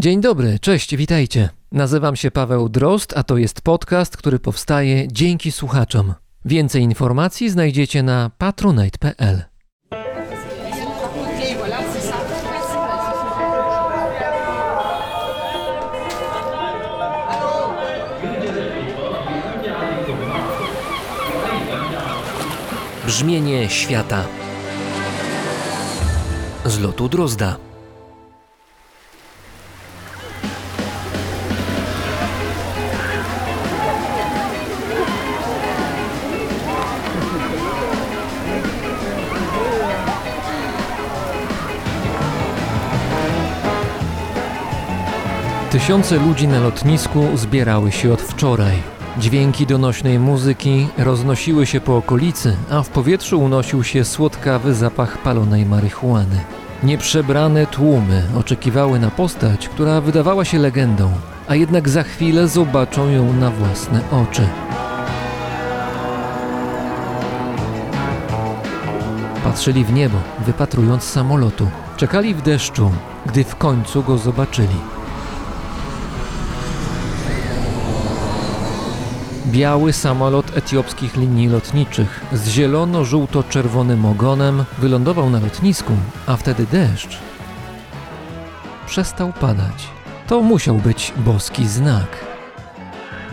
Dzień 0.00 0.20
dobry, 0.20 0.58
cześć, 0.58 0.96
witajcie. 0.96 1.48
Nazywam 1.72 2.16
się 2.16 2.30
Paweł 2.30 2.68
Drost, 2.68 3.14
a 3.16 3.22
to 3.22 3.36
jest 3.36 3.60
podcast, 3.60 4.16
który 4.16 4.38
powstaje 4.38 5.08
dzięki 5.08 5.52
słuchaczom. 5.52 6.14
Więcej 6.44 6.82
informacji 6.82 7.50
znajdziecie 7.50 8.02
na 8.02 8.30
patronite.pl. 8.38 9.42
Brzmienie 23.06 23.68
świata 23.68 24.24
z 26.64 26.78
lotu 26.78 27.08
Drozda. 27.08 27.69
Tysiące 45.70 46.16
ludzi 46.16 46.48
na 46.48 46.60
lotnisku 46.60 47.28
zbierały 47.34 47.92
się 47.92 48.12
od 48.12 48.22
wczoraj. 48.22 48.76
Dźwięki 49.18 49.66
donośnej 49.66 50.18
muzyki 50.18 50.88
roznosiły 50.98 51.66
się 51.66 51.80
po 51.80 51.96
okolicy, 51.96 52.56
a 52.70 52.82
w 52.82 52.88
powietrzu 52.88 53.40
unosił 53.40 53.84
się 53.84 54.04
słodkawy 54.04 54.74
zapach 54.74 55.18
palonej 55.18 55.66
marihuany. 55.66 56.40
Nieprzebrane 56.82 57.66
tłumy 57.66 58.22
oczekiwały 58.38 58.98
na 58.98 59.10
postać, 59.10 59.68
która 59.68 60.00
wydawała 60.00 60.44
się 60.44 60.58
legendą, 60.58 61.12
a 61.48 61.54
jednak 61.54 61.88
za 61.88 62.02
chwilę 62.02 62.48
zobaczą 62.48 63.08
ją 63.08 63.32
na 63.32 63.50
własne 63.50 64.00
oczy. 64.10 64.46
Patrzyli 69.44 69.84
w 69.84 69.92
niebo, 69.92 70.18
wypatrując 70.46 71.04
samolotu. 71.04 71.68
Czekali 71.96 72.34
w 72.34 72.42
deszczu, 72.42 72.90
gdy 73.26 73.44
w 73.44 73.56
końcu 73.56 74.02
go 74.02 74.18
zobaczyli. 74.18 74.99
Biały 79.50 79.92
samolot 79.92 80.56
etiopskich 80.56 81.16
linii 81.16 81.48
lotniczych 81.48 82.24
z 82.32 82.48
zielono-żółto-czerwonym 82.48 84.06
ogonem 84.06 84.64
wylądował 84.78 85.30
na 85.30 85.40
lotnisku, 85.40 85.92
a 86.26 86.36
wtedy 86.36 86.66
deszcz 86.72 87.18
przestał 88.86 89.32
padać. 89.32 89.88
To 90.26 90.42
musiał 90.42 90.74
być 90.74 91.12
boski 91.16 91.68
znak. 91.68 92.26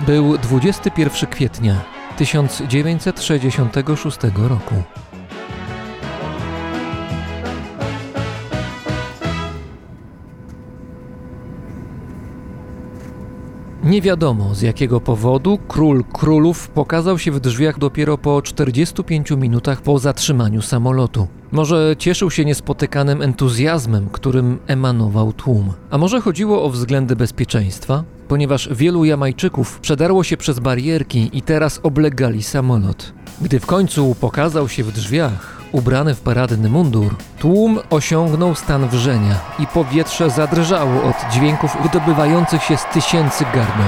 Był 0.06 0.38
21 0.38 1.30
kwietnia 1.30 1.76
1966 2.18 4.18
roku. 4.36 4.76
Nie 13.88 14.02
wiadomo 14.02 14.56
z 14.56 14.62
jakiego 14.62 15.02
powodu 15.02 15.60
król 15.68 16.04
królów 16.04 16.68
pokazał 16.68 17.20
się 17.20 17.32
w 17.32 17.40
drzwiach 17.40 17.80
dopiero 17.80 18.18
po 18.18 18.42
45 18.42 19.32
minutach 19.32 19.82
po 19.82 20.00
zatrzymaniu 20.00 20.62
samolotu. 20.62 21.28
Może 21.52 21.96
cieszył 22.00 22.32
się 22.32 22.46
niespotykanym 22.46 23.22
entuzjazmem, 23.22 24.10
którym 24.12 24.60
emanował 24.68 25.34
tłum. 25.34 25.74
A 25.90 25.98
może 25.98 26.22
chodziło 26.22 26.64
o 26.64 26.70
względy 26.70 27.16
bezpieczeństwa? 27.16 28.04
Ponieważ 28.28 28.70
wielu 28.72 29.06
Jamajczyków 29.06 29.80
przedarło 29.80 30.24
się 30.24 30.38
przez 30.38 30.60
barierki 30.60 31.30
i 31.34 31.42
teraz 31.42 31.80
oblegali 31.84 32.44
samolot. 32.44 33.14
Gdy 33.42 33.60
w 33.60 33.66
końcu 33.66 34.16
pokazał 34.20 34.70
się 34.70 34.84
w 34.84 34.92
drzwiach, 34.92 35.57
ubrany 35.72 36.16
w 36.16 36.22
paradny 36.22 36.70
mundur, 36.70 37.16
tłum 37.40 37.80
osiągnął 37.90 38.56
stan 38.56 38.88
wrzenia 38.88 39.36
i 39.60 39.68
powietrze 39.68 40.30
zadrżało 40.30 41.04
od 41.04 41.34
dźwięków 41.34 41.78
wydobywających 41.84 42.64
się 42.64 42.78
z 42.78 42.86
tysięcy 42.86 43.46
gardł. 43.54 43.84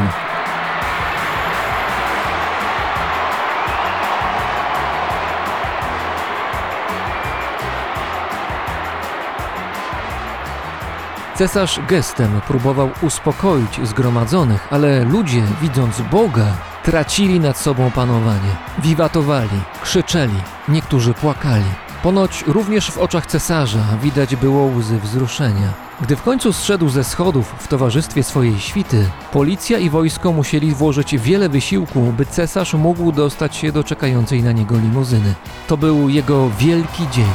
Cesarz 11.40 11.80
gestem 11.88 12.42
próbował 12.48 12.90
uspokoić 13.02 13.80
zgromadzonych, 13.84 14.68
ale 14.72 15.04
ludzie, 15.04 15.44
widząc 15.62 16.02
Boga, 16.02 16.46
tracili 16.84 17.40
nad 17.40 17.58
sobą 17.58 17.92
panowanie. 17.92 18.56
Wiwatowali, 18.84 19.60
krzyczeli, 19.84 20.36
niektórzy 20.70 21.14
płakali. 21.14 21.66
Ponoć 22.04 22.44
również 22.48 22.92
w 22.92 22.98
oczach 22.98 23.26
cesarza 23.26 23.84
widać 24.04 24.36
było 24.36 24.66
łzy 24.66 25.00
wzruszenia. 25.00 25.74
Gdy 26.02 26.16
w 26.16 26.24
końcu 26.24 26.54
zszedł 26.54 26.90
ze 26.90 27.04
schodów 27.04 27.56
w 27.60 27.68
towarzystwie 27.68 28.24
swojej 28.24 28.60
świty, 28.60 29.10
policja 29.32 29.78
i 29.78 29.90
wojsko 29.90 30.32
musieli 30.32 30.76
włożyć 30.76 31.18
wiele 31.18 31.50
wysiłku, 31.50 32.14
by 32.18 32.26
cesarz 32.26 32.74
mógł 32.74 33.12
dostać 33.12 33.56
się 33.56 33.72
do 33.72 33.84
czekającej 33.84 34.44
na 34.44 34.52
niego 34.52 34.78
limuzyny. 34.78 35.34
To 35.68 35.78
był 35.78 36.10
jego 36.10 36.50
wielki 36.50 37.08
dzień. 37.12 37.34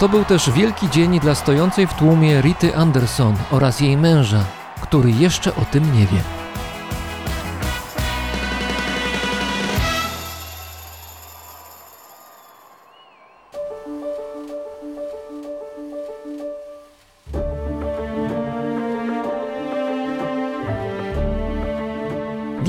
To 0.00 0.08
był 0.08 0.24
też 0.24 0.50
wielki 0.50 0.90
dzień 0.90 1.20
dla 1.20 1.34
stojącej 1.34 1.86
w 1.86 1.94
tłumie 1.94 2.40
Rity 2.40 2.76
Anderson 2.76 3.36
oraz 3.50 3.80
jej 3.80 3.96
męża, 3.96 4.44
który 4.88 5.10
jeszcze 5.10 5.54
o 5.54 5.64
tym 5.64 5.92
nie 5.92 6.06
wie. 6.06 6.35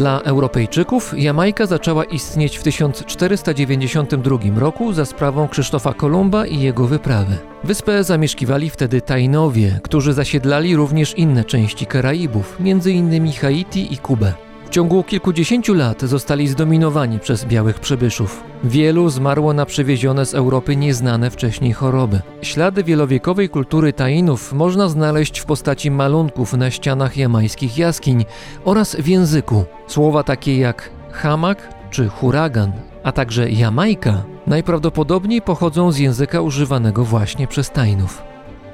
Dla 0.08 0.22
Europejczyków 0.22 1.14
Jamajka 1.18 1.66
zaczęła 1.66 2.04
istnieć 2.04 2.58
w 2.58 2.64
1492 2.64 4.38
roku 4.56 4.94
za 4.94 5.06
sprawą 5.06 5.48
Krzysztofa 5.48 5.94
Kolumba 5.94 6.46
i 6.46 6.60
jego 6.60 6.88
wyprawy. 6.88 7.38
Wyspę 7.64 8.04
zamieszkiwali 8.04 8.70
wtedy 8.70 9.02
Tainowie, 9.02 9.80
którzy 9.84 10.14
zasiedlali 10.14 10.76
również 10.76 11.14
inne 11.18 11.44
części 11.44 11.86
Karaibów, 11.86 12.58
m.in. 12.60 13.32
Haiti 13.32 13.94
i 13.94 13.98
Kubę. 13.98 14.47
W 14.68 14.70
ciągu 14.70 15.04
kilkudziesięciu 15.04 15.74
lat 15.74 16.02
zostali 16.02 16.48
zdominowani 16.48 17.20
przez 17.20 17.46
białych 17.46 17.80
przybyszów. 17.80 18.44
Wielu 18.64 19.10
zmarło 19.10 19.54
na 19.54 19.66
przywiezione 19.66 20.26
z 20.26 20.34
Europy 20.34 20.76
nieznane 20.76 21.32
wcześniej 21.32 21.74
choroby. 21.74 22.22
Ślady 22.42 22.84
wielowiekowej 22.84 23.50
kultury 23.50 23.94
Tainów 23.94 24.54
można 24.54 24.90
znaleźć 24.90 25.40
w 25.40 25.46
postaci 25.46 25.92
malunków 25.92 26.54
na 26.54 26.72
ścianach 26.72 27.18
jamańskich 27.18 27.78
jaskiń 27.78 28.26
oraz 28.66 28.96
w 28.96 29.08
języku. 29.08 29.66
Słowa 29.88 30.24
takie 30.24 30.58
jak 30.58 30.90
hamak 31.12 31.74
czy 31.90 32.08
huragan, 32.08 32.72
a 33.04 33.12
także 33.12 33.50
Jamajka 33.52 34.24
najprawdopodobniej 34.48 35.42
pochodzą 35.42 35.92
z 35.92 35.98
języka 35.98 36.42
używanego 36.42 37.04
właśnie 37.04 37.48
przez 37.48 37.72
Tainów. 37.72 38.24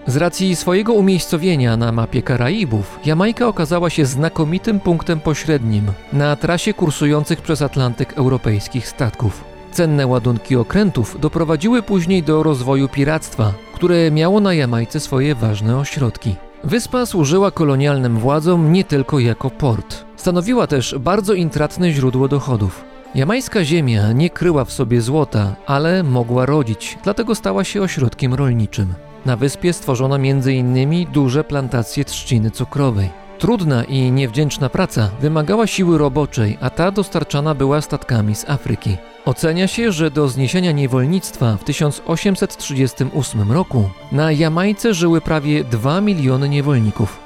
Z 0.08 0.18
racji 0.18 0.56
swojego 0.56 0.94
umiejscowienia 0.94 1.78
na 1.78 1.92
mapie 1.92 2.22
Karaibów, 2.22 3.00
Jamajka 3.06 3.48
okazała 3.48 3.90
się 3.90 4.06
znakomitym 4.06 4.80
punktem 4.80 5.20
pośrednim 5.20 5.92
na 6.14 6.36
trasie 6.36 6.74
kursujących 6.74 7.42
przez 7.42 7.62
Atlantyk 7.62 8.14
europejskich 8.14 8.88
statków. 8.88 9.44
Cenne 9.72 10.08
ładunki 10.08 10.56
okrętów 10.56 11.18
doprowadziły 11.20 11.84
później 11.84 12.24
do 12.24 12.44
rozwoju 12.44 12.90
piractwa, 12.90 13.54
które 13.74 14.12
miało 14.12 14.40
na 14.40 14.54
Jamajce 14.54 15.00
swoje 15.00 15.36
ważne 15.36 15.78
ośrodki. 15.78 16.36
Wyspa 16.64 17.06
służyła 17.06 17.52
kolonialnym 17.52 18.18
władzom 18.18 18.74
nie 18.74 18.84
tylko 18.84 19.20
jako 19.20 19.50
port. 19.50 20.06
Stanowiła 20.16 20.68
też 20.68 20.96
bardzo 21.00 21.34
intratne 21.34 21.92
źródło 21.92 22.28
dochodów. 22.28 22.84
Jamajska 23.16 23.64
ziemia 23.64 24.12
nie 24.12 24.30
kryła 24.30 24.66
w 24.66 24.74
sobie 24.74 25.02
złota, 25.02 25.56
ale 25.66 26.04
mogła 26.04 26.46
rodzić, 26.46 26.98
dlatego 27.04 27.36
stała 27.36 27.64
się 27.64 27.82
ośrodkiem 27.82 28.34
rolniczym. 28.34 28.94
Na 29.26 29.36
wyspie 29.36 29.74
stworzono 29.74 30.16
m.in. 30.16 31.06
duże 31.12 31.44
plantacje 31.44 32.06
trzciny 32.06 32.52
cukrowej. 32.52 33.10
Trudna 33.40 33.84
i 33.84 34.12
niewdzięczna 34.12 34.70
praca 34.70 35.10
wymagała 35.22 35.68
siły 35.68 35.98
roboczej, 35.98 36.58
a 36.62 36.70
ta 36.70 36.92
dostarczana 36.92 37.56
była 37.56 37.82
statkami 37.82 38.36
z 38.36 38.50
Afryki. 38.50 38.98
Ocenia 39.26 39.68
się, 39.68 39.92
że 39.92 40.12
do 40.12 40.28
zniesienia 40.28 40.72
niewolnictwa 40.72 41.58
w 41.58 41.64
1838 41.64 43.52
roku 43.52 43.90
na 44.12 44.32
Jamajce 44.32 44.94
żyły 44.94 45.22
prawie 45.22 45.64
2 45.64 46.02
miliony 46.02 46.50
niewolników. 46.50 47.20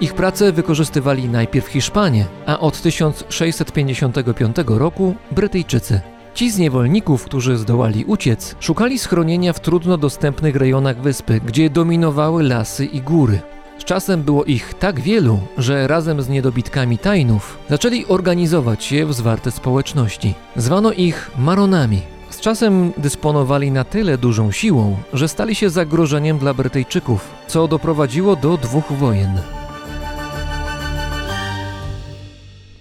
Ich 0.00 0.14
pracę 0.14 0.52
wykorzystywali 0.52 1.28
najpierw 1.28 1.66
Hiszpanie, 1.66 2.26
a 2.46 2.60
od 2.60 2.82
1655 2.82 4.56
roku 4.66 5.14
Brytyjczycy. 5.30 6.13
Ci 6.34 6.50
z 6.50 6.58
niewolników, 6.58 7.24
którzy 7.24 7.56
zdołali 7.56 8.04
uciec, 8.04 8.54
szukali 8.60 8.98
schronienia 8.98 9.52
w 9.52 9.60
trudno 9.60 9.96
dostępnych 9.96 10.56
rejonach 10.56 11.00
wyspy, 11.00 11.40
gdzie 11.46 11.70
dominowały 11.70 12.42
lasy 12.42 12.84
i 12.84 13.00
góry. 13.00 13.40
Z 13.78 13.84
czasem 13.84 14.22
było 14.22 14.44
ich 14.44 14.74
tak 14.74 15.00
wielu, 15.00 15.40
że 15.58 15.86
razem 15.86 16.22
z 16.22 16.28
niedobitkami 16.28 16.98
tajnów 16.98 17.58
zaczęli 17.70 18.06
organizować 18.06 18.84
się 18.84 19.06
w 19.06 19.14
zwarte 19.14 19.50
społeczności. 19.50 20.34
Zwano 20.56 20.92
ich 20.92 21.30
Maronami. 21.38 22.00
Z 22.30 22.40
czasem 22.40 22.92
dysponowali 22.96 23.70
na 23.70 23.84
tyle 23.84 24.18
dużą 24.18 24.50
siłą, 24.50 24.96
że 25.12 25.28
stali 25.28 25.54
się 25.54 25.70
zagrożeniem 25.70 26.38
dla 26.38 26.54
Brytyjczyków, 26.54 27.30
co 27.46 27.68
doprowadziło 27.68 28.36
do 28.36 28.56
dwóch 28.56 28.92
wojen. 28.92 29.38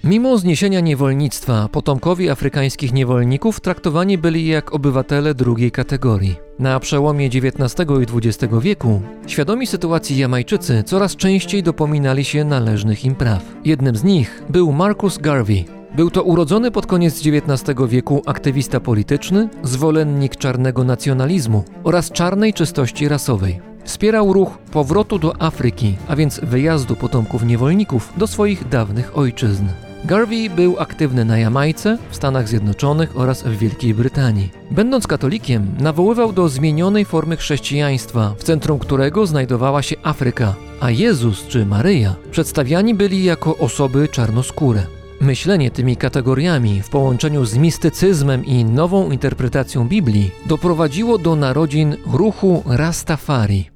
Mimo 0.04 0.38
zniesienia 0.38 0.80
niewolnictwa, 0.80 1.70
potomkowie 1.70 2.32
afrykańskich 2.32 2.94
niewolników 2.94 3.60
traktowani 3.60 4.18
byli 4.18 4.48
jak 4.48 4.74
obywatele 4.74 5.34
drugiej 5.34 5.72
kategorii. 5.72 6.36
Na 6.60 6.80
przełomie 6.80 7.26
XIX 7.26 7.88
i 8.02 8.18
XX 8.18 8.54
wieku 8.62 9.02
świadomi 9.28 9.68
sytuacji 9.68 10.18
Jamajczycy 10.18 10.84
coraz 10.84 11.16
częściej 11.16 11.64
dopominali 11.64 12.26
się 12.26 12.44
należnych 12.44 13.06
im 13.06 13.16
praw. 13.16 13.56
Jednym 13.66 13.96
z 13.96 14.04
nich 14.04 14.44
był 14.50 14.72
Marcus 14.72 15.18
Garvey. 15.18 15.66
Był 15.96 16.12
to 16.12 16.24
urodzony 16.24 16.72
pod 16.72 16.86
koniec 16.86 17.22
XIX 17.28 17.80
wieku 17.88 18.22
aktywista 18.26 18.80
polityczny, 18.80 19.50
zwolennik 19.64 20.36
czarnego 20.36 20.84
nacjonalizmu 20.84 21.64
oraz 21.84 22.12
czarnej 22.12 22.54
czystości 22.54 23.08
rasowej. 23.08 23.62
Wspierał 23.84 24.34
ruch 24.34 24.58
powrotu 24.58 25.20
do 25.20 25.42
Afryki, 25.42 25.96
a 26.08 26.16
więc 26.16 26.40
wyjazdu 26.40 26.96
potomków 26.96 27.44
niewolników 27.46 28.14
do 28.18 28.28
swoich 28.28 28.70
dawnych 28.70 29.18
ojczyzn. 29.18 29.66
Garvey 30.06 30.50
był 30.50 30.80
aktywny 30.80 31.26
na 31.26 31.38
Jamajce, 31.38 31.98
w 32.10 32.16
Stanach 32.16 32.48
Zjednoczonych 32.48 33.18
oraz 33.18 33.44
w 33.44 33.58
Wielkiej 33.58 33.94
Brytanii. 33.94 34.50
Będąc 34.72 35.08
katolikiem, 35.08 35.76
nawoływał 35.80 36.34
do 36.34 36.50
zmienionej 36.50 37.06
formy 37.06 37.38
chrześcijaństwa, 37.38 38.36
w 38.38 38.44
centrum 38.44 38.80
którego 38.80 39.26
znajdowała 39.26 39.82
się 39.82 39.96
Afryka, 40.04 40.56
a 40.80 40.92
Jezus 40.92 41.48
czy 41.48 41.66
Maryja 41.66 42.16
przedstawiani 42.32 42.94
byli 42.94 43.24
jako 43.24 43.58
osoby 43.58 44.08
czarnoskóre. 44.08 44.84
Myślenie 45.22 45.72
tymi 45.72 45.98
kategoriami 45.98 46.82
w 46.82 46.90
połączeniu 46.90 47.46
z 47.46 47.58
mistycyzmem 47.58 48.46
i 48.46 48.66
nową 48.66 49.12
interpretacją 49.12 49.88
Biblii 49.88 50.32
doprowadziło 50.46 51.18
do 51.18 51.36
narodzin 51.36 51.96
ruchu 52.14 52.64
Rastafari. 52.66 53.73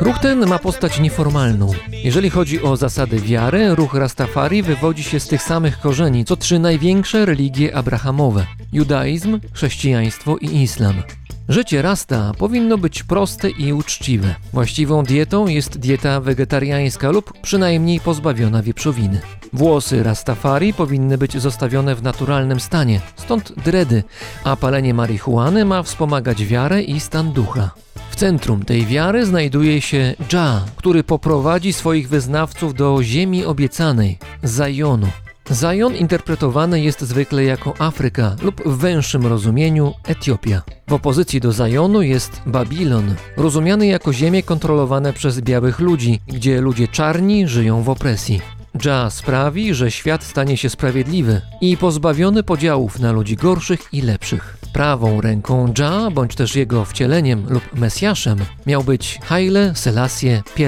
Ruch 0.00 0.18
ten 0.18 0.46
ma 0.46 0.58
postać 0.58 1.00
nieformalną. 1.00 1.70
Jeżeli 2.04 2.30
chodzi 2.30 2.62
o 2.62 2.76
zasady 2.76 3.20
wiary, 3.20 3.74
ruch 3.74 3.94
Rastafari 3.94 4.62
wywodzi 4.62 5.02
się 5.02 5.20
z 5.20 5.28
tych 5.28 5.42
samych 5.42 5.80
korzeni, 5.80 6.24
co 6.24 6.36
trzy 6.36 6.58
największe 6.58 7.26
religie 7.26 7.76
abrahamowe: 7.76 8.46
judaizm, 8.72 9.40
chrześcijaństwo 9.52 10.36
i 10.36 10.62
islam. 10.62 11.02
Życie 11.48 11.82
Rasta 11.82 12.32
powinno 12.38 12.78
być 12.78 13.02
proste 13.02 13.50
i 13.50 13.72
uczciwe. 13.72 14.34
Właściwą 14.52 15.04
dietą 15.04 15.46
jest 15.46 15.78
dieta 15.78 16.20
wegetariańska 16.20 17.10
lub 17.10 17.32
przynajmniej 17.42 18.00
pozbawiona 18.00 18.62
wieprzowiny. 18.62 19.20
Włosy 19.52 20.02
Rastafari 20.02 20.74
powinny 20.74 21.18
być 21.18 21.40
zostawione 21.40 21.94
w 21.94 22.02
naturalnym 22.02 22.60
stanie, 22.60 23.00
stąd 23.16 23.52
dredy, 23.64 24.02
a 24.44 24.56
palenie 24.56 24.94
marihuany 24.94 25.64
ma 25.64 25.82
wspomagać 25.82 26.44
wiarę 26.44 26.82
i 26.82 27.00
stan 27.00 27.32
ducha. 27.32 27.85
W 28.16 28.18
centrum 28.18 28.64
tej 28.64 28.86
wiary 28.86 29.26
znajduje 29.26 29.80
się 29.80 30.14
Dża, 30.28 30.64
który 30.76 31.04
poprowadzi 31.04 31.72
swoich 31.72 32.08
wyznawców 32.08 32.74
do 32.74 33.02
ziemi 33.02 33.44
obiecanej, 33.44 34.18
Zajonu. 34.42 35.08
Zajon 35.50 35.96
interpretowany 35.96 36.80
jest 36.80 37.00
zwykle 37.00 37.44
jako 37.44 37.74
Afryka 37.78 38.36
lub 38.42 38.62
w 38.66 38.78
węższym 38.78 39.26
rozumieniu 39.26 39.94
Etiopia. 40.04 40.62
W 40.88 40.92
opozycji 40.92 41.40
do 41.40 41.52
Zajonu 41.52 42.02
jest 42.02 42.42
Babilon, 42.46 43.14
rozumiany 43.36 43.86
jako 43.86 44.12
ziemie 44.12 44.42
kontrolowane 44.42 45.12
przez 45.12 45.40
białych 45.40 45.80
ludzi, 45.80 46.20
gdzie 46.26 46.60
ludzie 46.60 46.88
czarni 46.88 47.48
żyją 47.48 47.82
w 47.82 47.88
opresji. 47.88 48.40
Dża 48.78 49.10
sprawi, 49.10 49.74
że 49.74 49.90
świat 49.90 50.24
stanie 50.24 50.56
się 50.56 50.70
sprawiedliwy 50.70 51.40
i 51.60 51.76
pozbawiony 51.76 52.42
podziałów 52.42 52.98
na 52.98 53.12
ludzi 53.12 53.36
gorszych 53.36 53.88
i 53.92 54.02
lepszych. 54.02 54.55
Prawą 54.76 55.20
ręką 55.20 55.72
Dża, 55.72 56.10
bądź 56.10 56.34
też 56.34 56.56
jego 56.56 56.84
wcieleniem 56.84 57.46
lub 57.48 57.62
Mesjaszem, 57.74 58.38
miał 58.66 58.84
być 58.84 59.18
Haile 59.24 59.74
Selassie 59.74 60.42
I. 60.56 60.64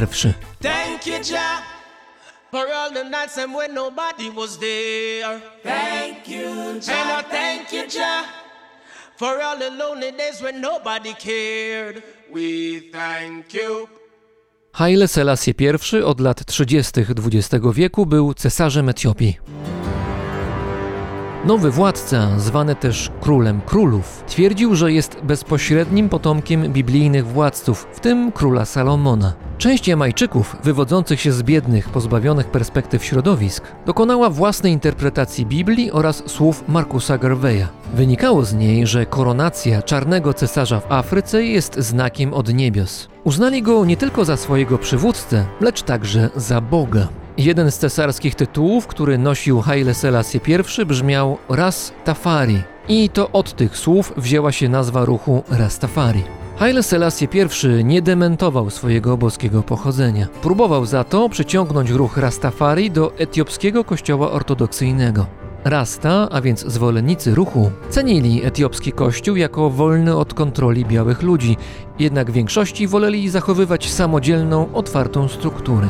Thank 0.63 1.07
you, 1.07 1.33
Jah, 1.33 1.63
for 2.51 2.67
all 2.73 2.93
the 2.93 3.05
nights 3.05 3.39
and 3.39 3.57
when 3.57 3.75
nobody 3.75 4.31
was 4.37 4.59
there. 4.59 5.41
Thank 5.63 6.29
you, 6.29 6.81
Jah. 6.87 6.97
And 6.97 7.27
I 7.27 7.31
thank 7.31 7.73
you, 7.73 7.83
Jah, 8.01 8.25
for 9.19 9.43
all 9.43 9.59
the 9.59 9.71
lonely 9.71 10.13
days 10.13 10.43
when 10.43 10.61
nobody 10.61 11.15
cared. 11.15 12.03
We 12.35 12.81
thank 12.93 13.55
you. 13.55 13.89
Haile 14.73 15.09
Selassie 15.09 15.55
I 15.61 16.03
od 16.03 16.21
lat 16.21 16.45
30. 16.45 17.01
XX 17.01 17.65
wieku 17.73 18.07
był 18.07 18.35
cesarzem 18.35 18.89
Etiopii. 18.89 19.39
Nowy 21.45 21.71
władca, 21.71 22.39
zwany 22.39 22.75
też 22.75 23.11
królem 23.21 23.61
królów, 23.61 24.25
twierdził, 24.27 24.75
że 24.75 24.93
jest 24.93 25.21
bezpośrednim 25.23 26.09
potomkiem 26.09 26.73
biblijnych 26.73 27.27
władców, 27.27 27.87
w 27.93 28.01
tym 28.01 28.33
króla 28.33 28.65
Salomona. 28.65 29.48
Część 29.59 29.89
Jamajczyków, 29.89 30.57
wywodzących 30.65 31.21
się 31.21 31.33
z 31.33 31.43
biednych, 31.43 31.89
pozbawionych 31.89 32.51
perspektyw 32.51 33.05
środowisk, 33.05 33.65
dokonała 33.87 34.31
własnej 34.31 34.73
interpretacji 34.73 35.47
Biblii 35.47 35.91
oraz 35.91 36.23
słów 36.27 36.65
Markusa 36.69 37.19
Garveya. 37.19 37.67
Wynikało 37.95 38.45
z 38.45 38.55
niej, 38.55 38.87
że 38.87 39.07
koronacja 39.07 39.83
czarnego 39.83 40.35
cesarza 40.35 40.81
w 40.81 40.93
Afryce 40.93 41.45
jest 41.45 41.79
znakiem 41.79 42.35
od 42.35 42.55
niebios. 42.55 43.09
Uznali 43.25 43.63
go 43.63 43.85
nie 43.85 43.97
tylko 43.97 44.25
za 44.25 44.37
swojego 44.37 44.79
przywódcę, 44.79 45.45
lecz 45.61 45.83
także 45.83 46.31
za 46.37 46.61
Boga. 46.61 47.09
Jeden 47.39 47.71
z 47.71 47.79
cesarskich 47.79 48.35
tytułów, 48.35 48.87
który 48.87 49.19
nosił 49.19 49.61
Haile 49.61 49.95
Selassie 49.95 50.41
I 50.81 50.85
brzmiał 50.85 51.39
Ras 51.49 51.93
Tafari 52.05 52.63
i 52.89 53.09
to 53.09 53.31
od 53.31 53.57
tych 53.57 53.77
słów 53.77 54.13
wzięła 54.17 54.53
się 54.53 54.69
nazwa 54.69 55.05
ruchu 55.05 55.43
Rastafari. 55.51 56.23
Haile 56.59 56.83
Selassie 56.83 57.29
I 57.81 57.85
nie 57.85 58.03
dementował 58.03 58.71
swojego 58.71 59.17
boskiego 59.17 59.63
pochodzenia. 59.63 60.27
Próbował 60.43 60.87
za 60.87 61.05
to 61.05 61.29
przyciągnąć 61.29 61.91
ruch 61.91 62.17
Rastafari 62.17 62.91
do 62.91 63.13
etiopskiego 63.19 63.85
kościoła 63.85 64.31
ortodoksyjnego. 64.31 65.27
Rasta, 65.65 66.29
a 66.31 66.41
więc 66.41 66.61
zwolennicy 66.67 67.35
ruchu, 67.35 67.71
cenili 67.91 68.45
etiopski 68.45 68.93
kościół 68.93 69.37
jako 69.37 69.71
wolny 69.71 70.17
od 70.17 70.35
kontroli 70.35 70.85
białych 70.85 71.23
ludzi, 71.23 71.57
jednak 71.99 72.31
w 72.31 72.35
większości 72.35 72.87
woleli 72.87 73.29
zachowywać 73.29 73.91
samodzielną, 73.91 74.73
otwartą 74.75 75.29
strukturę. 75.29 75.89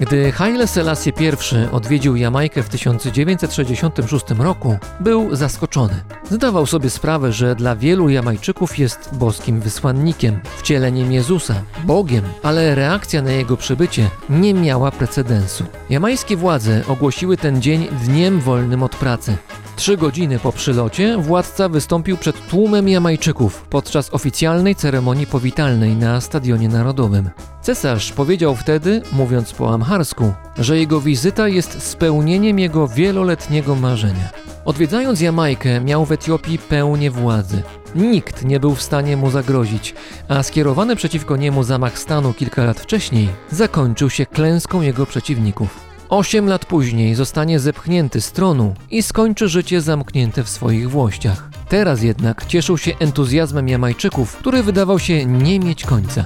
Gdy 0.00 0.32
Haile 0.32 0.66
Selassie 0.66 1.12
I 1.20 1.74
odwiedził 1.74 2.16
Jamajkę 2.16 2.62
w 2.62 2.68
1966 2.68 4.24
roku, 4.38 4.78
był 5.00 5.36
zaskoczony. 5.36 5.94
Zdawał 6.30 6.66
sobie 6.66 6.90
sprawę, 6.90 7.32
że 7.32 7.54
dla 7.54 7.76
wielu 7.76 8.08
Jamajczyków 8.08 8.78
jest 8.78 9.10
boskim 9.12 9.60
wysłannikiem, 9.60 10.40
wcieleniem 10.58 11.12
Jezusa, 11.12 11.54
Bogiem, 11.84 12.24
ale 12.42 12.74
reakcja 12.74 13.22
na 13.22 13.30
jego 13.30 13.56
przybycie 13.56 14.10
nie 14.30 14.54
miała 14.54 14.90
precedensu. 14.90 15.64
Jamajskie 15.90 16.36
władze 16.36 16.82
ogłosiły 16.88 17.36
ten 17.36 17.62
dzień 17.62 17.88
dniem 18.04 18.40
wolnym 18.40 18.82
od 18.82 18.96
pracy. 18.96 19.36
Trzy 19.80 19.96
godziny 19.96 20.38
po 20.38 20.52
przylocie 20.52 21.18
władca 21.18 21.68
wystąpił 21.68 22.16
przed 22.16 22.48
tłumem 22.48 22.88
Jamajczyków 22.88 23.62
podczas 23.70 24.14
oficjalnej 24.14 24.74
ceremonii 24.74 25.26
powitalnej 25.26 25.96
na 25.96 26.20
Stadionie 26.20 26.68
Narodowym. 26.68 27.30
Cesarz 27.62 28.12
powiedział 28.12 28.56
wtedy, 28.56 29.02
mówiąc 29.12 29.52
po 29.52 29.74
amharsku, 29.74 30.32
że 30.58 30.78
jego 30.78 31.00
wizyta 31.00 31.48
jest 31.48 31.82
spełnieniem 31.82 32.58
jego 32.58 32.88
wieloletniego 32.88 33.74
marzenia. 33.74 34.28
Odwiedzając 34.64 35.20
Jamajkę, 35.20 35.80
miał 35.80 36.04
w 36.04 36.12
Etiopii 36.12 36.58
pełnię 36.58 37.10
władzy. 37.10 37.62
Nikt 37.94 38.44
nie 38.44 38.60
był 38.60 38.74
w 38.74 38.82
stanie 38.82 39.16
mu 39.16 39.30
zagrozić, 39.30 39.94
a 40.28 40.42
skierowany 40.42 40.96
przeciwko 40.96 41.36
niemu 41.36 41.62
zamach 41.62 41.98
stanu 41.98 42.34
kilka 42.34 42.64
lat 42.64 42.80
wcześniej 42.80 43.28
zakończył 43.50 44.10
się 44.10 44.26
klęską 44.26 44.82
jego 44.82 45.06
przeciwników. 45.06 45.89
Osiem 46.10 46.46
lat 46.46 46.66
później 46.66 47.14
zostanie 47.14 47.60
zepchnięty 47.60 48.20
z 48.20 48.32
tronu 48.32 48.74
i 48.90 49.02
skończy 49.02 49.48
życie 49.48 49.80
zamknięte 49.80 50.44
w 50.44 50.48
swoich 50.48 50.90
włościach. 50.90 51.50
Teraz 51.68 52.02
jednak 52.02 52.46
cieszył 52.46 52.78
się 52.78 52.92
entuzjazmem 52.98 53.68
Jamajczyków, 53.68 54.36
który 54.36 54.62
wydawał 54.62 54.98
się 54.98 55.26
nie 55.26 55.60
mieć 55.60 55.84
końca. 55.84 56.24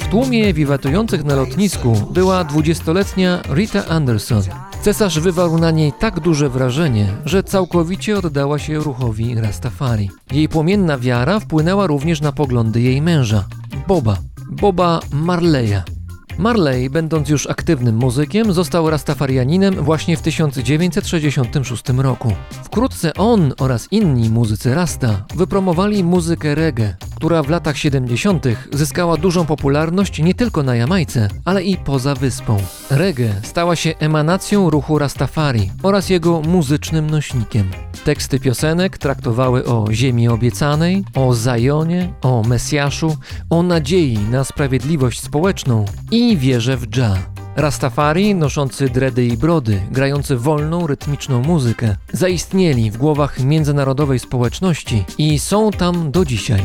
W 0.00 0.08
tłumie 0.10 0.54
wiwatujących 0.54 1.24
na 1.24 1.34
lotnisku 1.34 1.94
była 2.10 2.44
20-letnia 2.44 3.42
Rita 3.54 3.86
Anderson. 3.86 4.42
Cesarz 4.88 5.20
wywarł 5.20 5.58
na 5.58 5.70
niej 5.70 5.92
tak 5.92 6.20
duże 6.20 6.48
wrażenie, 6.48 7.06
że 7.24 7.42
całkowicie 7.42 8.18
oddała 8.18 8.58
się 8.58 8.78
ruchowi 8.78 9.34
Rastafari. 9.34 10.10
Jej 10.32 10.48
płomienna 10.48 10.98
wiara 10.98 11.40
wpłynęła 11.40 11.86
również 11.86 12.20
na 12.20 12.32
poglądy 12.32 12.80
jej 12.80 13.02
męża, 13.02 13.44
Boba, 13.88 14.16
Boba 14.50 15.00
Marleya. 15.12 15.97
Marley, 16.38 16.90
będąc 16.90 17.28
już 17.28 17.46
aktywnym 17.46 17.96
muzykiem, 17.96 18.52
został 18.52 18.90
rastafarianinem 18.90 19.74
właśnie 19.74 20.16
w 20.16 20.22
1966 20.22 21.88
roku. 21.88 22.32
Wkrótce 22.64 23.14
on 23.14 23.52
oraz 23.58 23.88
inni 23.90 24.30
muzycy 24.30 24.74
Rasta 24.74 25.24
wypromowali 25.34 26.04
muzykę 26.04 26.54
reggae, 26.54 26.96
która 27.16 27.42
w 27.42 27.50
latach 27.50 27.78
70. 27.78 28.44
zyskała 28.72 29.16
dużą 29.16 29.46
popularność 29.46 30.18
nie 30.18 30.34
tylko 30.34 30.62
na 30.62 30.76
Jamajce, 30.76 31.28
ale 31.44 31.64
i 31.64 31.76
poza 31.76 32.14
wyspą. 32.14 32.56
Reggae 32.90 33.34
stała 33.42 33.76
się 33.76 33.94
emanacją 33.98 34.70
ruchu 34.70 34.98
Rastafari 34.98 35.70
oraz 35.82 36.10
jego 36.10 36.40
muzycznym 36.40 37.10
nośnikiem. 37.10 37.70
Teksty 38.04 38.40
piosenek 38.40 38.98
traktowały 38.98 39.64
o 39.64 39.86
ziemi 39.92 40.28
obiecanej, 40.28 41.04
o 41.14 41.34
Zajonie, 41.34 42.12
o 42.22 42.42
Mesjaszu, 42.42 43.16
o 43.50 43.62
nadziei 43.62 44.18
na 44.18 44.44
sprawiedliwość 44.44 45.20
społeczną 45.20 45.84
i 46.10 46.27
wierze 46.36 46.76
w 46.76 46.86
dża. 46.86 47.16
Rastafari, 47.56 48.34
noszący 48.34 48.88
dredy 48.88 49.26
i 49.26 49.36
brody, 49.36 49.80
grający 49.90 50.36
wolną, 50.36 50.86
rytmiczną 50.86 51.42
muzykę, 51.42 51.96
zaistnieli 52.12 52.90
w 52.90 52.96
głowach 52.96 53.40
międzynarodowej 53.40 54.18
społeczności 54.18 55.04
i 55.18 55.38
są 55.38 55.70
tam 55.70 56.10
do 56.10 56.24
dzisiaj. 56.24 56.64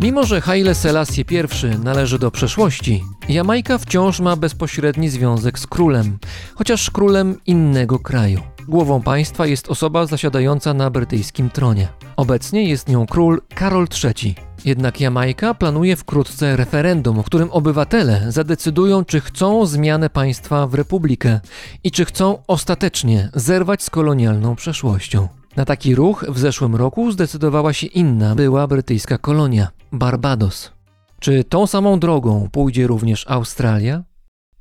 Mimo, 0.00 0.24
że 0.24 0.40
Haile 0.40 0.74
Selassie 0.74 1.24
I 1.30 1.78
należy 1.84 2.18
do 2.18 2.30
przeszłości, 2.30 3.04
Jamajka 3.28 3.78
wciąż 3.78 4.20
ma 4.20 4.36
bezpośredni 4.36 5.08
związek 5.08 5.58
z 5.58 5.66
królem, 5.66 6.18
chociaż 6.54 6.90
królem 6.90 7.36
innego 7.46 7.98
kraju. 7.98 8.57
Głową 8.68 9.02
państwa 9.02 9.46
jest 9.46 9.68
osoba 9.68 10.06
zasiadająca 10.06 10.74
na 10.74 10.90
brytyjskim 10.90 11.50
tronie. 11.50 11.88
Obecnie 12.16 12.68
jest 12.68 12.88
nią 12.88 13.06
król 13.06 13.40
Karol 13.54 13.86
III. 14.04 14.34
Jednak 14.64 15.00
Jamajka 15.00 15.54
planuje 15.54 15.96
wkrótce 15.96 16.56
referendum, 16.56 17.22
w 17.22 17.26
którym 17.26 17.50
obywatele 17.50 18.32
zadecydują, 18.32 19.04
czy 19.04 19.20
chcą 19.20 19.66
zmianę 19.66 20.10
państwa 20.10 20.66
w 20.66 20.74
republikę 20.74 21.40
i 21.84 21.90
czy 21.90 22.04
chcą 22.04 22.42
ostatecznie 22.46 23.28
zerwać 23.34 23.82
z 23.82 23.90
kolonialną 23.90 24.56
przeszłością. 24.56 25.28
Na 25.56 25.64
taki 25.64 25.94
ruch 25.94 26.24
w 26.28 26.38
zeszłym 26.38 26.76
roku 26.76 27.12
zdecydowała 27.12 27.72
się 27.72 27.86
inna 27.86 28.34
była 28.34 28.66
brytyjska 28.66 29.18
kolonia 29.18 29.68
Barbados. 29.92 30.72
Czy 31.20 31.44
tą 31.44 31.66
samą 31.66 31.98
drogą 32.00 32.48
pójdzie 32.52 32.86
również 32.86 33.24
Australia? 33.28 34.02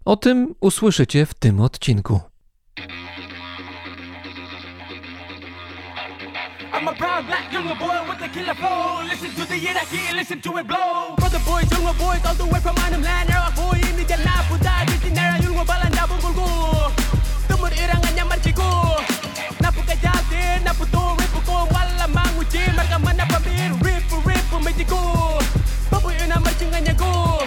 O 0.05 0.15
tym 0.15 0.55
usłyszycie 0.59 1.25
w 1.25 1.33
tym 1.33 1.61
odcinku. 1.61 2.19
I'm 6.77 6.87
a 6.87 6.93
proud 6.93 7.25
black, 7.25 7.51
younger 7.51 7.73
boy 7.73 7.97
with 8.07 8.19
the 8.19 8.29
killer 8.29 8.53
flow. 8.53 9.01
Listen 9.01 9.33
to 9.33 9.49
the 9.49 9.57
Iraqi, 9.57 10.13
listen 10.13 10.39
to 10.41 10.57
it 10.57 10.67
blow. 10.67 11.17
For 11.17 11.27
the 11.33 11.41
boys, 11.41 11.65
younger 11.73 11.97
boys, 11.97 12.21
all 12.21 12.37
the 12.37 12.45
way 12.45 12.59
from 12.61 12.77
Anam 12.85 13.01
land. 13.01 13.29
Now 13.29 13.49
I 13.49 13.55
go 13.57 13.73
in 13.73 13.97
the 13.97 14.05
Jannah, 14.05 14.45
Buddha, 14.45 14.85
Jitinara, 14.85 15.41
Yungo 15.41 15.65
Balanda, 15.65 16.05
Bungulgo. 16.05 16.93
Tumur 17.49 17.73
Irangan 17.73 18.13
Yamarchigo. 18.13 18.93
Napukajate, 19.57 20.61
Naputo, 20.61 21.17
Ripuko, 21.17 21.65
Walla 21.73 22.05
Manguchi, 22.13 22.61
Margamana 22.77 23.25
Pamir, 23.25 23.73
Ripu, 23.81 24.21
Ripu, 24.21 24.63
Mexico. 24.63 25.41
Babu 25.89 26.13
Ina 26.13 26.37
Marchingan 26.45 26.85
Yago. 26.85 27.41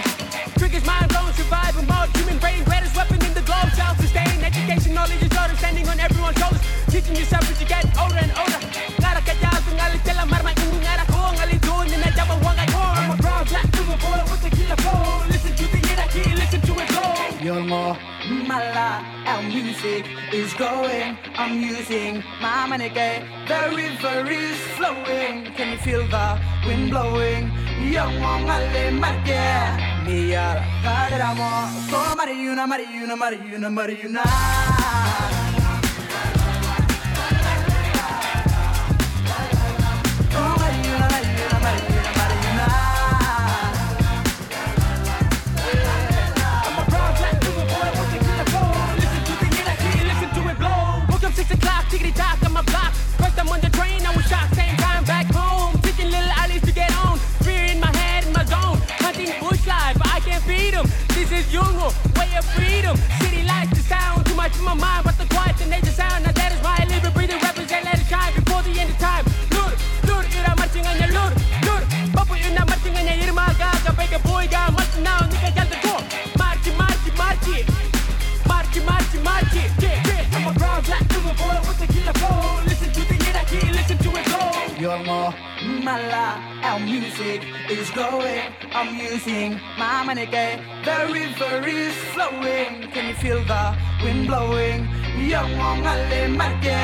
Triggers 0.59 0.85
mind 0.85 1.07
blown, 1.07 1.31
surviving 1.39 1.87
mode, 1.87 2.11
human 2.17 2.37
brain, 2.39 2.65
greatest 2.65 2.97
weapon 2.97 3.23
in 3.23 3.33
the 3.33 3.41
globe. 3.47 3.71
Child 3.79 3.95
sustain, 3.95 4.43
education, 4.43 4.93
knowledge 4.93 5.23
is 5.23 5.31
order, 5.39 5.55
standing 5.55 5.87
on 5.87 5.97
everyone's 6.01 6.37
shoulders. 6.37 6.59
Teaching 6.91 7.15
yourself 7.15 7.49
as 7.49 7.61
you 7.61 7.67
get 7.67 7.87
older 7.97 8.19
and 8.19 8.33
older. 8.35 8.70
You're 17.43 17.65
more 17.65 17.97
mala, 18.47 19.01
our 19.25 19.41
music 19.41 20.05
is 20.31 20.53
going. 20.53 21.17
I'm 21.35 21.59
using 21.59 22.23
my 22.39 22.67
money. 22.67 22.89
The 22.89 23.59
river 23.75 24.29
is 24.29 24.59
flowing. 24.77 25.45
Can 25.57 25.71
you 25.73 25.79
feel 25.79 26.07
the 26.07 26.39
wind 26.67 26.91
blowing? 26.91 27.51
Young 27.81 28.21
one, 28.21 28.45
ale 28.45 28.91
marke. 28.93 29.41
Mia, 30.05 30.61
kaderamo. 30.83 31.49
So 31.89 31.97
oh, 31.97 32.15
Mariuna, 32.15 32.67
Mariuna, 32.71 33.15
Mariuna, 33.17 33.69
Mariuna. 33.77 35.50
This 61.31 61.47
is 61.47 61.53
Yungo, 61.53 61.93
way 62.17 62.35
of 62.35 62.43
freedom. 62.43 62.97
City 63.21 63.43
lights, 63.43 63.69
the 63.69 63.83
sound, 63.83 64.25
too 64.25 64.35
much 64.35 64.57
in 64.57 64.65
my 64.65 64.73
mind, 64.73 65.05
but 65.05 65.17
the 65.17 65.25
quiet, 65.33 65.55
the 65.57 65.65
nature 65.67 65.91
sound. 65.91 66.27
I 66.27 66.40
bega 74.11 74.23
boy 74.27 74.47
ga, 74.47 74.69
marching 74.71 75.03
now, 75.03 75.19
nigga, 75.19 75.55
gal 75.55 75.67
the 75.71 75.77
door. 75.87 76.01
Marchi, 76.37 76.71
marchi, 76.75 77.11
marchi. 77.15 77.65
Marchi, 78.47 78.79
marchi, 78.81 79.17
marchi. 79.23 79.61
Yeah, 79.79 80.03
yeah. 80.07 80.35
I'm 80.35 80.47
a 80.47 80.59
proud 80.59 80.83
black 80.85 81.11
silver 81.11 81.35
boy 81.39 81.57
with 81.67 81.79
the 81.79 81.87
killer 81.87 82.13
flow. 82.19 82.59
Listen 82.65 82.91
to 82.91 83.01
the 83.07 83.15
Iraqi, 83.29 83.71
listen 83.71 83.97
to 83.99 84.09
it 84.19 84.25
blow. 84.25 84.51
You're 84.77 85.03
more 85.05 85.33
mala, 85.83 86.43
our 86.63 86.79
music 86.79 87.43
is 87.69 87.89
going. 87.91 88.51
I'm 88.73 88.95
using 88.95 89.59
my 89.77 90.03
money, 90.03 90.25
gay. 90.25 90.59
The 90.83 91.07
river 91.13 91.67
is 91.67 91.95
flowing. 92.13 92.91
Can 92.91 93.09
you 93.09 93.15
feel 93.15 93.43
the 93.45 93.77
wind 94.03 94.27
blowing? 94.27 94.87
Young 95.17 95.57
one, 95.57 95.85
ale 95.85 96.27
marke. 96.35 96.81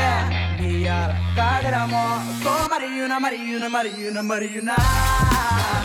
Mia, 0.60 1.00
kaderamo. 1.36 2.04
So 2.44 2.52
Mariuna, 2.72 3.20
Mariuna, 3.20 3.68
Mariuna, 3.70 4.22
Mariuna. 4.24 5.77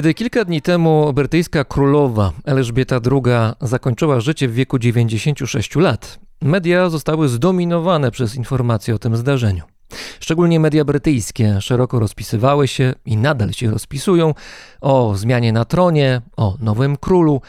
Kiedy 0.00 0.14
kilka 0.14 0.44
dni 0.44 0.62
temu 0.62 1.12
brytyjska 1.12 1.64
królowa 1.64 2.32
Elżbieta 2.44 3.00
II 3.12 3.34
zakończyła 3.60 4.20
życie 4.20 4.48
w 4.48 4.54
wieku 4.54 4.78
96 4.78 5.76
lat, 5.76 6.18
media 6.42 6.90
zostały 6.90 7.28
zdominowane 7.28 8.10
przez 8.10 8.34
informacje 8.34 8.94
o 8.94 8.98
tym 8.98 9.16
zdarzeniu. 9.16 9.62
Szczególnie 10.20 10.60
media 10.60 10.84
brytyjskie 10.84 11.60
szeroko 11.60 12.00
rozpisywały 12.00 12.68
się 12.68 12.94
i 13.04 13.16
nadal 13.16 13.52
się 13.52 13.70
rozpisują 13.70 14.34
o 14.80 15.14
zmianie 15.16 15.52
na 15.52 15.64
tronie, 15.64 16.20
o 16.36 16.56
nowym 16.60 16.96
królu, 16.96 17.40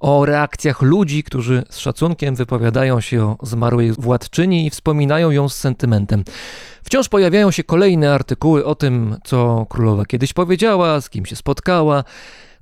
o 0.00 0.24
reakcjach 0.24 0.82
ludzi, 0.82 1.22
którzy 1.22 1.62
z 1.70 1.78
szacunkiem 1.78 2.34
wypowiadają 2.34 3.00
się 3.00 3.36
o 3.40 3.46
zmarłej 3.46 3.92
władczyni 3.92 4.66
i 4.66 4.70
wspominają 4.70 5.30
ją 5.30 5.48
z 5.48 5.56
sentymentem. 5.56 6.24
Wciąż 6.82 7.08
pojawiają 7.08 7.50
się 7.50 7.64
kolejne 7.64 8.14
artykuły 8.14 8.64
o 8.64 8.74
tym, 8.74 9.16
co 9.24 9.66
królowa 9.68 10.04
kiedyś 10.04 10.32
powiedziała, 10.32 11.00
z 11.00 11.10
kim 11.10 11.26
się 11.26 11.36
spotkała, 11.36 12.04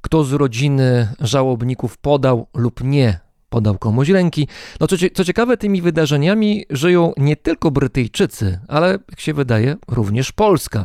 kto 0.00 0.24
z 0.24 0.32
rodziny 0.32 1.08
żałobników 1.20 1.98
podał 1.98 2.46
lub 2.54 2.84
nie 2.84 3.20
podał 3.48 3.78
komuś 3.78 4.08
ręki. 4.08 4.48
No 4.80 4.86
co, 4.86 4.96
co 5.14 5.24
ciekawe, 5.24 5.56
tymi 5.56 5.82
wydarzeniami 5.82 6.64
żyją 6.70 7.12
nie 7.16 7.36
tylko 7.36 7.70
Brytyjczycy, 7.70 8.58
ale 8.68 8.98
jak 9.10 9.20
się 9.20 9.34
wydaje, 9.34 9.76
również 9.88 10.32
Polska. 10.32 10.84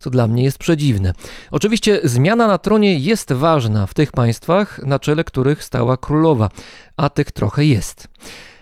Co 0.00 0.10
dla 0.10 0.28
mnie 0.28 0.42
jest 0.44 0.58
przedziwne. 0.58 1.12
Oczywiście 1.50 2.00
zmiana 2.04 2.46
na 2.46 2.58
tronie 2.58 2.98
jest 2.98 3.32
ważna 3.32 3.86
w 3.86 3.94
tych 3.94 4.12
państwach, 4.12 4.80
na 4.86 4.98
czele 4.98 5.24
których 5.24 5.64
stała 5.64 5.96
królowa, 5.96 6.48
a 6.96 7.08
tych 7.08 7.32
trochę 7.32 7.64
jest. 7.64 8.08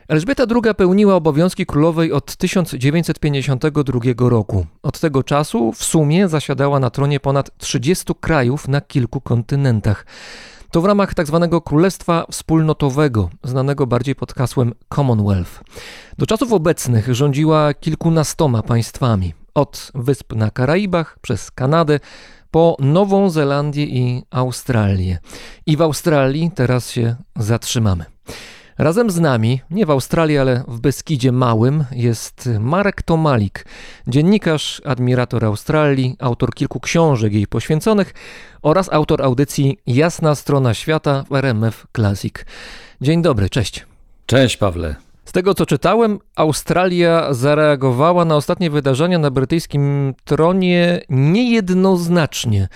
Elżbieta 0.08 0.44
II 0.50 0.74
pełniła 0.74 1.14
obowiązki 1.14 1.66
królowej 1.66 2.12
od 2.12 2.36
1952 2.36 4.00
roku. 4.28 4.66
Od 4.82 5.00
tego 5.00 5.22
czasu 5.22 5.72
w 5.72 5.84
sumie 5.84 6.28
zasiadała 6.28 6.80
na 6.80 6.90
tronie 6.90 7.20
ponad 7.20 7.58
30 7.58 8.14
krajów 8.20 8.68
na 8.68 8.80
kilku 8.80 9.20
kontynentach. 9.20 10.06
To 10.70 10.80
w 10.80 10.84
ramach 10.84 11.14
tzw. 11.14 11.60
Królestwa 11.64 12.26
Wspólnotowego, 12.30 13.30
znanego 13.44 13.86
bardziej 13.86 14.14
pod 14.14 14.32
hasłem 14.32 14.74
Commonwealth. 14.94 15.60
Do 16.18 16.26
czasów 16.26 16.52
obecnych 16.52 17.14
rządziła 17.14 17.74
kilkunastoma 17.74 18.62
państwami, 18.62 19.34
od 19.54 19.90
wysp 19.94 20.34
na 20.34 20.50
Karaibach 20.50 21.18
przez 21.20 21.50
Kanadę 21.50 22.00
po 22.50 22.76
Nową 22.78 23.30
Zelandię 23.30 23.84
i 23.84 24.22
Australię. 24.30 25.18
I 25.66 25.76
w 25.76 25.82
Australii 25.82 26.50
teraz 26.54 26.90
się 26.90 27.16
zatrzymamy. 27.36 28.04
Razem 28.78 29.10
z 29.10 29.20
nami, 29.20 29.60
nie 29.70 29.86
w 29.86 29.90
Australii, 29.90 30.38
ale 30.38 30.64
w 30.68 30.80
Beskidzie 30.80 31.32
Małym, 31.32 31.84
jest 31.92 32.48
Marek 32.60 33.02
Tomalik, 33.02 33.64
dziennikarz, 34.06 34.82
admirator 34.84 35.44
Australii, 35.44 36.16
autor 36.18 36.54
kilku 36.54 36.80
książek 36.80 37.32
jej 37.32 37.46
poświęconych 37.46 38.14
oraz 38.62 38.92
autor 38.92 39.22
audycji 39.22 39.78
Jasna 39.86 40.34
Strona 40.34 40.74
Świata 40.74 41.24
w 41.30 41.34
RMF 41.34 41.86
Classic. 41.96 42.34
Dzień 43.00 43.22
dobry, 43.22 43.50
cześć. 43.50 43.86
Cześć 44.26 44.56
Pawle. 44.56 45.07
Z 45.28 45.32
tego 45.32 45.54
co 45.54 45.66
czytałem, 45.66 46.18
Australia 46.36 47.34
zareagowała 47.34 48.24
na 48.24 48.36
ostatnie 48.36 48.70
wydarzenia 48.70 49.18
na 49.18 49.30
brytyjskim 49.30 50.14
tronie 50.24 51.00
niejednoznacznie. 51.08 52.68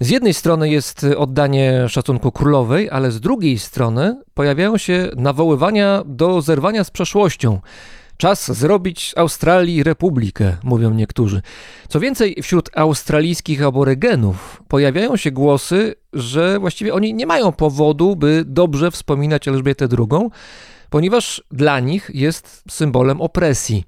Z 0.00 0.10
jednej 0.10 0.34
strony 0.34 0.70
jest 0.70 1.06
oddanie 1.16 1.88
szacunku 1.88 2.32
królowej, 2.32 2.90
ale 2.90 3.10
z 3.10 3.20
drugiej 3.20 3.58
strony 3.58 4.22
pojawiają 4.34 4.78
się 4.78 5.10
nawoływania 5.16 6.02
do 6.06 6.42
zerwania 6.42 6.84
z 6.84 6.90
przeszłością. 6.90 7.60
Czas 8.16 8.52
zrobić 8.52 9.12
Australii 9.16 9.82
republikę, 9.82 10.56
mówią 10.62 10.90
niektórzy. 10.90 11.42
Co 11.88 12.00
więcej, 12.00 12.36
wśród 12.42 12.70
australijskich 12.76 13.62
aborygenów 13.62 14.62
pojawiają 14.68 15.16
się 15.16 15.30
głosy, 15.30 15.94
że 16.12 16.58
właściwie 16.58 16.94
oni 16.94 17.14
nie 17.14 17.26
mają 17.26 17.52
powodu, 17.52 18.16
by 18.16 18.44
dobrze 18.46 18.90
wspominać 18.90 19.48
Elżbietę 19.48 19.88
II, 19.98 20.30
ponieważ 20.90 21.42
dla 21.50 21.80
nich 21.80 22.10
jest 22.14 22.64
symbolem 22.70 23.20
opresji. 23.20 23.84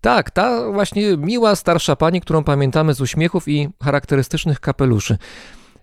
Tak, 0.00 0.30
ta 0.30 0.70
właśnie 0.72 1.16
miła 1.16 1.56
starsza 1.56 1.96
pani, 1.96 2.20
którą 2.20 2.44
pamiętamy 2.44 2.94
z 2.94 3.00
uśmiechów 3.00 3.48
i 3.48 3.68
charakterystycznych 3.82 4.60
kapeluszy. 4.60 5.18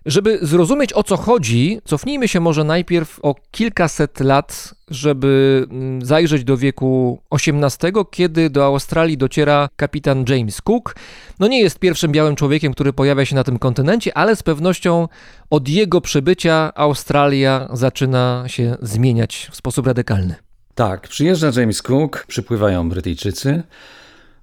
Żeby 0.06 0.38
zrozumieć 0.42 0.92
o 0.92 1.02
co 1.02 1.16
chodzi, 1.16 1.80
cofnijmy 1.84 2.28
się 2.28 2.40
może 2.40 2.64
najpierw 2.64 3.18
o 3.22 3.34
kilkaset 3.50 4.20
lat, 4.20 4.74
żeby 4.88 5.66
mm, 5.70 6.04
zajrzeć 6.04 6.44
do 6.44 6.56
wieku 6.56 7.22
XVIII, 7.30 7.92
kiedy 8.10 8.50
do 8.50 8.64
Australii 8.64 9.18
dociera 9.18 9.68
kapitan 9.76 10.24
James 10.28 10.62
Cook. 10.62 10.96
No 11.38 11.46
nie 11.46 11.60
jest 11.60 11.78
pierwszym 11.78 12.12
białym 12.12 12.36
człowiekiem, 12.36 12.72
który 12.72 12.92
pojawia 12.92 13.24
się 13.24 13.34
na 13.34 13.44
tym 13.44 13.58
kontynencie, 13.58 14.16
ale 14.16 14.36
z 14.36 14.42
pewnością 14.42 15.08
od 15.50 15.68
jego 15.68 16.00
przybycia 16.00 16.72
Australia 16.74 17.68
zaczyna 17.72 18.44
się 18.46 18.76
zmieniać 18.82 19.48
w 19.50 19.56
sposób 19.56 19.86
radykalny. 19.86 20.49
Tak, 20.74 21.08
przyjeżdża 21.08 21.50
James 21.56 21.82
Cook, 21.82 22.26
przypływają 22.26 22.88
Brytyjczycy, 22.88 23.62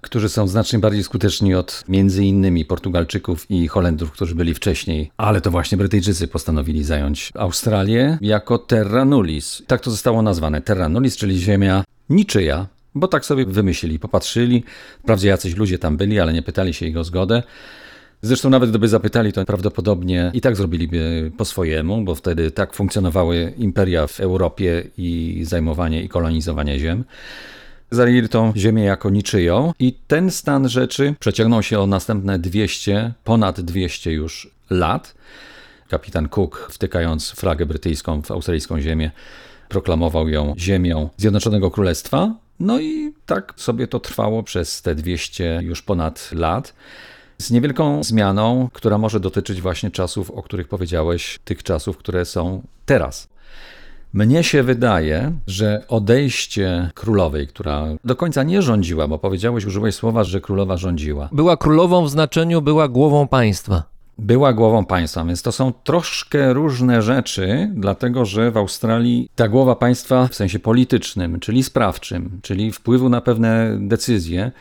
którzy 0.01 0.29
są 0.29 0.47
znacznie 0.47 0.79
bardziej 0.79 1.03
skuteczni 1.03 1.55
od 1.55 1.83
między 1.87 2.23
innymi 2.23 2.65
Portugalczyków 2.65 3.51
i 3.51 3.67
Holendrów, 3.67 4.11
którzy 4.11 4.35
byli 4.35 4.53
wcześniej, 4.53 5.11
ale 5.17 5.41
to 5.41 5.51
właśnie 5.51 5.77
Brytyjczycy 5.77 6.27
postanowili 6.27 6.83
zająć 6.83 7.31
Australię 7.35 8.17
jako 8.21 8.57
terra 8.57 9.05
nullis. 9.05 9.63
Tak 9.67 9.81
to 9.81 9.91
zostało 9.91 10.21
nazwane, 10.21 10.61
terra 10.61 10.89
nullis, 10.89 11.17
czyli 11.17 11.39
ziemia 11.39 11.83
niczyja, 12.09 12.67
bo 12.95 13.07
tak 13.07 13.25
sobie 13.25 13.45
wymyślili, 13.45 13.99
popatrzyli, 13.99 14.63
wprawdzie 14.99 15.29
jacyś 15.29 15.55
ludzie 15.55 15.79
tam 15.79 15.97
byli, 15.97 16.19
ale 16.19 16.33
nie 16.33 16.41
pytali 16.41 16.73
się 16.73 16.85
ich 16.85 16.97
o 16.97 17.03
zgodę. 17.03 17.43
Zresztą 18.21 18.49
nawet 18.49 18.69
gdyby 18.69 18.87
zapytali, 18.87 19.33
to 19.33 19.45
prawdopodobnie 19.45 20.31
i 20.33 20.41
tak 20.41 20.55
zrobiliby 20.55 21.31
po 21.37 21.45
swojemu, 21.45 22.01
bo 22.01 22.15
wtedy 22.15 22.51
tak 22.51 22.73
funkcjonowały 22.73 23.53
imperia 23.57 24.07
w 24.07 24.19
Europie 24.19 24.83
i 24.97 25.41
zajmowanie 25.43 26.03
i 26.03 26.09
kolonizowanie 26.09 26.79
ziem. 26.79 27.03
Zajęli 27.91 28.29
tą 28.29 28.53
ziemię 28.55 28.83
jako 28.83 29.09
niczyją 29.09 29.73
i 29.79 29.93
ten 30.07 30.31
stan 30.31 30.69
rzeczy 30.69 31.15
przeciągnął 31.19 31.63
się 31.63 31.79
o 31.79 31.87
następne 31.87 32.39
200, 32.39 33.13
ponad 33.23 33.61
200 33.61 34.11
już 34.11 34.51
lat. 34.69 35.15
Kapitan 35.89 36.29
Cook, 36.29 36.67
wtykając 36.71 37.31
flagę 37.31 37.65
brytyjską 37.65 38.21
w 38.21 38.31
australijską 38.31 38.81
ziemię, 38.81 39.11
proklamował 39.69 40.29
ją 40.29 40.53
ziemią 40.57 41.09
Zjednoczonego 41.17 41.71
Królestwa. 41.71 42.35
No 42.59 42.79
i 42.79 43.13
tak 43.25 43.53
sobie 43.55 43.87
to 43.87 43.99
trwało 43.99 44.43
przez 44.43 44.81
te 44.81 44.95
200 44.95 45.59
już 45.63 45.81
ponad 45.81 46.29
lat. 46.33 46.73
Z 47.41 47.51
niewielką 47.51 48.03
zmianą, 48.03 48.69
która 48.73 48.97
może 48.97 49.19
dotyczyć 49.19 49.61
właśnie 49.61 49.91
czasów, 49.91 50.31
o 50.31 50.43
których 50.43 50.67
powiedziałeś, 50.67 51.39
tych 51.45 51.63
czasów, 51.63 51.97
które 51.97 52.25
są 52.25 52.61
teraz. 52.85 53.27
Mnie 54.13 54.43
się 54.43 54.63
wydaje, 54.63 55.31
że 55.47 55.83
odejście 55.87 56.89
królowej, 56.93 57.47
która 57.47 57.85
do 58.03 58.15
końca 58.15 58.43
nie 58.43 58.61
rządziła, 58.61 59.07
bo 59.07 59.19
powiedziałeś, 59.19 59.65
użyłeś 59.65 59.95
słowa, 59.95 60.23
że 60.23 60.41
królowa 60.41 60.77
rządziła, 60.77 61.29
Była 61.31 61.57
królową 61.57 62.05
w 62.05 62.09
znaczeniu, 62.09 62.61
była 62.61 62.87
głową 62.87 63.27
państwa. 63.27 63.83
była 64.19 64.53
głową 64.53 64.85
państwa, 64.85 65.25
więc 65.25 65.41
to 65.41 65.51
są 65.51 65.73
troszkę 65.83 66.53
różne 66.53 67.01
rzeczy, 67.01 67.71
dlatego 67.73 68.25
że 68.25 68.51
w 68.51 68.57
Australii 68.57 69.29
ta 69.35 69.47
głowa 69.47 69.75
państwa 69.75 70.27
w 70.27 70.35
sensie 70.35 70.59
politycznym, 70.59 71.39
czyli 71.39 71.63
sprawczym, 71.63 72.39
czyli 72.43 72.71
wpływu 72.71 73.09
na 73.09 73.21
pewne 73.21 73.77
decyzje, 73.81 74.51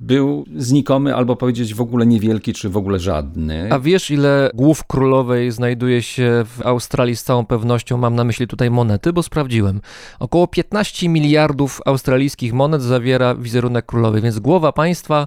był 0.00 0.44
znikomy 0.56 1.16
albo 1.16 1.36
powiedzieć 1.36 1.74
w 1.74 1.80
ogóle 1.80 2.06
niewielki, 2.06 2.52
czy 2.52 2.68
w 2.68 2.76
ogóle 2.76 2.98
żadny. 2.98 3.68
A 3.72 3.78
wiesz, 3.78 4.10
ile 4.10 4.50
głów 4.54 4.84
królowej 4.84 5.50
znajduje 5.50 6.02
się 6.02 6.44
w 6.56 6.66
Australii 6.66 7.16
z 7.16 7.22
całą 7.22 7.46
pewnością? 7.46 7.98
Mam 7.98 8.14
na 8.14 8.24
myśli 8.24 8.46
tutaj 8.46 8.70
monety, 8.70 9.12
bo 9.12 9.22
sprawdziłem. 9.22 9.80
Około 10.18 10.46
15 10.46 11.08
miliardów 11.08 11.80
australijskich 11.86 12.52
monet 12.52 12.82
zawiera 12.82 13.34
wizerunek 13.34 13.86
królowej, 13.86 14.22
więc 14.22 14.38
głowa 14.38 14.72
państwa 14.72 15.26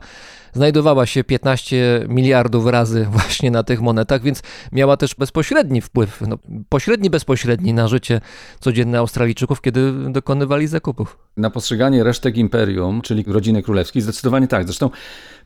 znajdowała 0.54 1.06
się 1.06 1.24
15 1.24 2.06
miliardów 2.10 2.68
razy 2.68 3.06
właśnie 3.18 3.52
na 3.52 3.64
tych 3.64 3.82
monetach, 3.82 4.22
więc 4.22 4.42
miała 4.72 4.98
też 4.98 5.16
bezpośredni 5.16 5.82
wpływ, 5.82 6.22
no, 6.28 6.38
pośredni, 6.70 7.10
bezpośredni 7.10 7.74
na 7.74 7.88
życie 7.88 8.22
codzienne 8.60 8.98
Australijczyków, 8.98 9.62
kiedy 9.62 9.92
dokonywali 10.10 10.68
zakupów. 10.68 11.18
na 11.38 11.50
postrzeganie 11.50 12.04
resztek 12.04 12.38
imperium, 12.38 13.02
czyli 13.02 13.24
rodziny 13.28 13.64
królewskiej, 13.64 14.02
zdecydowanie 14.02 14.48
tak. 14.48 14.64
Zresztą 14.64 14.90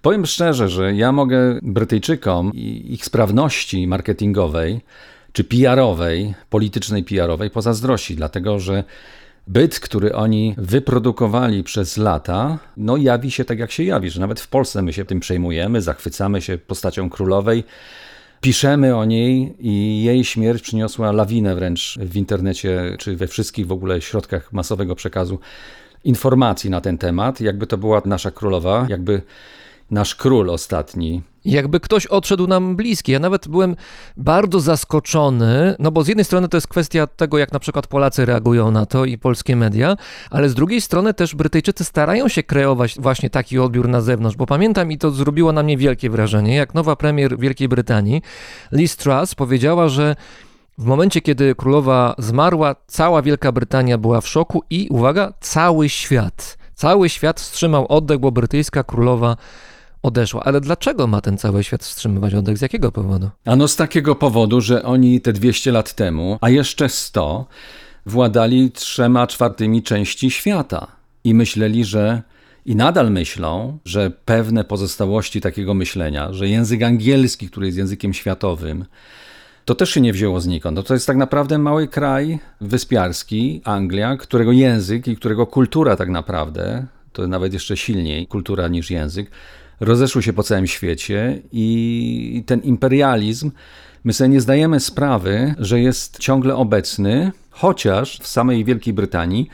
powiem 0.02 0.26
szczerze, 0.26 0.70
że 0.70 0.96
ja 0.96 1.12
mogę 1.12 1.60
Brytyjczykom 1.62 2.52
i 2.54 2.94
ich 2.94 3.06
sprawności 3.06 3.88
marketingowej, 3.88 4.82
czy 5.32 5.44
PR-owej, 5.44 6.34
politycznej 6.50 7.04
PR-owej 7.04 7.50
pozazdrościć, 7.50 8.18
dlatego 8.18 8.60
że 8.60 8.84
byt, 9.48 9.80
który 9.80 10.16
oni 10.16 10.56
wyprodukowali 10.58 11.64
przez 11.64 11.98
lata, 11.98 12.60
no 12.78 12.98
jawi 12.98 13.32
się 13.32 13.46
tak, 13.46 13.60
jak 13.60 13.72
się 13.72 13.84
jawi, 13.84 14.10
że 14.10 14.20
nawet 14.20 14.40
w 14.40 14.48
Polsce 14.48 14.82
my 14.82 14.94
się 14.94 15.06
tym 15.06 15.20
przejmujemy, 15.20 15.82
zachwycamy 15.82 16.42
się 16.42 16.58
postacią 16.58 17.10
królowej, 17.10 17.64
Piszemy 18.42 18.96
o 18.96 19.06
niej 19.06 19.56
i 19.60 20.04
jej 20.04 20.24
śmierć 20.24 20.62
przyniosła 20.62 21.12
lawinę 21.12 21.56
wręcz 21.56 21.98
w 22.02 22.16
internecie, 22.16 22.96
czy 23.00 23.16
we 23.16 23.28
wszystkich 23.28 23.68
w 23.68 23.72
ogóle 23.72 24.02
środkach 24.02 24.54
masowego 24.54 24.96
przekazu 24.96 25.40
informacji 26.04 26.70
na 26.70 26.82
ten 26.82 26.98
temat, 26.98 27.42
jakby 27.42 27.68
to 27.68 27.78
była 27.78 28.02
nasza 28.06 28.32
królowa, 28.32 28.86
jakby 28.90 29.22
nasz 29.92 30.16
król 30.16 30.50
ostatni. 30.50 31.22
Jakby 31.52 31.80
ktoś 31.80 32.06
odszedł 32.06 32.48
nam 32.48 32.76
bliski. 32.76 33.12
Ja 33.12 33.20
nawet 33.20 33.48
byłem 33.48 33.76
bardzo 34.18 34.60
zaskoczony, 34.60 35.76
no 35.80 35.92
bo 35.92 36.04
z 36.04 36.08
jednej 36.08 36.26
strony 36.26 36.48
to 36.48 36.58
jest 36.58 36.68
kwestia 36.68 37.08
tego, 37.08 37.38
jak 37.38 37.52
na 37.52 37.60
przykład 37.60 37.88
Polacy 37.88 38.26
reagują 38.26 38.72
na 38.72 38.86
to 38.86 39.06
i 39.06 39.18
polskie 39.18 39.56
media, 39.56 39.98
ale 40.32 40.50
z 40.50 40.54
drugiej 40.54 40.82
strony 40.82 41.14
też 41.14 41.36
Brytyjczycy 41.36 41.84
starają 41.84 42.28
się 42.28 42.44
kreować 42.44 42.96
właśnie 43.00 43.30
taki 43.30 43.60
odbiór 43.60 43.90
na 43.90 44.02
zewnątrz, 44.02 44.38
bo 44.38 44.46
pamiętam 44.46 44.92
i 44.92 44.98
to 44.98 45.12
zrobiło 45.12 45.52
na 45.52 45.64
mnie 45.64 45.78
wielkie 45.78 46.10
wrażenie, 46.10 46.56
jak 46.56 46.74
nowa 46.74 46.96
premier 46.96 47.40
Wielkiej 47.40 47.68
Brytanii, 47.68 48.22
Liz 48.72 48.98
Truss, 48.98 49.36
powiedziała, 49.36 49.90
że 49.90 50.16
w 50.78 50.86
momencie, 50.86 51.22
kiedy 51.22 51.56
królowa 51.56 52.16
zmarła, 52.18 52.76
cała 52.88 53.22
Wielka 53.22 53.52
Brytania 53.52 53.98
była 53.98 54.22
w 54.22 54.28
szoku 54.28 54.64
i 54.70 54.88
uwaga, 54.92 55.34
cały 55.40 55.90
świat. 55.90 56.58
Cały 56.76 57.10
świat 57.10 57.40
wstrzymał 57.40 57.86
oddech, 57.90 58.20
bo 58.20 58.32
brytyjska 58.32 58.84
królowa 58.84 59.38
odeszła. 60.04 60.44
Ale 60.44 60.62
dlaczego 60.62 61.08
ma 61.08 61.22
ten 61.22 61.38
cały 61.38 61.64
świat 61.64 61.84
wstrzymywać 61.84 62.34
oddech? 62.34 62.58
Z 62.58 62.62
jakiego 62.62 62.92
powodu? 62.92 63.30
Ano 63.46 63.68
z 63.68 63.76
takiego 63.76 64.16
powodu, 64.16 64.62
że 64.62 64.84
oni 64.84 65.22
te 65.22 65.34
200 65.34 65.72
lat 65.72 65.94
temu, 65.94 66.38
a 66.42 66.50
jeszcze 66.50 66.90
100, 66.90 67.46
władali 68.06 68.72
trzema 68.72 69.28
czwartymi 69.28 69.84
części 69.84 70.32
świata 70.32 70.88
i 71.24 71.34
myśleli, 71.34 71.86
że 71.86 72.22
i 72.66 72.76
nadal 72.76 73.12
myślą, 73.12 73.78
że 73.86 74.12
pewne 74.26 74.64
pozostałości 74.64 75.42
takiego 75.42 75.74
myślenia, 75.74 76.34
że 76.34 76.48
język 76.48 76.84
angielski, 76.84 77.50
który 77.50 77.66
jest 77.66 77.78
językiem 77.78 78.14
światowym, 78.14 78.86
to 79.66 79.76
też 79.76 79.90
się 79.90 80.02
nie 80.02 80.14
wzięło 80.14 80.42
znikąd. 80.42 80.76
No 80.76 80.84
to 80.84 80.94
jest 80.94 81.08
tak 81.08 81.18
naprawdę 81.18 81.58
mały 81.58 81.88
kraj 81.88 82.40
wyspiarski, 82.62 83.62
Anglia, 83.64 84.18
którego 84.18 84.52
język 84.52 85.08
i 85.08 85.16
którego 85.16 85.48
kultura 85.48 85.96
tak 85.96 86.10
naprawdę, 86.10 86.86
to 87.14 87.28
nawet 87.28 87.54
jeszcze 87.54 87.78
silniej 87.78 88.28
kultura 88.28 88.68
niż 88.68 88.92
język, 88.92 89.32
rozeszły 89.80 90.24
się 90.24 90.34
po 90.34 90.44
całym 90.44 90.68
świecie 90.68 91.42
i 91.52 92.44
ten 92.46 92.60
imperializm, 92.60 93.52
my 94.04 94.14
sobie 94.14 94.30
nie 94.30 94.42
zdajemy 94.42 94.80
sprawy, 94.80 95.56
że 95.60 95.80
jest 95.80 96.20
ciągle 96.20 96.56
obecny, 96.56 97.32
chociaż 97.50 98.20
w 98.20 98.28
samej 98.28 98.66
Wielkiej 98.66 98.94
Brytanii 98.94 99.50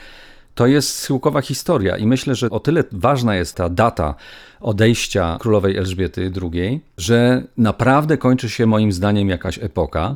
to 0.55 0.67
jest 0.67 0.99
schyłkowa 0.99 1.41
historia 1.41 1.97
i 1.97 2.07
myślę, 2.07 2.35
że 2.35 2.49
o 2.49 2.59
tyle 2.59 2.83
ważna 2.91 3.35
jest 3.35 3.55
ta 3.55 3.69
data 3.69 4.15
odejścia 4.59 5.37
królowej 5.39 5.77
Elżbiety 5.77 6.31
II, 6.41 6.81
że 6.97 7.43
naprawdę 7.57 8.17
kończy 8.17 8.49
się 8.49 8.65
moim 8.65 8.91
zdaniem 8.91 9.29
jakaś 9.29 9.59
epoka. 9.59 10.15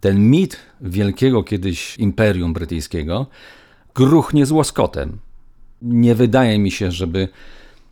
Ten 0.00 0.30
mit 0.30 0.56
wielkiego 0.80 1.42
kiedyś 1.42 1.98
imperium 1.98 2.52
brytyjskiego 2.52 3.26
gruchnie 3.94 4.46
z 4.46 4.50
łoskotem. 4.50 5.18
Nie 5.82 6.14
wydaje 6.14 6.58
mi 6.58 6.70
się, 6.70 6.90
żeby 6.90 7.28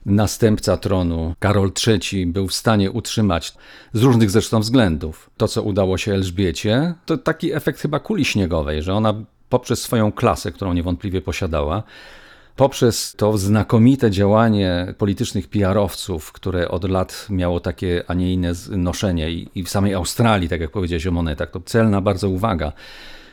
następca 0.07 0.77
tronu, 0.77 1.35
Karol 1.38 1.73
III, 1.87 2.27
był 2.27 2.49
w 2.49 2.55
stanie 2.55 2.91
utrzymać 2.91 3.55
z 3.93 4.03
różnych 4.03 4.31
zresztą 4.31 4.61
względów 4.61 5.31
to, 5.37 5.49
co 5.49 5.62
udało 5.62 5.99
się 5.99 6.15
Elżbiecie. 6.15 6.95
To 7.07 7.19
taki 7.19 7.53
efekt 7.53 7.81
chyba 7.81 8.01
kuli 8.01 8.25
śniegowej, 8.25 8.83
że 8.83 8.95
ona 8.95 9.15
poprzez 9.49 9.83
swoją 9.83 10.12
klasę, 10.12 10.53
którą 10.53 10.73
niewątpliwie 10.73 11.21
posiadała, 11.21 11.83
poprzez 12.57 13.15
to 13.17 13.38
znakomite 13.38 14.11
działanie 14.11 14.95
politycznych 14.99 15.49
PR-owców, 15.49 16.33
które 16.33 16.69
od 16.69 16.91
lat 16.91 17.27
miało 17.31 17.61
takie, 17.61 18.05
a 18.09 18.15
nie 18.15 18.33
inne 18.33 18.53
noszenie 18.71 19.31
i, 19.31 19.65
w 19.65 19.69
samej 19.69 19.95
Australii, 19.95 20.49
tak 20.49 20.61
jak 20.61 20.71
powiedziałeś 20.71 21.07
o 21.07 21.11
monetach, 21.11 21.51
to 21.51 21.61
celna 21.61 22.01
bardzo 22.01 22.29
uwaga, 22.29 22.73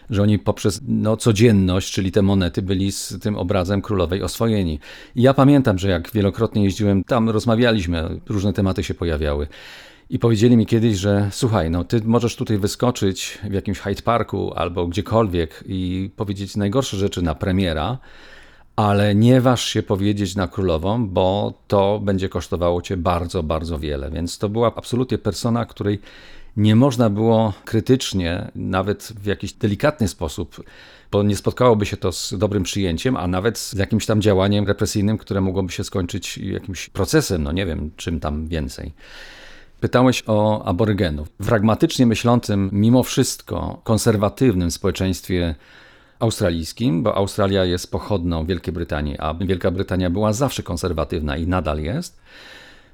że 0.09 0.21
oni 0.21 0.39
poprzez 0.39 0.81
no, 0.87 1.17
codzienność, 1.17 1.93
czyli 1.93 2.11
te 2.11 2.21
monety, 2.21 2.61
byli 2.61 2.91
z 2.91 3.19
tym 3.21 3.37
obrazem 3.37 3.81
królowej 3.81 4.23
oswojeni. 4.23 4.79
I 5.15 5.21
ja 5.21 5.33
pamiętam, 5.33 5.79
że 5.79 5.89
jak 5.89 6.11
wielokrotnie 6.11 6.63
jeździłem, 6.63 7.03
tam 7.03 7.29
rozmawialiśmy, 7.29 8.19
różne 8.29 8.53
tematy 8.53 8.83
się 8.83 8.93
pojawiały. 8.93 9.47
I 10.09 10.19
powiedzieli 10.19 10.57
mi 10.57 10.65
kiedyś, 10.65 10.97
że 10.97 11.29
słuchaj, 11.31 11.71
no 11.71 11.83
ty 11.83 12.01
możesz 12.05 12.35
tutaj 12.35 12.57
wyskoczyć 12.57 13.39
w 13.43 13.53
jakimś 13.53 13.79
Hyde 13.79 14.01
Parku 14.01 14.53
albo 14.55 14.87
gdziekolwiek 14.87 15.63
i 15.67 16.09
powiedzieć 16.15 16.55
najgorsze 16.55 16.97
rzeczy 16.97 17.21
na 17.21 17.35
premiera, 17.35 17.97
ale 18.75 19.15
nie 19.15 19.41
waż 19.41 19.65
się 19.65 19.83
powiedzieć 19.83 20.35
na 20.35 20.47
królową, 20.47 21.07
bo 21.07 21.53
to 21.67 21.99
będzie 22.03 22.29
kosztowało 22.29 22.81
cię 22.81 22.97
bardzo, 22.97 23.43
bardzo 23.43 23.79
wiele. 23.79 24.11
Więc 24.11 24.37
to 24.37 24.49
była 24.49 24.75
absolutnie 24.75 25.17
persona, 25.17 25.65
której 25.65 25.99
nie 26.59 26.75
można 26.75 27.09
było 27.09 27.53
krytycznie, 27.65 28.51
nawet 28.55 29.03
w 29.03 29.25
jakiś 29.25 29.53
delikatny 29.53 30.07
sposób, 30.07 30.63
bo 31.11 31.23
nie 31.23 31.35
spotkałoby 31.35 31.85
się 31.85 31.97
to 31.97 32.11
z 32.11 32.33
dobrym 32.37 32.63
przyjęciem, 32.63 33.17
a 33.17 33.27
nawet 33.27 33.57
z 33.57 33.73
jakimś 33.73 34.05
tam 34.05 34.21
działaniem 34.21 34.67
represyjnym, 34.67 35.17
które 35.17 35.41
mogłoby 35.41 35.71
się 35.71 35.83
skończyć 35.83 36.37
jakimś 36.37 36.89
procesem, 36.89 37.43
no 37.43 37.51
nie 37.51 37.65
wiem, 37.65 37.91
czym 37.95 38.19
tam 38.19 38.47
więcej. 38.47 38.93
Pytałeś 39.79 40.23
o 40.27 40.65
aborygenów. 40.65 41.27
W 41.39 41.47
pragmatycznie 41.47 42.05
myślącym, 42.05 42.69
mimo 42.73 43.03
wszystko 43.03 43.81
konserwatywnym 43.83 44.71
społeczeństwie 44.71 45.55
australijskim, 46.19 47.03
bo 47.03 47.15
Australia 47.15 47.65
jest 47.65 47.91
pochodną 47.91 48.45
Wielkiej 48.45 48.73
Brytanii, 48.73 49.15
a 49.19 49.33
Wielka 49.33 49.71
Brytania 49.71 50.09
była 50.09 50.33
zawsze 50.33 50.63
konserwatywna 50.63 51.37
i 51.37 51.47
nadal 51.47 51.79
jest 51.79 52.19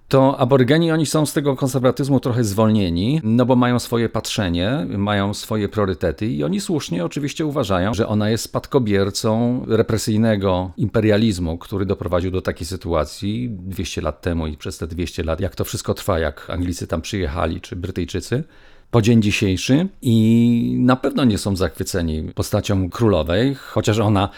to 0.07 0.39
aborygeni 0.39 0.91
oni 0.91 1.05
są 1.05 1.25
z 1.25 1.33
tego 1.33 1.55
konserwatyzmu 1.55 2.19
trochę 2.19 2.43
zwolnieni, 2.43 3.21
no 3.23 3.45
bo 3.45 3.55
mają 3.55 3.79
swoje 3.79 4.09
patrzenie, 4.09 4.85
mają 4.97 5.33
swoje 5.33 5.69
priorytety 5.69 6.27
i 6.27 6.43
oni 6.43 6.61
słusznie 6.61 7.05
oczywiście 7.05 7.45
uważają, 7.45 7.93
że 7.93 8.07
ona 8.07 8.29
jest 8.29 8.43
spadkobiercą 8.43 9.61
represyjnego 9.67 10.71
imperializmu, 10.77 11.57
który 11.57 11.85
doprowadził 11.85 12.31
do 12.31 12.41
takiej 12.41 12.67
sytuacji 12.67 13.49
200 13.49 14.01
lat 14.01 14.21
temu 14.21 14.47
i 14.47 14.57
przez 14.57 14.77
te 14.77 14.87
200 14.87 15.23
lat, 15.23 15.39
jak 15.39 15.55
to 15.55 15.63
wszystko 15.63 15.93
trwa, 15.93 16.19
jak 16.19 16.49
Anglicy 16.49 16.87
tam 16.87 17.01
przyjechali, 17.01 17.61
czy 17.61 17.75
Brytyjczycy 17.75 18.43
po 18.91 19.01
dzień 19.01 19.21
dzisiejszy 19.21 19.87
i 20.01 20.77
na 20.79 20.95
pewno 20.95 21.23
nie 21.23 21.37
są 21.37 21.55
zachwyceni 21.55 22.23
postacią 22.35 22.89
królowej, 22.89 23.55
chociaż 23.55 23.99
ona 23.99 24.29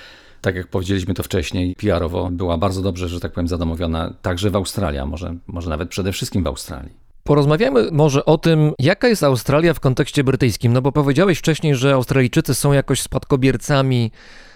tak 0.48 0.56
jak 0.56 0.68
powiedzieliśmy 0.68 1.14
to 1.14 1.24
wcześniej, 1.24 1.76
PR-owo 1.76 2.30
była 2.32 2.58
bardzo 2.58 2.82
dobrze, 2.82 3.10
że 3.10 3.20
tak 3.20 3.32
powiem, 3.32 3.48
zadomowiona 3.48 4.14
także 4.22 4.50
w 4.50 4.56
Australii, 4.56 5.00
a 5.00 5.06
może, 5.06 5.36
może 5.48 5.70
nawet 5.70 5.90
przede 5.90 6.12
wszystkim 6.12 6.44
w 6.44 6.48
Australii. 6.48 6.92
Porozmawiamy 7.24 7.92
może 7.92 8.26
o 8.26 8.38
tym, 8.38 8.72
jaka 8.80 9.08
jest 9.08 9.24
Australia 9.24 9.74
w 9.74 9.80
kontekście 9.80 10.24
brytyjskim. 10.24 10.74
No 10.74 10.82
bo 10.82 10.92
powiedziałeś 10.92 11.40
wcześniej, 11.40 11.76
że 11.76 11.94
Australijczycy 11.94 12.56
są 12.56 12.74
jakoś 12.74 13.02
spadkobiercami 13.02 14.12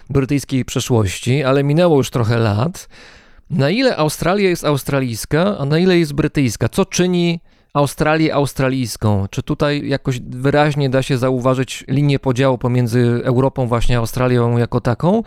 brytyjskiej 0.09 0.65
przeszłości, 0.65 1.43
ale 1.43 1.63
minęło 1.63 1.97
już 1.97 2.09
trochę 2.09 2.37
lat. 2.37 2.89
Na 3.49 3.69
ile 3.69 3.97
Australia 3.97 4.49
jest 4.49 4.65
australijska, 4.65 5.57
a 5.57 5.65
na 5.65 5.79
ile 5.79 5.97
jest 5.97 6.13
brytyjska? 6.13 6.69
Co 6.69 6.85
czyni 6.85 7.39
Australię 7.73 8.33
australijską? 8.33 9.27
Czy 9.29 9.43
tutaj 9.43 9.87
jakoś 9.87 10.19
wyraźnie 10.19 10.89
da 10.89 11.01
się 11.03 11.17
zauważyć 11.17 11.83
linię 11.87 12.19
podziału 12.19 12.57
pomiędzy 12.57 13.21
Europą, 13.23 13.67
właśnie 13.67 13.97
Australią 13.97 14.57
jako 14.57 14.81
taką? 14.81 15.23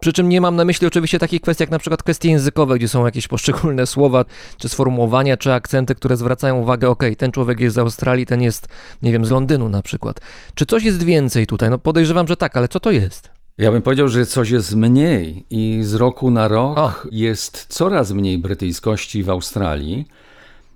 Przy 0.00 0.12
czym 0.12 0.28
nie 0.28 0.40
mam 0.40 0.56
na 0.56 0.64
myśli 0.64 0.86
oczywiście 0.86 1.18
takich 1.18 1.40
kwestii 1.40 1.62
jak 1.62 1.70
na 1.70 1.78
przykład 1.78 2.02
kwestie 2.02 2.30
językowe, 2.30 2.78
gdzie 2.78 2.88
są 2.88 3.04
jakieś 3.04 3.28
poszczególne 3.28 3.86
słowa, 3.86 4.24
czy 4.58 4.68
sformułowania, 4.68 5.36
czy 5.36 5.52
akcenty, 5.52 5.94
które 5.94 6.16
zwracają 6.16 6.58
uwagę, 6.58 6.88
ok, 6.88 7.02
ten 7.18 7.32
człowiek 7.32 7.60
jest 7.60 7.74
z 7.74 7.78
Australii, 7.78 8.26
ten 8.26 8.42
jest, 8.42 8.68
nie 9.02 9.12
wiem, 9.12 9.24
z 9.24 9.30
Londynu 9.30 9.68
na 9.68 9.82
przykład. 9.82 10.20
Czy 10.54 10.66
coś 10.66 10.84
jest 10.84 11.02
więcej 11.02 11.46
tutaj? 11.46 11.70
No 11.70 11.78
podejrzewam, 11.78 12.28
że 12.28 12.36
tak, 12.36 12.56
ale 12.56 12.68
co 12.68 12.80
to 12.80 12.90
jest? 12.90 13.30
Ja 13.58 13.72
bym 13.72 13.82
powiedział, 13.82 14.08
że 14.08 14.26
coś 14.26 14.50
jest 14.50 14.76
mniej 14.76 15.46
i 15.50 15.80
z 15.82 15.94
roku 15.94 16.30
na 16.30 16.48
rok 16.48 16.78
o. 16.78 16.92
jest 17.12 17.66
coraz 17.68 18.12
mniej 18.12 18.38
brytyjskości 18.38 19.22
w 19.22 19.30
Australii. 19.30 20.06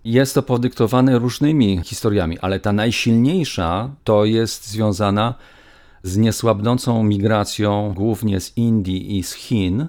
Jest 0.04 0.34
to 0.34 0.42
podyktowane 0.42 1.18
różnymi 1.18 1.80
historiami, 1.84 2.38
ale 2.38 2.60
ta 2.60 2.72
najsilniejsza 2.72 3.90
to 4.04 4.24
jest 4.24 4.68
związana 4.68 5.34
z 6.02 6.16
niesłabnącą 6.16 7.02
migracją 7.02 7.92
głównie 7.96 8.40
z 8.40 8.56
Indii 8.56 9.18
i 9.18 9.22
z 9.22 9.32
Chin, 9.32 9.86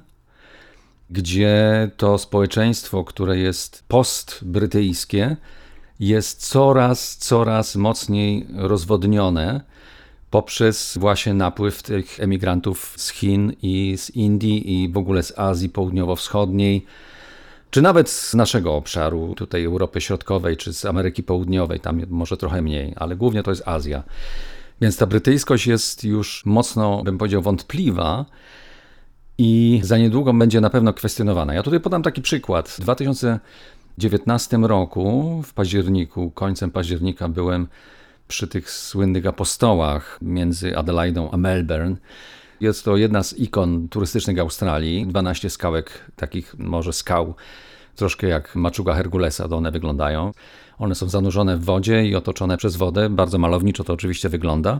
gdzie 1.09 1.89
to 1.97 2.17
społeczeństwo, 2.17 3.03
które 3.03 3.37
jest 3.37 3.83
postbrytyjskie, 3.87 5.37
jest 5.99 6.47
coraz, 6.47 7.17
coraz 7.17 7.75
mocniej 7.75 8.47
rozwodnione 8.53 9.61
poprzez 10.29 10.97
właśnie 10.97 11.33
napływ 11.33 11.83
tych 11.83 12.19
emigrantów 12.19 12.93
z 12.97 13.09
Chin 13.09 13.53
i 13.61 13.97
z 13.97 14.09
Indii 14.09 14.83
i 14.83 14.89
w 14.89 14.97
ogóle 14.97 15.23
z 15.23 15.39
Azji 15.39 15.69
Południowo-Wschodniej, 15.69 16.85
czy 17.75 17.81
nawet 17.81 18.09
z 18.09 18.33
naszego 18.33 18.75
obszaru, 18.75 19.33
tutaj 19.35 19.65
Europy 19.65 20.01
Środkowej, 20.01 20.57
czy 20.57 20.73
z 20.73 20.85
Ameryki 20.85 21.23
Południowej, 21.23 21.79
tam 21.79 22.01
może 22.09 22.37
trochę 22.37 22.61
mniej, 22.61 22.93
ale 22.95 23.15
głównie 23.15 23.43
to 23.43 23.51
jest 23.51 23.67
Azja. 23.67 24.03
Więc 24.81 24.97
ta 24.97 25.05
brytyjskość 25.05 25.67
jest 25.67 26.03
już 26.03 26.45
mocno, 26.45 27.03
bym 27.03 27.17
powiedział, 27.17 27.41
wątpliwa 27.41 28.25
i 29.37 29.79
za 29.83 29.97
niedługo 29.97 30.33
będzie 30.33 30.61
na 30.61 30.69
pewno 30.69 30.93
kwestionowana. 30.93 31.53
Ja 31.53 31.63
tutaj 31.63 31.79
podam 31.79 32.03
taki 32.03 32.21
przykład. 32.21 32.69
W 32.69 32.79
2019 32.79 34.57
roku, 34.57 35.41
w 35.45 35.53
październiku, 35.53 36.31
końcem 36.31 36.71
października, 36.71 37.29
byłem 37.29 37.67
przy 38.27 38.47
tych 38.47 38.71
słynnych 38.71 39.25
apostołach 39.25 40.19
między 40.21 40.77
Adelaidą 40.77 41.31
a 41.31 41.37
Melbourne. 41.37 41.95
Jest 42.61 42.85
to 42.85 42.97
jedna 42.97 43.23
z 43.23 43.39
ikon 43.39 43.89
turystycznych 43.89 44.39
Australii. 44.39 45.07
12 45.07 45.49
skałek, 45.49 46.11
takich 46.15 46.55
może 46.57 46.93
skał 46.93 47.35
troszkę 47.95 48.27
jak 48.27 48.55
maczuga 48.55 48.93
Herkulesa, 48.93 49.47
to 49.47 49.57
one 49.57 49.71
wyglądają. 49.71 50.31
One 50.77 50.95
są 50.95 51.09
zanurzone 51.09 51.57
w 51.57 51.63
wodzie 51.63 52.05
i 52.05 52.15
otoczone 52.15 52.57
przez 52.57 52.75
wodę. 52.75 53.09
Bardzo 53.09 53.37
malowniczo 53.37 53.83
to 53.83 53.93
oczywiście 53.93 54.29
wygląda. 54.29 54.79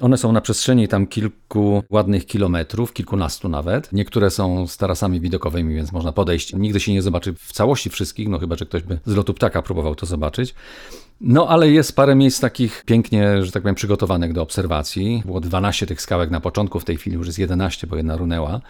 One 0.00 0.18
są 0.18 0.32
na 0.32 0.40
przestrzeni 0.40 0.88
tam 0.88 1.06
kilku 1.06 1.82
ładnych 1.90 2.26
kilometrów, 2.26 2.92
kilkunastu 2.92 3.48
nawet. 3.48 3.92
Niektóre 3.92 4.30
są 4.30 4.66
z 4.66 4.76
tarasami 4.76 5.20
widokowymi, 5.20 5.74
więc 5.74 5.92
można 5.92 6.12
podejść. 6.12 6.54
Nigdy 6.54 6.80
się 6.80 6.92
nie 6.92 7.02
zobaczy 7.02 7.34
w 7.34 7.52
całości 7.52 7.90
wszystkich, 7.90 8.28
no 8.28 8.38
chyba, 8.38 8.56
że 8.56 8.66
ktoś 8.66 8.82
by 8.82 8.98
z 9.06 9.16
lotu 9.16 9.34
ptaka 9.34 9.62
próbował 9.62 9.94
to 9.94 10.06
zobaczyć. 10.06 10.54
No 11.20 11.48
ale 11.48 11.70
jest 11.70 11.96
parę 11.96 12.14
miejsc 12.14 12.40
takich 12.40 12.84
pięknie, 12.86 13.44
że 13.44 13.52
tak 13.52 13.62
powiem, 13.62 13.74
przygotowanych 13.74 14.32
do 14.32 14.42
obserwacji. 14.42 15.22
Było 15.24 15.40
12 15.40 15.86
tych 15.86 16.00
skałek 16.00 16.30
na 16.30 16.40
początku, 16.40 16.80
w 16.80 16.84
tej 16.84 16.96
chwili 16.96 17.16
już 17.16 17.26
jest 17.26 17.38
11, 17.38 17.86
bo 17.86 17.96
jedna 17.96 18.16
runęła. 18.16 18.60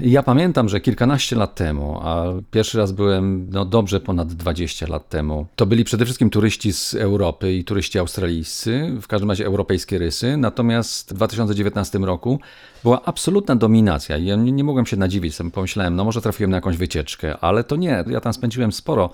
Ja 0.00 0.22
pamiętam, 0.22 0.68
że 0.68 0.80
kilkanaście 0.80 1.36
lat 1.36 1.54
temu, 1.54 2.00
a 2.02 2.24
pierwszy 2.50 2.78
raz 2.78 2.92
byłem 2.92 3.46
no, 3.50 3.64
dobrze 3.64 4.00
ponad 4.00 4.32
20 4.32 4.86
lat 4.86 5.08
temu, 5.08 5.46
to 5.56 5.66
byli 5.66 5.84
przede 5.84 6.04
wszystkim 6.04 6.30
turyści 6.30 6.72
z 6.72 6.94
Europy 6.94 7.52
i 7.52 7.64
turyści 7.64 7.98
australijscy, 7.98 8.96
w 9.02 9.06
każdym 9.06 9.30
razie 9.30 9.46
europejskie 9.46 9.98
rysy. 9.98 10.36
Natomiast 10.36 11.10
w 11.10 11.14
2019 11.14 11.98
roku 11.98 12.40
była 12.82 13.04
absolutna 13.04 13.56
dominacja. 13.56 14.18
Ja 14.18 14.36
nie, 14.36 14.52
nie 14.52 14.64
mogłem 14.64 14.86
się 14.86 14.96
nadziwić, 14.96 15.34
sobie 15.34 15.50
pomyślałem, 15.50 15.96
no 15.96 16.04
może 16.04 16.22
trafiłem 16.22 16.50
na 16.50 16.56
jakąś 16.56 16.76
wycieczkę, 16.76 17.38
ale 17.38 17.64
to 17.64 17.76
nie. 17.76 18.04
Ja 18.06 18.20
tam 18.20 18.32
spędziłem 18.32 18.72
sporo 18.72 19.10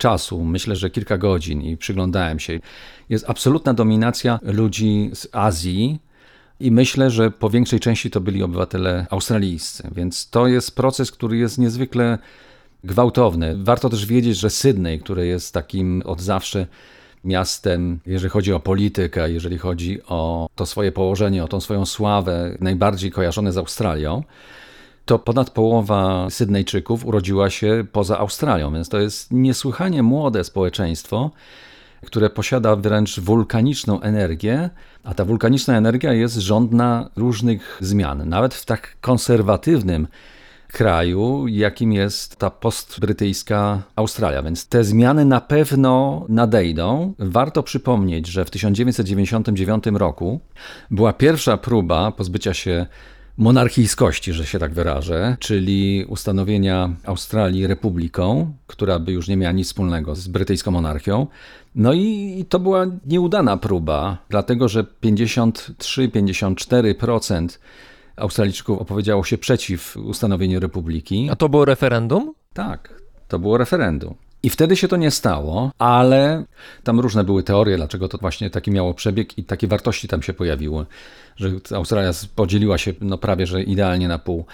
czasu, 0.00 0.44
myślę, 0.44 0.76
że 0.76 0.90
kilka 0.90 1.18
godzin 1.18 1.62
i 1.62 1.76
przyglądałem 1.76 2.38
się. 2.38 2.60
Jest 3.08 3.30
absolutna 3.30 3.74
dominacja 3.74 4.38
ludzi 4.42 5.10
z 5.14 5.28
Azji, 5.32 6.00
i 6.60 6.70
myślę, 6.70 7.10
że 7.10 7.30
po 7.30 7.50
większej 7.50 7.80
części 7.80 8.10
to 8.10 8.20
byli 8.20 8.42
obywatele 8.42 9.06
australijscy, 9.10 9.90
więc 9.94 10.30
to 10.30 10.46
jest 10.46 10.76
proces, 10.76 11.12
który 11.12 11.36
jest 11.36 11.58
niezwykle 11.58 12.18
gwałtowny. 12.84 13.56
Warto 13.58 13.88
też 13.88 14.06
wiedzieć, 14.06 14.36
że 14.36 14.50
Sydney, 14.50 14.98
które 14.98 15.26
jest 15.26 15.54
takim 15.54 16.02
od 16.04 16.20
zawsze 16.20 16.66
miastem, 17.24 18.00
jeżeli 18.06 18.30
chodzi 18.30 18.52
o 18.52 18.60
politykę, 18.60 19.32
jeżeli 19.32 19.58
chodzi 19.58 20.02
o 20.02 20.48
to 20.54 20.66
swoje 20.66 20.92
położenie, 20.92 21.44
o 21.44 21.48
tą 21.48 21.60
swoją 21.60 21.86
sławę, 21.86 22.56
najbardziej 22.60 23.10
kojarzone 23.10 23.52
z 23.52 23.58
Australią, 23.58 24.22
to 25.04 25.18
ponad 25.18 25.50
połowa 25.50 26.30
Sydneyczyków 26.30 27.06
urodziła 27.06 27.50
się 27.50 27.84
poza 27.92 28.18
Australią, 28.18 28.72
więc 28.72 28.88
to 28.88 29.00
jest 29.00 29.32
niesłychanie 29.32 30.02
młode 30.02 30.44
społeczeństwo, 30.44 31.30
które 32.06 32.30
posiada 32.30 32.76
wręcz 32.76 33.20
wulkaniczną 33.20 34.00
energię, 34.00 34.70
a 35.04 35.14
ta 35.14 35.24
wulkaniczna 35.24 35.76
energia 35.76 36.12
jest 36.12 36.36
żądna 36.36 37.10
różnych 37.16 37.78
zmian. 37.80 38.28
Nawet 38.28 38.54
w 38.54 38.64
tak 38.64 38.96
konserwatywnym 39.00 40.06
kraju, 40.72 41.46
jakim 41.48 41.92
jest 41.92 42.36
ta 42.36 42.50
postbrytyjska 42.50 43.82
Australia. 43.96 44.42
Więc 44.42 44.66
te 44.66 44.84
zmiany 44.84 45.24
na 45.24 45.40
pewno 45.40 46.24
nadejdą. 46.28 47.14
Warto 47.18 47.62
przypomnieć, 47.62 48.26
że 48.26 48.44
w 48.44 48.50
1999 48.50 49.84
roku 49.92 50.40
była 50.90 51.12
pierwsza 51.12 51.56
próba 51.56 52.12
pozbycia 52.12 52.54
się 52.54 52.86
monarchijskości, 53.40 54.32
że 54.32 54.46
się 54.46 54.58
tak 54.58 54.74
wyrażę, 54.74 55.36
czyli 55.40 56.04
ustanowienia 56.08 56.96
Australii 57.04 57.66
republiką, 57.66 58.52
która 58.66 58.98
by 58.98 59.12
już 59.12 59.28
nie 59.28 59.36
miała 59.36 59.52
nic 59.52 59.66
wspólnego 59.66 60.14
z 60.14 60.28
brytyjską 60.28 60.70
monarchią. 60.70 61.26
No 61.74 61.92
i 61.92 62.44
to 62.48 62.58
była 62.58 62.86
nieudana 63.06 63.56
próba, 63.56 64.18
dlatego 64.28 64.68
że 64.68 64.84
53-54% 65.02 67.58
Australijczyków 68.16 68.78
opowiedziało 68.78 69.24
się 69.24 69.38
przeciw 69.38 69.96
ustanowieniu 69.96 70.60
republiki. 70.60 71.28
A 71.30 71.36
to 71.36 71.48
było 71.48 71.64
referendum? 71.64 72.34
Tak, 72.52 73.02
to 73.28 73.38
było 73.38 73.58
referendum. 73.58 74.14
I 74.42 74.50
wtedy 74.50 74.76
się 74.76 74.88
to 74.88 74.96
nie 74.96 75.10
stało, 75.10 75.70
ale 75.78 76.44
tam 76.84 77.00
różne 77.00 77.24
były 77.24 77.42
teorie, 77.42 77.76
dlaczego 77.76 78.08
to 78.08 78.18
właśnie 78.18 78.50
taki 78.50 78.70
miało 78.70 78.94
przebieg 78.94 79.38
i 79.38 79.44
takie 79.44 79.66
wartości 79.66 80.08
tam 80.08 80.22
się 80.22 80.32
pojawiły, 80.32 80.86
że 81.36 81.50
Australia 81.74 82.10
podzieliła 82.34 82.78
się 82.78 82.92
no 83.00 83.18
prawie 83.18 83.46
że 83.46 83.62
idealnie 83.62 84.08
na 84.08 84.18
pół. 84.18 84.44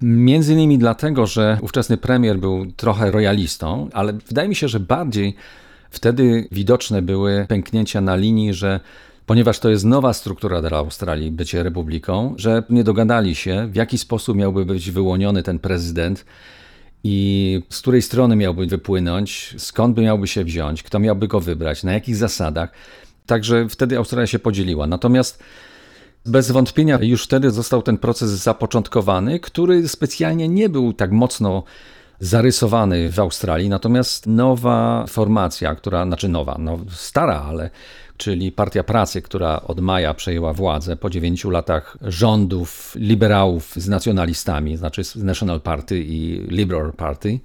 Między 0.00 0.52
innymi 0.52 0.78
dlatego, 0.78 1.26
że 1.26 1.58
ówczesny 1.62 1.96
premier 1.96 2.38
był 2.38 2.66
trochę 2.76 3.10
royalistą, 3.10 3.88
ale 3.92 4.12
wydaje 4.12 4.48
mi 4.48 4.54
się, 4.54 4.68
że 4.68 4.80
bardziej 4.80 5.36
wtedy 5.90 6.48
widoczne 6.52 7.02
były 7.02 7.46
pęknięcia 7.48 8.00
na 8.00 8.16
linii, 8.16 8.54
że 8.54 8.80
ponieważ 9.26 9.58
to 9.58 9.70
jest 9.70 9.84
nowa 9.84 10.12
struktura 10.12 10.62
dla 10.62 10.78
Australii, 10.78 11.30
bycie 11.30 11.62
republiką, 11.62 12.34
że 12.36 12.62
nie 12.70 12.84
dogadali 12.84 13.34
się, 13.34 13.68
w 13.72 13.74
jaki 13.74 13.98
sposób 13.98 14.36
miałby 14.36 14.64
być 14.64 14.90
wyłoniony 14.90 15.42
ten 15.42 15.58
prezydent 15.58 16.24
i 17.04 17.62
z 17.70 17.80
której 17.80 18.02
strony 18.02 18.36
miałby 18.36 18.66
wypłynąć, 18.66 19.54
skąd 19.58 19.94
by 19.94 20.02
miałby 20.02 20.26
się 20.26 20.44
wziąć, 20.44 20.82
kto 20.82 20.98
miałby 20.98 21.28
go 21.28 21.40
wybrać, 21.40 21.84
na 21.84 21.92
jakich 21.92 22.16
zasadach. 22.16 22.72
Także 23.26 23.68
wtedy 23.68 23.96
Australia 23.96 24.26
się 24.26 24.38
podzieliła. 24.38 24.86
Natomiast 24.86 25.42
bez 26.26 26.50
wątpienia 26.50 26.98
już 27.02 27.24
wtedy 27.24 27.50
został 27.50 27.82
ten 27.82 27.98
proces 27.98 28.30
zapoczątkowany, 28.30 29.40
który 29.40 29.88
specjalnie 29.88 30.48
nie 30.48 30.68
był 30.68 30.92
tak 30.92 31.12
mocno 31.12 31.64
zarysowany 32.20 33.12
w 33.12 33.18
Australii, 33.18 33.68
natomiast 33.68 34.26
nowa 34.26 35.04
formacja, 35.08 35.74
która, 35.74 36.06
znaczy 36.06 36.28
nowa, 36.28 36.56
no 36.58 36.78
stara, 36.90 37.42
ale 37.48 37.70
czyli 38.20 38.52
Partia 38.52 38.84
Pracy, 38.84 39.22
która 39.22 39.60
od 39.62 39.80
maja 39.80 40.14
przejęła 40.14 40.52
władzę 40.52 40.96
po 40.96 41.10
dziewięciu 41.10 41.50
latach 41.50 41.96
rządów 42.02 42.92
liberałów 42.96 43.72
z 43.76 43.88
nacjonalistami, 43.88 44.76
znaczy 44.76 45.02
National 45.16 45.60
Party 45.60 46.04
i 46.06 46.46
Liberal 46.48 46.92
Party. 46.92 47.40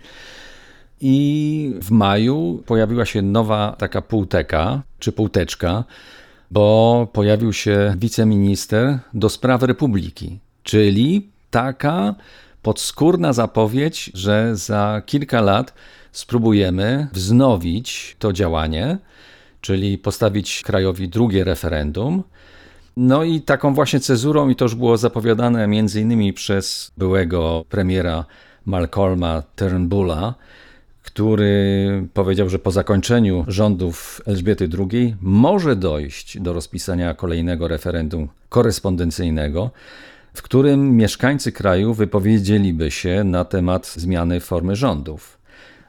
I 1.02 1.74
w 1.82 1.92
maju 1.92 2.64
pojawiła 2.66 3.06
się 3.06 3.22
nowa 3.22 3.76
taka 3.78 4.02
półteka, 4.02 4.82
czy 5.00 5.12
półteczka, 5.12 5.84
bo 6.52 7.08
pojawił 7.14 7.54
się 7.54 7.94
wiceminister 7.98 9.00
do 9.14 9.30
spraw 9.30 9.64
republiki, 9.64 10.40
czyli 10.64 11.30
taka 11.52 12.16
podskórna 12.62 13.34
zapowiedź, 13.34 14.12
że 14.14 14.56
za 14.56 15.02
kilka 15.06 15.42
lat 15.42 15.74
spróbujemy 16.12 17.08
wznowić 17.14 18.16
to 18.20 18.34
działanie, 18.34 18.98
czyli 19.66 19.98
postawić 19.98 20.62
krajowi 20.62 21.10
drugie 21.10 21.44
referendum. 21.44 22.24
No 22.98 23.24
i 23.24 23.42
taką 23.42 23.74
właśnie 23.74 24.00
cezurą, 24.00 24.50
i 24.50 24.56
to 24.56 24.66
już 24.66 24.76
było 24.76 24.98
zapowiadane 24.98 25.68
między 25.68 26.02
innymi 26.02 26.34
przez 26.34 26.92
byłego 26.98 27.66
premiera 27.70 28.26
Malcolma 28.66 29.44
Turnbulla, 29.56 30.36
który 31.04 32.08
powiedział, 32.14 32.50
że 32.50 32.60
po 32.60 32.72
zakończeniu 32.72 33.46
rządów 33.48 34.22
Elżbiety 34.26 34.70
II 34.92 35.16
może 35.22 35.76
dojść 35.76 36.40
do 36.40 36.54
rozpisania 36.54 37.14
kolejnego 37.14 37.68
referendum 37.68 38.28
korespondencyjnego, 38.50 39.72
w 40.34 40.42
którym 40.42 40.98
mieszkańcy 40.98 41.52
kraju 41.52 41.94
wypowiedzieliby 41.94 42.92
się 42.92 43.24
na 43.24 43.46
temat 43.46 43.88
zmiany 43.88 44.40
formy 44.40 44.76
rządów, 44.76 45.38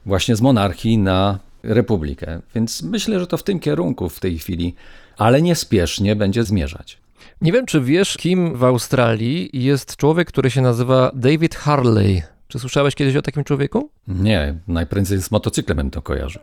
właśnie 0.07 0.37
z 0.37 0.41
monarchii 0.41 0.99
na 0.99 1.46
republikę. 1.67 2.41
Więc 2.55 2.83
myślę, 2.83 3.21
że 3.21 3.27
to 3.27 3.37
w 3.37 3.43
tym 3.43 3.61
kierunku 3.61 4.09
w 4.09 4.21
tej 4.21 4.39
chwili, 4.39 4.75
ale 5.19 5.43
niespiesznie 5.43 6.17
będzie 6.17 6.45
zmierzać. 6.45 6.99
Nie 7.41 7.53
wiem, 7.53 7.67
czy 7.67 7.81
wiesz, 7.81 8.17
kim 8.17 8.57
w 8.57 8.65
Australii 8.65 9.51
jest 9.53 9.97
człowiek, 9.97 10.29
który 10.29 10.51
się 10.51 10.63
nazywa 10.63 11.11
David 11.15 11.55
Harley. 11.55 12.23
Czy 12.49 12.59
słyszałeś 12.59 12.95
kiedyś 12.95 13.17
o 13.17 13.23
takim 13.23 13.45
człowieku? 13.45 13.91
Nie, 14.09 14.55
najprędzej 14.69 15.23
z 15.23 15.31
motocyklem 15.31 15.77
bym 15.77 15.91
to 15.91 16.03
kojarzył. 16.03 16.43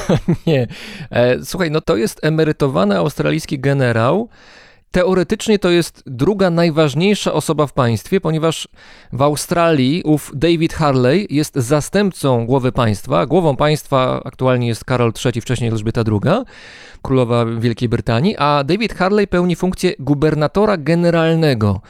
Nie. 0.46 0.66
E, 1.10 1.44
słuchaj, 1.44 1.70
no 1.70 1.80
to 1.80 1.96
jest 1.96 2.24
emerytowany 2.24 2.96
australijski 2.96 3.58
generał. 3.58 4.28
Teoretycznie 4.90 5.58
to 5.58 5.70
jest 5.70 6.02
druga 6.06 6.50
najważniejsza 6.50 7.32
osoba 7.32 7.66
w 7.66 7.72
państwie, 7.72 8.20
ponieważ 8.20 8.68
w 9.12 9.22
Australii 9.22 10.02
ów 10.02 10.32
David 10.34 10.72
Harley 10.72 11.26
jest 11.30 11.54
zastępcą 11.54 12.46
głowy 12.46 12.72
państwa. 12.72 13.26
Głową 13.26 13.56
państwa 13.56 14.22
aktualnie 14.24 14.68
jest 14.68 14.84
Karol 14.84 15.12
III, 15.24 15.40
wcześniej 15.40 15.70
Elżbieta 15.70 16.00
II, 16.06 16.44
królowa 17.02 17.44
Wielkiej 17.44 17.88
Brytanii, 17.88 18.36
a 18.38 18.64
David 18.64 18.94
Harley 18.94 19.26
pełni 19.26 19.56
funkcję 19.56 19.92
gubernatora 19.98 20.76
generalnego 20.76 21.80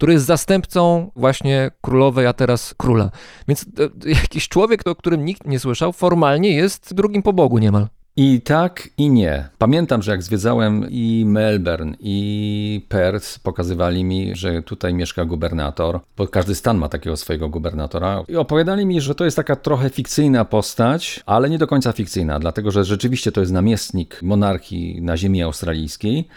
który 0.00 0.12
jest 0.12 0.26
zastępcą 0.26 1.10
właśnie 1.16 1.70
królowej, 1.80 2.26
a 2.26 2.32
teraz 2.32 2.74
króla. 2.74 3.10
Więc 3.48 3.62
e, 4.06 4.10
jakiś 4.10 4.48
człowiek, 4.48 4.86
o 4.86 4.94
którym 4.94 5.24
nikt 5.24 5.46
nie 5.46 5.58
słyszał, 5.58 5.92
formalnie 5.92 6.52
jest 6.52 6.94
drugim 6.94 7.22
po 7.22 7.32
Bogu 7.32 7.58
niemal. 7.58 7.88
I 8.16 8.40
tak, 8.40 8.88
i 8.98 9.10
nie. 9.10 9.48
Pamiętam, 9.58 10.02
że 10.02 10.10
jak 10.10 10.22
zwiedzałem 10.22 10.86
i 10.90 11.24
Melbourne, 11.26 11.96
i 12.00 12.86
Perth, 12.88 13.38
pokazywali 13.38 14.04
mi, 14.04 14.36
że 14.36 14.62
tutaj 14.62 14.94
mieszka 14.94 15.24
gubernator, 15.24 16.00
bo 16.16 16.28
każdy 16.28 16.54
stan 16.54 16.78
ma 16.78 16.88
takiego 16.88 17.16
swojego 17.16 17.48
gubernatora. 17.48 18.24
I 18.28 18.36
opowiadali 18.36 18.86
mi, 18.86 19.00
że 19.00 19.14
to 19.14 19.24
jest 19.24 19.36
taka 19.36 19.56
trochę 19.56 19.90
fikcyjna 19.90 20.44
postać, 20.44 21.20
ale 21.26 21.50
nie 21.50 21.58
do 21.58 21.66
końca 21.66 21.92
fikcyjna, 21.92 22.38
dlatego 22.38 22.70
że 22.70 22.84
rzeczywiście 22.84 23.32
to 23.32 23.40
jest 23.40 23.52
namiestnik 23.52 24.22
monarchii 24.22 25.02
na 25.02 25.16
ziemi 25.16 25.42
australijskiej. 25.42 26.28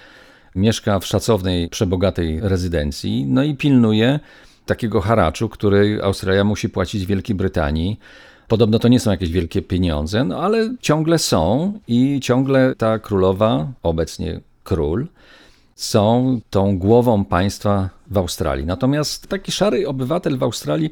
Mieszka 0.56 1.00
w 1.00 1.06
szacownej, 1.06 1.70
przebogatej 1.70 2.40
rezydencji, 2.42 3.26
no 3.26 3.44
i 3.44 3.56
pilnuje 3.56 4.20
takiego 4.66 5.02
haraczu, 5.02 5.50
który 5.50 6.00
Australia 6.04 6.44
musi 6.44 6.70
płacić 6.70 7.06
Wielkiej 7.06 7.36
Brytanii 7.36 8.00
Podobno 8.54 8.80
to 8.80 8.88
nie 8.88 9.00
są 9.00 9.12
jakieś 9.12 9.32
wielkie 9.32 9.62
pieniądze, 9.62 10.24
no 10.24 10.44
ale 10.44 10.76
ciągle 10.82 11.20
są 11.20 11.74
i 11.88 12.20
ciągle 12.20 12.76
ta 12.78 13.00
królowa, 13.00 13.68
obecnie 13.84 14.39
król, 14.63 15.08
są 15.76 16.39
tą 16.50 16.78
głową 16.78 17.26
państwa 17.26 17.89
w 18.08 18.18
Australii. 18.18 18.66
Natomiast 18.66 19.28
taki 19.28 19.52
szary 19.52 19.88
obywatel 19.88 20.38
w 20.38 20.44
Australii, 20.44 20.92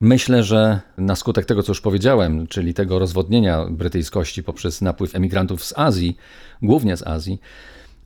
myślę, 0.00 0.42
że 0.42 0.80
na 0.98 1.16
skutek 1.16 1.46
tego, 1.46 1.62
co 1.62 1.70
już 1.70 1.80
powiedziałem, 1.80 2.46
czyli 2.46 2.74
tego 2.74 2.98
rozwodnienia 2.98 3.66
brytyjskości 3.70 4.42
poprzez 4.42 4.80
napływ 4.80 5.14
emigrantów 5.14 5.64
z 5.64 5.78
Azji, 5.78 6.16
głównie 6.62 6.96
z 6.96 7.06
Azji, 7.06 7.40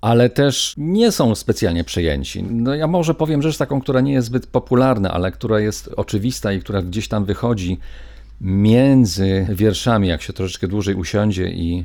ale 0.00 0.30
też 0.30 0.74
nie 0.76 1.12
są 1.12 1.34
specjalnie 1.34 1.84
przejęci. 1.84 2.42
No 2.42 2.74
ja 2.74 2.86
może 2.86 3.14
powiem 3.14 3.42
rzecz 3.42 3.56
taką, 3.56 3.80
która 3.80 4.00
nie 4.00 4.12
jest 4.12 4.26
zbyt 4.26 4.46
popularna, 4.46 5.12
ale 5.12 5.32
która 5.32 5.60
jest 5.60 5.90
oczywista 5.96 6.52
i 6.52 6.60
która 6.60 6.82
gdzieś 6.82 7.08
tam 7.08 7.24
wychodzi 7.24 7.78
między 8.40 9.46
wierszami, 9.48 10.08
jak 10.08 10.22
się 10.22 10.32
troszeczkę 10.32 10.68
dłużej 10.68 10.94
usiądzie 10.94 11.48
i 11.48 11.84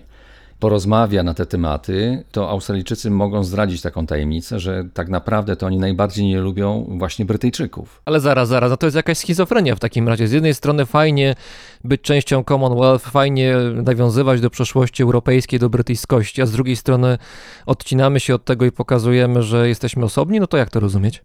porozmawia 0.62 1.24
na 1.24 1.34
te 1.34 1.46
tematy, 1.46 2.24
to 2.32 2.50
Australijczycy 2.50 3.12
mogą 3.12 3.44
zdradzić 3.44 3.82
taką 3.82 4.06
tajemnicę, 4.06 4.60
że 4.60 4.84
tak 4.94 5.10
naprawdę 5.10 5.56
to 5.56 5.66
oni 5.66 5.78
najbardziej 5.78 6.26
nie 6.26 6.42
lubią 6.42 6.96
właśnie 6.98 7.26
Brytyjczyków. 7.26 8.02
Ale 8.06 8.20
zaraz, 8.20 8.50
zaraz, 8.50 8.70
no 8.70 8.78
to 8.78 8.88
jest 8.88 8.96
jakaś 8.96 9.18
schizofrenia 9.18 9.76
w 9.76 9.80
takim 9.80 10.08
razie. 10.08 10.28
Z 10.28 10.32
jednej 10.32 10.54
strony 10.54 10.86
fajnie 10.86 11.36
być 11.84 12.02
częścią 12.02 12.44
Commonwealth, 12.44 13.10
fajnie 13.10 13.56
nawiązywać 13.84 14.42
do 14.42 14.50
przeszłości 14.50 15.04
europejskiej, 15.04 15.60
do 15.60 15.70
brytyjskości, 15.70 16.42
a 16.42 16.46
z 16.46 16.52
drugiej 16.52 16.76
strony 16.76 17.18
odcinamy 17.66 18.20
się 18.20 18.36
od 18.36 18.46
tego 18.46 18.66
i 18.66 18.72
pokazujemy, 18.72 19.44
że 19.44 19.68
jesteśmy 19.68 20.06
osobni, 20.06 20.40
no 20.40 20.48
to 20.48 20.58
jak 20.58 20.70
to 20.70 20.80
rozumieć? 20.80 21.24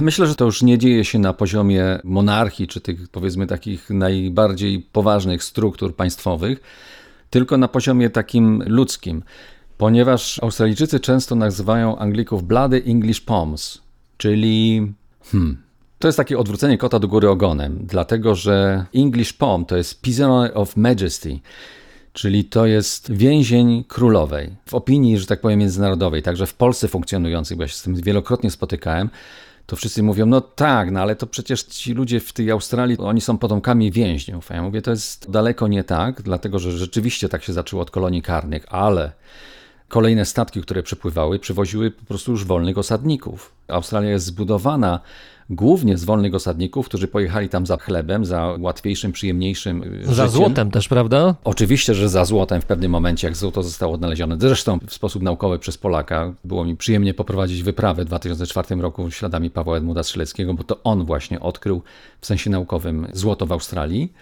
Myślę, 0.00 0.26
że 0.26 0.34
to 0.34 0.44
już 0.44 0.62
nie 0.62 0.78
dzieje 0.78 1.04
się 1.04 1.18
na 1.18 1.32
poziomie 1.32 1.98
monarchii, 2.04 2.68
czy 2.68 2.80
tych 2.80 3.08
powiedzmy 3.08 3.46
takich 3.46 3.90
najbardziej 3.90 4.86
poważnych 4.92 5.44
struktur 5.44 5.96
państwowych, 5.96 6.60
tylko 7.32 7.56
na 7.56 7.68
poziomie 7.68 8.10
takim 8.10 8.62
ludzkim. 8.66 9.22
Ponieważ 9.78 10.42
Australijczycy 10.42 11.00
często 11.00 11.34
nazywają 11.34 11.98
Anglików 11.98 12.44
Bloody 12.44 12.82
English 12.86 13.20
Poms, 13.20 13.82
czyli 14.16 14.86
hmm, 15.24 15.62
to 15.98 16.08
jest 16.08 16.16
takie 16.16 16.38
odwrócenie 16.38 16.78
kota 16.78 16.98
do 16.98 17.08
góry 17.08 17.28
ogonem, 17.30 17.78
dlatego 17.82 18.34
że 18.34 18.84
English 18.94 19.32
Pom 19.32 19.64
to 19.64 19.76
jest 19.76 20.02
Prisoner 20.02 20.50
of 20.54 20.76
Majesty, 20.76 21.40
czyli 22.12 22.44
to 22.44 22.66
jest 22.66 23.12
więzień 23.12 23.84
królowej. 23.88 24.56
W 24.66 24.74
opinii, 24.74 25.18
że 25.18 25.26
tak 25.26 25.40
powiem, 25.40 25.58
międzynarodowej, 25.58 26.22
także 26.22 26.46
w 26.46 26.54
Polsce 26.54 26.88
funkcjonującej, 26.88 27.56
bo 27.56 27.62
ja 27.62 27.68
się 27.68 27.74
z 27.74 27.82
tym 27.82 27.94
wielokrotnie 27.94 28.50
spotykałem, 28.50 29.10
to 29.66 29.76
wszyscy 29.76 30.02
mówią, 30.02 30.26
no 30.26 30.40
tak, 30.40 30.90
no 30.90 31.00
ale 31.00 31.16
to 31.16 31.26
przecież 31.26 31.62
ci 31.62 31.92
ludzie 31.92 32.20
w 32.20 32.32
tej 32.32 32.50
Australii, 32.50 32.98
oni 32.98 33.20
są 33.20 33.38
potomkami 33.38 33.90
więźniów. 33.90 34.50
A 34.50 34.54
ja 34.54 34.62
mówię, 34.62 34.82
to 34.82 34.90
jest 34.90 35.30
daleko 35.30 35.68
nie 35.68 35.84
tak, 35.84 36.22
dlatego 36.22 36.58
że 36.58 36.72
rzeczywiście 36.72 37.28
tak 37.28 37.42
się 37.42 37.52
zaczęło 37.52 37.82
od 37.82 37.90
kolonii 37.90 38.22
karnych, 38.22 38.64
ale 38.68 39.12
kolejne 39.88 40.24
statki, 40.24 40.62
które 40.62 40.82
przypływały, 40.82 41.38
przywoziły 41.38 41.90
po 41.90 42.04
prostu 42.04 42.30
już 42.30 42.44
wolnych 42.44 42.78
osadników. 42.78 43.52
Australia 43.68 44.10
jest 44.10 44.26
zbudowana 44.26 45.00
głównie 45.50 45.98
z 45.98 46.04
wolnych 46.04 46.34
osadników, 46.34 46.86
którzy 46.86 47.08
pojechali 47.08 47.48
tam 47.48 47.66
za 47.66 47.76
chlebem, 47.76 48.24
za 48.24 48.56
łatwiejszym, 48.60 49.12
przyjemniejszym 49.12 49.82
y, 49.82 50.04
Za 50.04 50.12
życiem. 50.12 50.28
złotem 50.28 50.70
też, 50.70 50.88
prawda? 50.88 51.34
Oczywiście, 51.44 51.94
że 51.94 52.08
za 52.08 52.24
złotem 52.24 52.60
w 52.60 52.64
pewnym 52.66 52.90
momencie, 52.92 53.26
jak 53.26 53.36
złoto 53.36 53.62
zostało 53.62 53.94
odnalezione, 53.94 54.36
zresztą 54.40 54.78
w 54.86 54.94
sposób 54.94 55.22
naukowy 55.22 55.58
przez 55.58 55.78
Polaka, 55.78 56.34
było 56.44 56.64
mi 56.64 56.76
przyjemnie 56.76 57.14
poprowadzić 57.14 57.62
wyprawę 57.62 58.02
w 58.04 58.06
2004 58.06 58.74
roku 58.74 59.10
śladami 59.10 59.50
Pawła 59.50 59.76
Edmunda 59.76 60.02
Strzeleckiego, 60.02 60.54
bo 60.54 60.64
to 60.64 60.82
on 60.84 61.04
właśnie 61.04 61.40
odkrył 61.40 61.82
w 62.20 62.26
sensie 62.26 62.50
naukowym 62.50 63.06
złoto 63.12 63.46
w 63.46 63.52
Australii. 63.52 64.12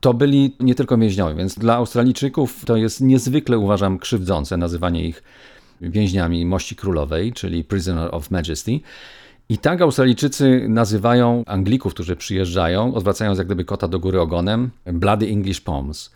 To 0.00 0.14
byli 0.14 0.56
nie 0.60 0.74
tylko 0.74 0.98
więźniowie, 0.98 1.34
więc 1.34 1.58
dla 1.58 1.74
Australijczyków 1.74 2.64
to 2.64 2.76
jest 2.76 3.00
niezwykle, 3.00 3.58
uważam, 3.58 3.98
krzywdzące 3.98 4.56
nazywanie 4.56 5.04
ich 5.04 5.22
więźniami 5.80 6.46
Mości 6.46 6.76
Królowej, 6.76 7.32
czyli 7.32 7.64
Prisoner 7.64 8.14
of 8.14 8.30
Majesty. 8.30 8.80
I 9.48 9.58
tak 9.58 9.80
Australijczycy 9.80 10.66
nazywają 10.68 11.42
Anglików, 11.46 11.94
którzy 11.94 12.16
przyjeżdżają, 12.16 12.94
odwracając 12.94 13.38
jak 13.38 13.46
gdyby 13.46 13.64
kota 13.64 13.88
do 13.88 13.98
góry 13.98 14.20
ogonem, 14.20 14.70
Bloody 14.86 15.26
English 15.26 15.60
Poms. 15.60 16.10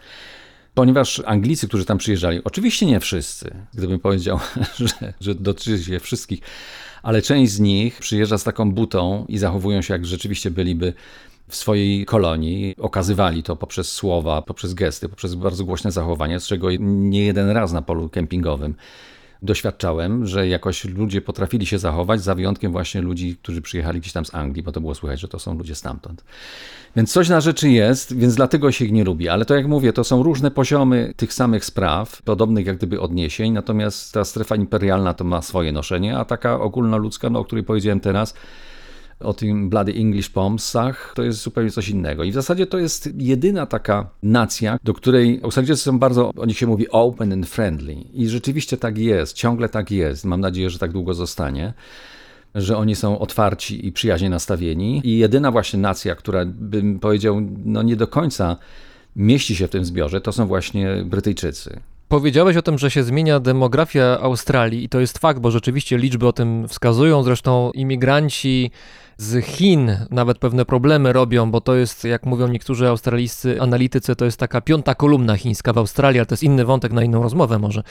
Ponieważ 0.74 1.22
Anglicy, 1.26 1.68
którzy 1.68 1.84
tam 1.84 1.98
przyjeżdżali, 1.98 2.40
oczywiście 2.44 2.86
nie 2.86 3.00
wszyscy, 3.00 3.54
gdybym 3.74 4.00
powiedział, 4.00 4.38
że, 4.78 5.14
że 5.20 5.34
dotyczy 5.34 5.84
się 5.84 6.00
wszystkich, 6.00 6.40
ale 7.02 7.22
część 7.22 7.52
z 7.52 7.60
nich 7.60 7.98
przyjeżdża 8.00 8.38
z 8.38 8.44
taką 8.44 8.72
butą 8.72 9.24
i 9.28 9.38
zachowują 9.38 9.82
się 9.82 9.94
jak 9.94 10.06
rzeczywiście 10.06 10.50
byliby 10.50 10.92
w 11.48 11.56
swojej 11.56 12.06
kolonii. 12.06 12.74
Okazywali 12.78 13.42
to 13.42 13.56
poprzez 13.56 13.92
słowa, 13.92 14.42
poprzez 14.42 14.74
gesty, 14.74 15.08
poprzez 15.08 15.34
bardzo 15.34 15.64
głośne 15.64 15.92
zachowanie, 15.92 16.40
z 16.40 16.46
czego 16.46 16.68
nie 16.80 17.24
jeden 17.24 17.50
raz 17.50 17.72
na 17.72 17.82
polu 17.82 18.08
kempingowym 18.08 18.74
doświadczałem, 19.46 20.26
że 20.26 20.48
jakoś 20.48 20.84
ludzie 20.84 21.20
potrafili 21.20 21.66
się 21.66 21.78
zachować, 21.78 22.22
za 22.22 22.34
wyjątkiem 22.34 22.72
właśnie 22.72 23.00
ludzi, 23.00 23.36
którzy 23.42 23.62
przyjechali 23.62 24.00
gdzieś 24.00 24.12
tam 24.12 24.24
z 24.24 24.34
Anglii, 24.34 24.62
bo 24.62 24.72
to 24.72 24.80
było 24.80 24.94
słychać, 24.94 25.20
że 25.20 25.28
to 25.28 25.38
są 25.38 25.58
ludzie 25.58 25.74
stamtąd. 25.74 26.24
Więc 26.96 27.12
coś 27.12 27.28
na 27.28 27.40
rzeczy 27.40 27.70
jest, 27.70 28.16
więc 28.16 28.34
dlatego 28.34 28.72
się 28.72 28.84
ich 28.84 28.92
nie 28.92 29.04
lubi. 29.04 29.28
Ale 29.28 29.44
to 29.44 29.54
jak 29.54 29.66
mówię, 29.66 29.92
to 29.92 30.04
są 30.04 30.22
różne 30.22 30.50
poziomy 30.50 31.14
tych 31.16 31.32
samych 31.32 31.64
spraw, 31.64 32.22
podobnych 32.22 32.66
jak 32.66 32.76
gdyby 32.76 33.00
odniesień, 33.00 33.52
natomiast 33.52 34.12
ta 34.12 34.24
strefa 34.24 34.56
imperialna 34.56 35.14
to 35.14 35.24
ma 35.24 35.42
swoje 35.42 35.72
noszenie, 35.72 36.18
a 36.18 36.24
taka 36.24 36.60
ogólnoludzka, 36.60 37.30
no, 37.30 37.38
o 37.38 37.44
której 37.44 37.64
powiedziałem 37.64 38.00
teraz, 38.00 38.34
o 39.20 39.34
tym 39.34 39.70
Bloody 39.70 39.92
English 39.92 40.28
Bombsach, 40.28 41.12
to 41.16 41.22
jest 41.22 41.42
zupełnie 41.42 41.70
coś 41.70 41.88
innego. 41.88 42.24
I 42.24 42.30
w 42.30 42.34
zasadzie 42.34 42.66
to 42.66 42.78
jest 42.78 43.08
jedyna 43.18 43.66
taka 43.66 44.10
nacja, 44.22 44.78
do 44.84 44.94
której 44.94 45.40
Australijczycy 45.42 45.82
są 45.82 45.98
bardzo, 45.98 46.30
o 46.36 46.46
nich 46.46 46.58
się 46.58 46.66
mówi 46.66 46.88
open 46.90 47.32
and 47.32 47.48
friendly. 47.48 47.94
I 47.94 48.28
rzeczywiście 48.28 48.76
tak 48.76 48.98
jest, 48.98 49.36
ciągle 49.36 49.68
tak 49.68 49.90
jest. 49.90 50.24
Mam 50.24 50.40
nadzieję, 50.40 50.70
że 50.70 50.78
tak 50.78 50.92
długo 50.92 51.14
zostanie 51.14 51.74
że 52.56 52.76
oni 52.76 52.96
są 52.96 53.18
otwarci 53.18 53.86
i 53.86 53.92
przyjaźnie 53.92 54.30
nastawieni. 54.30 55.00
I 55.04 55.18
jedyna 55.18 55.50
właśnie 55.50 55.78
nacja, 55.78 56.14
która 56.14 56.44
bym 56.46 56.98
powiedział, 56.98 57.40
no 57.64 57.82
nie 57.82 57.96
do 57.96 58.06
końca 58.06 58.56
mieści 59.16 59.56
się 59.56 59.66
w 59.66 59.70
tym 59.70 59.84
zbiorze, 59.84 60.20
to 60.20 60.32
są 60.32 60.46
właśnie 60.46 61.04
Brytyjczycy. 61.04 61.80
Powiedziałeś 62.08 62.56
o 62.56 62.62
tym, 62.62 62.78
że 62.78 62.90
się 62.90 63.02
zmienia 63.02 63.40
demografia 63.40 64.18
Australii 64.20 64.84
i 64.84 64.88
to 64.88 65.00
jest 65.00 65.18
fakt, 65.18 65.40
bo 65.40 65.50
rzeczywiście 65.50 65.98
liczby 65.98 66.26
o 66.26 66.32
tym 66.32 66.68
wskazują. 66.68 67.22
Zresztą 67.22 67.70
imigranci 67.70 68.70
z 69.16 69.44
Chin 69.44 69.96
nawet 70.10 70.38
pewne 70.38 70.64
problemy 70.64 71.12
robią, 71.12 71.50
bo 71.50 71.60
to 71.60 71.74
jest, 71.74 72.04
jak 72.04 72.26
mówią 72.26 72.48
niektórzy 72.48 72.88
australijscy 72.88 73.62
analitycy, 73.62 74.16
to 74.16 74.24
jest 74.24 74.38
taka 74.38 74.60
piąta 74.60 74.94
kolumna 74.94 75.36
chińska 75.36 75.72
w 75.72 75.78
Australii, 75.78 76.18
ale 76.18 76.26
to 76.26 76.32
jest 76.32 76.42
inny 76.42 76.64
wątek 76.64 76.92
na 76.92 77.02
inną 77.02 77.22
rozmowę 77.22 77.58
może. 77.58 77.82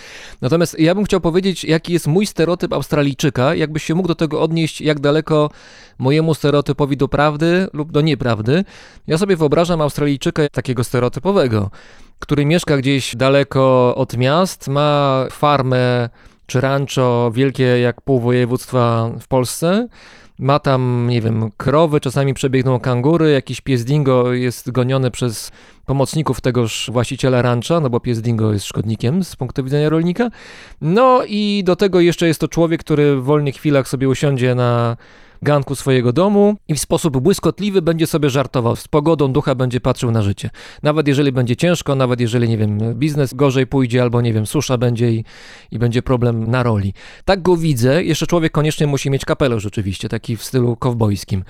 Natomiast 0.42 0.80
ja 0.80 0.96
bym 0.96 1.04
chciał 1.04 1.22
powiedzieć, 1.22 1.64
jaki 1.64 1.94
jest 1.94 2.08
mój 2.08 2.26
stereotyp 2.26 2.74
Australijczyka, 2.74 3.56
jakbyś 3.56 3.84
się 3.84 3.96
mógł 3.96 4.08
do 4.08 4.16
tego 4.16 4.42
odnieść, 4.42 4.82
jak 4.82 5.00
daleko 5.00 5.50
mojemu 5.98 6.34
stereotypowi 6.34 6.98
do 6.98 7.08
prawdy 7.08 7.68
lub 7.74 7.92
do 7.92 8.02
nieprawdy. 8.02 8.64
Ja 9.08 9.18
sobie 9.18 9.36
wyobrażam 9.36 9.82
Australijczyka 9.82 10.50
takiego 10.50 10.84
stereotypowego, 10.84 11.72
który 12.20 12.46
mieszka 12.46 12.78
gdzieś 12.78 13.16
daleko 13.16 13.96
od 13.96 14.18
miast, 14.18 14.68
ma 14.68 15.26
farmę 15.32 16.10
czy 16.46 16.62
rancho 16.62 17.32
wielkie 17.34 17.64
jak 17.64 18.02
pół 18.02 18.20
województwa 18.20 19.12
w 19.20 19.28
Polsce, 19.28 19.88
ma 20.40 20.60
tam, 20.60 21.08
nie 21.10 21.22
wiem, 21.22 21.50
krowy, 21.58 22.00
czasami 22.00 22.34
przebiegną 22.34 22.80
kangury, 22.80 23.32
jakiś 23.32 23.62
pies 23.62 23.86
dingo 23.86 24.34
jest 24.34 24.72
goniony 24.72 25.12
przez 25.12 25.52
pomocników 25.86 26.42
tegoż 26.42 26.90
właściciela 26.94 27.42
rancha, 27.42 27.80
no 27.80 27.90
bo 27.90 28.00
pies 28.00 28.22
dingo 28.22 28.54
jest 28.54 28.66
szkodnikiem 28.66 29.24
z 29.24 29.36
punktu 29.36 29.64
widzenia 29.64 29.90
rolnika. 29.90 30.30
No 30.82 31.22
i 31.28 31.64
do 31.66 31.76
tego 31.76 32.00
jeszcze 32.00 32.28
jest 32.28 32.40
to 32.40 32.48
człowiek, 32.48 32.80
który 32.80 33.16
w 33.16 33.24
wolnych 33.24 33.56
chwilach 33.56 33.88
sobie 33.88 34.10
usiądzie 34.10 34.56
na 34.56 34.98
ganku 35.42 35.76
swojego 35.76 36.14
domu 36.14 36.56
i 36.68 36.76
w 36.76 36.80
sposób 36.80 37.18
błyskotliwy 37.18 37.82
będzie 37.82 38.08
sobie 38.08 38.30
żartował. 38.30 38.76
Z 38.76 38.88
pogodą 38.88 39.34
ducha 39.34 39.56
będzie 39.56 39.82
patrzył 39.82 40.12
na 40.12 40.22
życie. 40.22 40.50
Nawet 40.84 41.08
jeżeli 41.08 41.32
będzie 41.32 41.56
ciężko, 41.56 41.96
nawet 41.96 42.20
jeżeli, 42.20 42.50
nie 42.50 42.58
wiem, 42.58 42.94
biznes 42.94 43.34
gorzej 43.34 43.68
pójdzie, 43.68 44.02
albo, 44.02 44.22
nie 44.22 44.34
wiem, 44.34 44.46
susza 44.46 44.78
będzie 44.78 45.12
i, 45.12 45.26
i 45.72 45.80
będzie 45.80 46.02
problem 46.02 46.52
na 46.52 46.64
roli. 46.64 46.94
Tak 47.26 47.42
go 47.42 47.58
widzę. 47.58 48.04
Jeszcze 48.04 48.28
człowiek 48.28 48.52
koniecznie 48.52 48.88
musi 48.88 49.10
mieć 49.10 49.26
kapelusz 49.26 49.64
rzeczywiście, 49.64 50.10
taki 50.10 50.38
w 50.38 50.44
stylu 50.44 50.76
kowbojskim. 50.76 51.44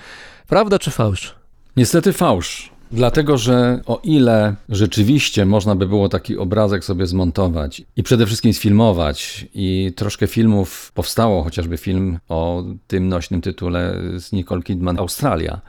Prawda 0.48 0.78
czy 0.78 0.90
fałsz? 0.90 1.34
Niestety 1.76 2.12
fałsz. 2.12 2.75
Dlatego, 2.92 3.38
że 3.38 3.80
o 3.86 4.00
ile 4.04 4.54
rzeczywiście 4.68 5.46
można 5.46 5.74
by 5.74 5.86
było 5.86 6.08
taki 6.08 6.36
obrazek 6.38 6.84
sobie 6.84 7.06
zmontować 7.06 7.82
i 7.96 8.02
przede 8.02 8.26
wszystkim 8.26 8.52
sfilmować, 8.52 9.46
i 9.54 9.92
troszkę 9.96 10.26
filmów 10.26 10.92
powstało, 10.94 11.42
chociażby 11.42 11.76
film 11.76 12.18
o 12.28 12.64
tym 12.86 13.08
nośnym 13.08 13.40
tytule 13.40 13.94
z 14.16 14.32
Nicole 14.32 14.62
Kidman 14.62 14.98
Australia, 14.98 15.60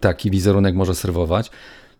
taki 0.00 0.30
wizerunek 0.30 0.74
może 0.74 0.94
serwować. 0.94 1.50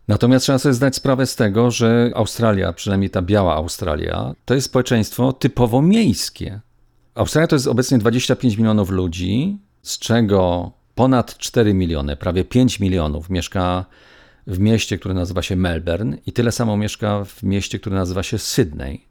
Natomiast 0.07 0.43
trzeba 0.43 0.59
sobie 0.59 0.73
zdać 0.73 0.95
sprawę 0.95 1.25
z 1.25 1.35
tego, 1.35 1.71
że 1.71 2.11
Australia, 2.15 2.73
przynajmniej 2.73 3.09
ta 3.09 3.21
biała 3.21 3.55
Australia, 3.55 4.33
to 4.45 4.53
jest 4.53 4.67
społeczeństwo 4.67 5.33
typowo 5.33 5.81
miejskie. 5.81 6.59
Australia 7.15 7.47
to 7.47 7.55
jest 7.55 7.67
obecnie 7.67 7.97
25 7.97 8.57
milionów 8.57 8.89
ludzi, 8.89 9.57
z 9.81 9.99
czego 9.99 10.71
ponad 10.95 11.37
4 11.37 11.73
miliony, 11.73 12.15
prawie 12.15 12.43
5 12.43 12.79
milionów 12.79 13.29
mieszka 13.29 13.85
w 14.47 14.59
mieście, 14.59 14.97
które 14.97 15.13
nazywa 15.13 15.41
się 15.41 15.55
Melbourne 15.55 16.17
i 16.25 16.31
tyle 16.31 16.51
samo 16.51 16.77
mieszka 16.77 17.25
w 17.25 17.43
mieście, 17.43 17.79
które 17.79 17.95
nazywa 17.95 18.23
się 18.23 18.37
Sydney. 18.37 19.07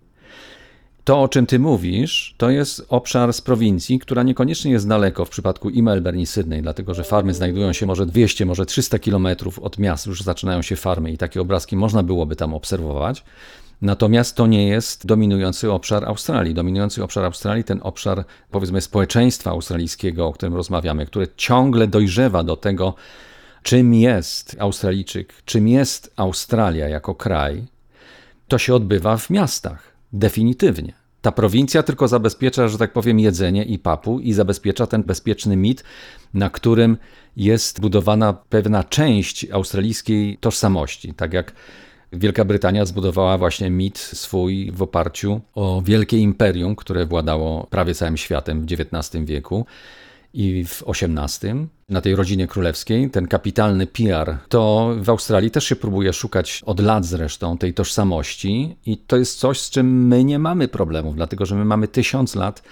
To, 1.05 1.23
o 1.23 1.29
czym 1.29 1.47
ty 1.47 1.59
mówisz, 1.59 2.35
to 2.39 2.51
jest 2.51 2.87
obszar 2.89 3.33
z 3.33 3.41
prowincji, 3.41 3.99
która 3.99 4.23
niekoniecznie 4.23 4.73
jest 4.73 4.89
daleko 4.89 5.25
w 5.25 5.31
przypadku 5.31 5.71
i 5.71 5.83
Melbourne 5.83 6.21
i 6.21 6.27
Sydney, 6.27 6.63
dlatego 6.63 6.95
że 6.95 7.05
farmy 7.05 7.35
znajdują 7.35 7.73
się 7.73 7.87
może 7.87 8.07
200, 8.07 8.47
może 8.47 8.67
300 8.67 8.99
kilometrów 8.99 9.59
od 9.59 9.79
miast, 9.79 10.07
już 10.07 10.23
zaczynają 10.23 10.63
się 10.63 10.77
farmy 10.77 11.13
i 11.13 11.19
takie 11.19 11.41
obrazki 11.41 11.77
można 11.77 12.03
byłoby 12.03 12.37
tam 12.37 12.55
obserwować. 12.55 13.25
Natomiast 13.83 14.37
to 14.37 14.47
nie 14.47 14.69
jest 14.69 15.07
dominujący 15.07 15.73
obszar 15.73 16.05
Australii. 16.05 16.55
Dominujący 16.55 17.05
obszar 17.05 17.25
Australii, 17.25 17.65
ten 17.65 17.81
obszar 17.83 18.25
powiedzmy 18.51 18.81
społeczeństwa 18.81 19.51
australijskiego, 19.51 20.27
o 20.27 20.33
którym 20.33 20.55
rozmawiamy, 20.55 21.07
które 21.07 21.27
ciągle 21.37 21.87
dojrzewa 21.87 22.45
do 22.45 22.57
tego, 22.57 22.95
czym 23.67 23.95
jest 23.95 24.57
Australijczyk, 24.59 25.35
czym 25.45 25.69
jest 25.69 26.13
Australia 26.17 26.89
jako 26.89 27.15
kraj, 27.15 27.65
to 28.49 28.59
się 28.59 28.75
odbywa 28.75 29.17
w 29.17 29.31
miastach. 29.31 29.93
Definitywnie. 30.13 30.93
Ta 31.23 31.33
prowincja 31.33 31.83
tylko 31.83 32.09
zabezpiecza, 32.09 32.69
że 32.69 32.79
tak 32.79 32.93
powiem, 32.93 33.21
jedzenie 33.21 33.65
i 33.65 33.79
papu 33.79 34.21
i 34.21 34.33
zabezpiecza 34.33 34.87
ten 34.87 35.03
bezpieczny 35.03 35.57
mit, 35.57 35.85
na 36.35 36.51
którym 36.51 36.97
jest 37.37 37.81
budowana 37.81 38.33
pewna 38.33 38.85
część 38.85 39.51
australijskiej 39.51 40.39
tożsamości. 40.39 41.15
Tak 41.15 41.33
jak 41.33 41.53
Wielka 42.13 42.45
Brytania 42.45 42.85
zbudowała 42.85 43.39
właśnie 43.39 43.71
mit 43.71 43.99
swój 43.99 44.73
w 44.73 44.83
oparciu 44.83 45.41
o 45.55 45.83
wielkie 45.85 46.19
imperium, 46.19 46.77
które 46.77 47.07
władało 47.07 47.67
prawie 47.71 47.95
całym 47.95 48.17
światem 48.17 48.67
w 48.67 48.73
XIX 48.73 49.25
wieku 49.25 49.67
i 50.35 50.65
w 50.65 50.83
XVIII, 50.89 51.67
na 51.89 52.01
tej 52.01 52.17
rodzinie 52.17 52.47
królewskiej, 52.47 53.11
ten 53.11 53.27
kapitalny 53.27 53.87
PR, 53.87 54.37
to 54.49 54.95
w 55.01 55.11
Australii 55.11 55.51
też 55.51 55.65
się 55.65 55.77
próbuje 55.77 56.13
szukać 56.13 56.63
od 56.67 56.81
lat 56.81 57.05
zresztą 57.05 57.59
tej 57.59 57.75
tożsamości 57.75 58.77
i 58.87 58.99
to 58.99 59.17
jest 59.17 59.39
coś, 59.39 59.61
z 59.61 59.71
czym 59.71 60.07
my 60.07 60.25
nie 60.25 60.39
mamy 60.39 60.69
problemów, 60.69 61.17
dlatego 61.17 61.47
że 61.47 61.55
my 61.55 61.65
mamy 61.65 61.89
tysiąc 61.89 62.35
lat 62.35 62.63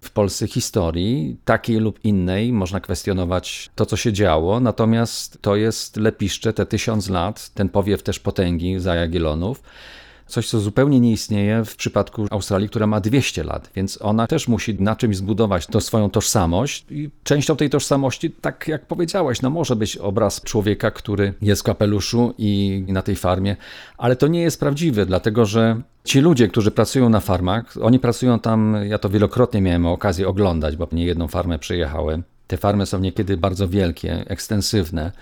w 0.00 0.10
Polsce 0.10 0.46
historii, 0.46 1.36
takiej 1.44 1.76
lub 1.76 2.04
innej, 2.04 2.52
można 2.52 2.80
kwestionować 2.80 3.70
to, 3.74 3.86
co 3.86 3.96
się 3.96 4.12
działo, 4.12 4.60
natomiast 4.60 5.38
to 5.42 5.56
jest 5.56 5.96
lepiszcze, 5.96 6.52
te 6.52 6.66
tysiąc 6.66 7.08
lat, 7.08 7.48
ten 7.48 7.68
powiew 7.68 8.02
też 8.02 8.20
potęgi 8.20 8.80
za 8.80 8.94
Coś, 10.26 10.48
co 10.48 10.60
zupełnie 10.60 11.00
nie 11.00 11.12
istnieje 11.12 11.64
w 11.64 11.76
przypadku 11.76 12.26
Australii, 12.30 12.68
która 12.68 12.86
ma 12.86 13.00
200 13.00 13.44
lat, 13.44 13.70
więc 13.74 13.98
ona 14.02 14.26
też 14.26 14.48
musi 14.48 14.74
na 14.74 14.96
czymś 14.96 15.16
zbudować 15.16 15.66
to 15.66 15.80
swoją 15.80 16.10
tożsamość. 16.10 16.86
I 16.90 17.10
częścią 17.24 17.56
tej 17.56 17.70
tożsamości, 17.70 18.30
tak 18.30 18.68
jak 18.68 18.86
powiedziałeś, 18.86 19.42
no 19.42 19.50
może 19.50 19.76
być 19.76 19.96
obraz 19.96 20.40
człowieka, 20.40 20.90
który 20.90 21.34
jest 21.42 21.62
w 21.62 21.64
kapeluszu 21.64 22.34
i 22.38 22.84
na 22.88 23.02
tej 23.02 23.16
farmie, 23.16 23.56
ale 23.98 24.16
to 24.16 24.26
nie 24.26 24.40
jest 24.42 24.60
prawdziwe, 24.60 25.06
dlatego 25.06 25.46
że 25.46 25.82
Ci 26.06 26.20
ludzie, 26.20 26.48
którzy 26.48 26.70
pracują 26.70 27.08
na 27.08 27.20
farmach, 27.20 27.74
oni 27.82 27.98
pracują 27.98 28.38
tam, 28.38 28.76
ja 28.84 28.98
to 28.98 29.08
wielokrotnie 29.08 29.60
miałem 29.60 29.86
okazję 29.86 30.28
oglądać, 30.28 30.76
bo 30.76 30.88
nie 30.92 31.04
jedną 31.04 31.28
farmę 31.28 31.58
przejechałem. 31.58 32.22
Te 32.46 32.56
farmy 32.56 32.86
są 32.86 32.98
niekiedy 32.98 33.36
bardzo 33.36 33.68
wielkie, 33.68 34.24
ekstensywne. 34.26 35.12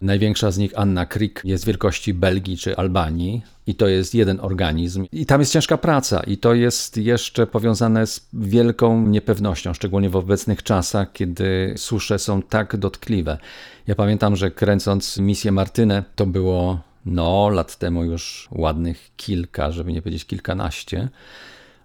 Największa 0.00 0.50
z 0.50 0.58
nich, 0.58 0.72
Anna 0.76 1.06
Creek, 1.06 1.42
jest 1.44 1.64
wielkości 1.64 2.14
Belgii 2.14 2.56
czy 2.56 2.76
Albanii 2.76 3.42
i 3.66 3.74
to 3.74 3.88
jest 3.88 4.14
jeden 4.14 4.40
organizm. 4.40 5.06
I 5.12 5.26
tam 5.26 5.40
jest 5.40 5.52
ciężka 5.52 5.78
praca 5.78 6.22
i 6.22 6.38
to 6.38 6.54
jest 6.54 6.96
jeszcze 6.96 7.46
powiązane 7.46 8.06
z 8.06 8.26
wielką 8.32 9.06
niepewnością, 9.06 9.74
szczególnie 9.74 10.10
w 10.10 10.16
obecnych 10.16 10.62
czasach, 10.62 11.12
kiedy 11.12 11.74
susze 11.76 12.18
są 12.18 12.42
tak 12.42 12.76
dotkliwe. 12.76 13.38
Ja 13.86 13.94
pamiętam, 13.94 14.36
że 14.36 14.50
kręcąc 14.50 15.18
misję 15.18 15.52
Martynę, 15.52 16.04
to 16.16 16.26
było 16.26 16.80
no 17.06 17.48
lat 17.48 17.76
temu 17.76 18.04
już 18.04 18.48
ładnych 18.52 19.10
kilka, 19.16 19.70
żeby 19.70 19.92
nie 19.92 20.02
powiedzieć 20.02 20.24
kilkanaście. 20.24 21.08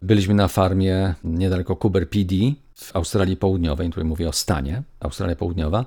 Byliśmy 0.01 0.34
na 0.34 0.47
farmie 0.47 1.13
niedaleko 1.24 1.78
Cooper 1.84 2.09
PD 2.09 2.36
w 2.76 2.95
Australii 2.95 3.38
Południowej, 3.38 3.89
tutaj 3.89 4.03
mówię 4.03 4.30
o 4.30 4.34
stanie, 4.34 4.84
Australia 4.99 5.36
Południowa. 5.36 5.86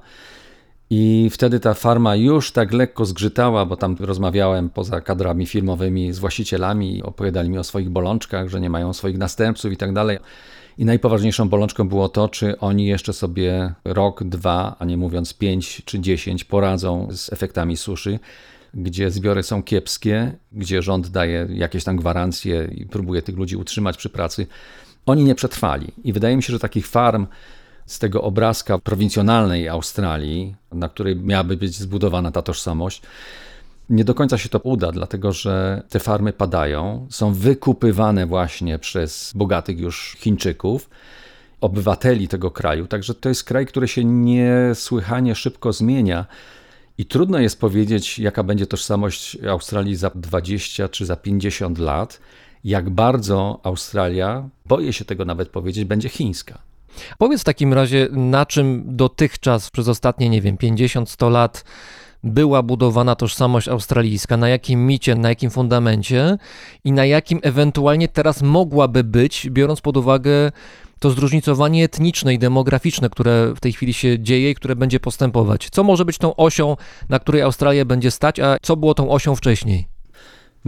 I 0.90 1.30
wtedy 1.30 1.60
ta 1.60 1.74
farma 1.74 2.16
już 2.16 2.52
tak 2.52 2.72
lekko 2.72 3.04
zgrzytała, 3.04 3.66
bo 3.66 3.76
tam 3.76 3.96
rozmawiałem 4.00 4.70
poza 4.70 5.00
kadrami 5.00 5.46
filmowymi 5.46 6.12
z 6.12 6.18
właścicielami, 6.18 7.02
opowiadali 7.02 7.50
mi 7.50 7.58
o 7.58 7.64
swoich 7.64 7.90
bolączkach, 7.90 8.48
że 8.48 8.60
nie 8.60 8.70
mają 8.70 8.92
swoich 8.92 9.18
następców 9.18 9.72
i 9.72 9.76
tak 9.76 9.92
dalej. 9.92 10.18
I 10.78 10.84
najpoważniejszą 10.84 11.48
bolączką 11.48 11.88
było 11.88 12.08
to, 12.08 12.28
czy 12.28 12.58
oni 12.58 12.86
jeszcze 12.86 13.12
sobie 13.12 13.74
rok, 13.84 14.24
dwa, 14.24 14.76
a 14.78 14.84
nie 14.84 14.96
mówiąc 14.96 15.34
pięć 15.34 15.82
czy 15.84 16.00
dziesięć, 16.00 16.44
poradzą 16.44 17.08
z 17.10 17.32
efektami 17.32 17.76
suszy, 17.76 18.18
gdzie 18.74 19.10
zbiory 19.10 19.42
są 19.42 19.62
kiepskie, 19.62 20.32
gdzie 20.52 20.82
rząd 20.82 21.08
daje 21.08 21.48
jakieś 21.50 21.84
tam 21.84 21.96
gwarancje 21.96 22.70
i 22.74 22.86
próbuje 22.86 23.22
tych 23.22 23.36
ludzi 23.36 23.56
utrzymać 23.56 23.96
przy 23.96 24.08
pracy. 24.08 24.46
Oni 25.06 25.24
nie 25.24 25.34
przetrwali. 25.34 25.86
I 26.04 26.12
wydaje 26.12 26.36
mi 26.36 26.42
się, 26.42 26.52
że 26.52 26.58
takich 26.58 26.86
farm 26.86 27.26
z 27.88 27.98
tego 27.98 28.22
obrazka 28.22 28.78
prowincjonalnej 28.78 29.68
Australii, 29.68 30.54
na 30.72 30.88
której 30.88 31.16
miałaby 31.16 31.56
być 31.56 31.74
zbudowana 31.74 32.30
ta 32.30 32.42
tożsamość, 32.42 33.02
nie 33.90 34.04
do 34.04 34.14
końca 34.14 34.38
się 34.38 34.48
to 34.48 34.58
uda, 34.58 34.92
dlatego 34.92 35.32
że 35.32 35.82
te 35.88 36.00
farmy 36.00 36.32
padają, 36.32 37.06
są 37.10 37.34
wykupywane 37.34 38.26
właśnie 38.26 38.78
przez 38.78 39.32
bogatych 39.34 39.78
już 39.78 40.16
Chińczyków, 40.18 40.90
obywateli 41.60 42.28
tego 42.28 42.50
kraju. 42.50 42.86
Także 42.86 43.14
to 43.14 43.28
jest 43.28 43.44
kraj, 43.44 43.66
który 43.66 43.88
się 43.88 44.04
niesłychanie 44.04 45.34
szybko 45.34 45.72
zmienia. 45.72 46.26
I 46.98 47.06
trudno 47.06 47.38
jest 47.38 47.60
powiedzieć, 47.60 48.18
jaka 48.18 48.42
będzie 48.42 48.66
tożsamość 48.66 49.38
Australii 49.50 49.96
za 49.96 50.10
20 50.14 50.88
czy 50.88 51.06
za 51.06 51.16
50 51.16 51.78
lat, 51.78 52.20
jak 52.64 52.90
bardzo 52.90 53.60
Australia, 53.62 54.48
boję 54.66 54.92
się 54.92 55.04
tego 55.04 55.24
nawet 55.24 55.48
powiedzieć, 55.48 55.84
będzie 55.84 56.08
chińska. 56.08 56.58
Powiedz 57.18 57.40
w 57.40 57.44
takim 57.44 57.74
razie, 57.74 58.08
na 58.10 58.46
czym 58.46 58.82
dotychczas 58.86 59.70
przez 59.70 59.88
ostatnie, 59.88 60.28
nie 60.28 60.40
wiem, 60.40 60.56
50-100 60.56 61.30
lat 61.30 61.64
była 62.24 62.62
budowana 62.62 63.14
tożsamość 63.14 63.68
australijska, 63.68 64.36
na 64.36 64.48
jakim 64.48 64.86
micie, 64.86 65.14
na 65.14 65.28
jakim 65.28 65.50
fundamencie 65.50 66.38
i 66.84 66.92
na 66.92 67.04
jakim 67.04 67.40
ewentualnie 67.42 68.08
teraz 68.08 68.42
mogłaby 68.42 69.04
być, 69.04 69.50
biorąc 69.50 69.80
pod 69.80 69.96
uwagę 69.96 70.52
to 71.00 71.10
zróżnicowanie 71.10 71.84
etniczne 71.84 72.34
i 72.34 72.38
demograficzne, 72.38 73.10
które 73.10 73.54
w 73.54 73.60
tej 73.60 73.72
chwili 73.72 73.94
się 73.94 74.20
dzieje 74.20 74.50
i 74.50 74.54
które 74.54 74.76
będzie 74.76 75.00
postępować. 75.00 75.68
Co 75.70 75.84
może 75.84 76.04
być 76.04 76.18
tą 76.18 76.36
osią, 76.36 76.76
na 77.08 77.18
której 77.18 77.42
Australia 77.42 77.84
będzie 77.84 78.10
stać, 78.10 78.40
a 78.40 78.56
co 78.62 78.76
było 78.76 78.94
tą 78.94 79.10
osią 79.10 79.36
wcześniej? 79.36 79.97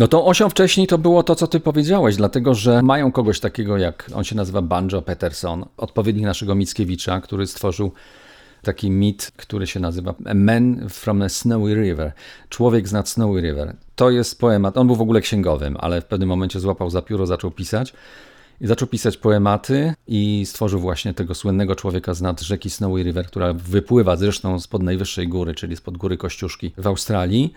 No 0.01 0.09
tą 0.09 0.25
osią 0.25 0.49
wcześniej 0.49 0.87
to 0.87 0.99
było 0.99 1.23
to, 1.23 1.35
co 1.35 1.47
ty 1.47 1.61
powiedziałeś, 1.61 2.17
dlatego 2.17 2.55
że 2.55 2.83
mają 2.83 3.13
kogoś 3.13 3.41
takiego 3.41 3.79
jak, 3.79 4.11
on 4.15 4.25
się 4.25 4.37
nazywa 4.37 4.63
Banjo 4.63 5.03
Peterson, 5.03 5.65
odpowiednik 5.77 6.25
naszego 6.25 6.55
Mickiewicza, 6.55 7.21
który 7.21 7.47
stworzył 7.47 7.93
taki 8.63 8.91
mit, 8.91 9.33
który 9.37 9.67
się 9.67 9.81
nazywa 9.81 10.15
A 10.25 10.35
Man 10.35 10.89
from 10.89 11.23
a 11.23 11.29
Snowy 11.29 11.75
River. 11.75 12.13
Człowiek 12.49 12.89
z 12.89 12.93
nad 12.93 13.09
Snowy 13.09 13.41
River. 13.41 13.77
To 13.97 14.11
jest 14.11 14.41
poemat, 14.41 14.77
on 14.77 14.87
był 14.87 14.97
w 14.97 15.01
ogóle 15.01 15.21
księgowym, 15.21 15.77
ale 15.81 16.01
w 16.01 16.05
pewnym 16.05 16.29
momencie 16.29 16.61
złapał 16.61 16.91
za 16.91 17.03
pióro, 17.03 17.27
zaczął 17.27 17.51
pisać. 17.51 17.93
I 18.61 18.67
zaczął 18.67 18.89
pisać 18.89 19.17
poematy 19.17 19.95
i 20.07 20.43
stworzył 20.47 20.81
właśnie 20.81 21.15
tego 21.15 21.35
słynnego 21.35 21.77
człowieka 21.77 22.15
z 22.15 22.23
nad 22.23 22.41
rzeki 22.41 22.71
Snowy 22.71 23.03
River, 23.03 23.27
która 23.27 23.53
wypływa 23.53 24.17
zresztą 24.17 24.61
spod 24.61 24.83
najwyższej 24.83 25.29
góry, 25.29 25.55
czyli 25.55 25.77
spod 25.77 25.97
góry 25.97 26.17
Kościuszki 26.17 26.73
w 26.79 26.87
Australii 26.87 27.55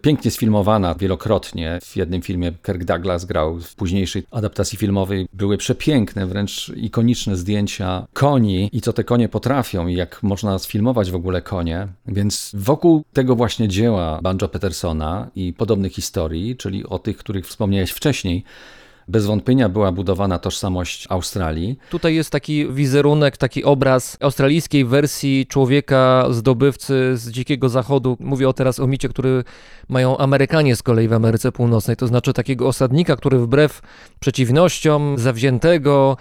pięknie 0.00 0.30
sfilmowana 0.30 0.94
wielokrotnie. 0.94 1.78
W 1.82 1.96
jednym 1.96 2.22
filmie 2.22 2.52
Kirk 2.66 2.84
Douglas 2.84 3.24
grał, 3.24 3.60
w 3.60 3.74
późniejszej 3.74 4.22
adaptacji 4.30 4.78
filmowej 4.78 5.28
były 5.32 5.58
przepiękne, 5.58 6.26
wręcz 6.26 6.72
ikoniczne 6.76 7.36
zdjęcia 7.36 8.06
koni 8.12 8.70
i 8.72 8.80
co 8.80 8.92
te 8.92 9.04
konie 9.04 9.28
potrafią 9.28 9.86
i 9.86 9.94
jak 9.94 10.22
można 10.22 10.58
sfilmować 10.58 11.10
w 11.10 11.14
ogóle 11.14 11.42
konie. 11.42 11.88
Więc 12.06 12.52
wokół 12.54 13.04
tego 13.12 13.36
właśnie 13.36 13.68
dzieła 13.68 14.20
Banjo 14.22 14.48
Petersona 14.48 15.30
i 15.36 15.52
podobnych 15.52 15.92
historii, 15.92 16.56
czyli 16.56 16.86
o 16.86 16.98
tych, 16.98 17.16
których 17.16 17.46
wspomniałeś 17.46 17.90
wcześniej, 17.90 18.44
bez 19.08 19.26
wątpienia 19.26 19.68
była 19.68 19.92
budowana 19.92 20.38
tożsamość 20.38 21.06
Australii. 21.08 21.78
Tutaj 21.90 22.14
jest 22.14 22.30
taki 22.30 22.72
wizerunek, 22.72 23.36
taki 23.36 23.64
obraz 23.64 24.16
australijskiej 24.20 24.84
wersji 24.84 25.46
człowieka 25.46 26.26
zdobywcy 26.30 27.16
z 27.16 27.30
dzikiego 27.30 27.68
zachodu. 27.68 28.16
Mówię 28.20 28.52
teraz 28.54 28.80
o 28.80 28.86
micie, 28.86 29.08
który 29.08 29.44
mają 29.88 30.18
Amerykanie 30.18 30.76
z 30.76 30.82
kolei 30.82 31.08
w 31.08 31.12
Ameryce 31.12 31.52
Północnej, 31.52 31.96
to 31.96 32.06
znaczy 32.06 32.32
takiego 32.32 32.68
osadnika, 32.68 33.16
który 33.16 33.38
wbrew 33.38 33.80
przeciwnościom, 34.20 35.18
zawziętego, 35.18 36.16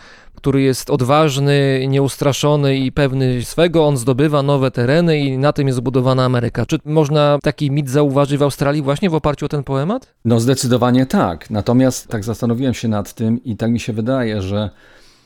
który 0.48 0.62
jest 0.62 0.90
odważny, 0.90 1.86
nieustraszony 1.88 2.78
i 2.78 2.92
pewny 2.92 3.46
swego, 3.46 3.86
on 3.86 3.98
zdobywa 3.98 4.44
nowe 4.44 4.72
tereny 4.72 5.20
i 5.20 5.38
na 5.38 5.54
tym 5.54 5.68
jest 5.68 5.78
zbudowana 5.78 6.26
Ameryka. 6.26 6.66
Czy 6.66 6.78
można 6.86 7.40
taki 7.44 7.72
mit 7.72 7.90
zauważyć 7.90 8.38
w 8.38 8.44
Australii 8.44 8.82
właśnie 8.82 9.10
w 9.10 9.16
oparciu 9.16 9.46
o 9.46 9.50
ten 9.50 9.64
poemat? 9.64 10.14
No 10.26 10.40
zdecydowanie 10.40 11.06
tak. 11.06 11.50
Natomiast 11.50 12.08
tak 12.08 12.24
zastanowiłem 12.24 12.74
się 12.74 12.88
nad 12.88 13.14
tym 13.14 13.44
i 13.44 13.58
tak 13.58 13.72
mi 13.72 13.80
się 13.80 13.94
wydaje, 13.94 14.42
że 14.42 14.70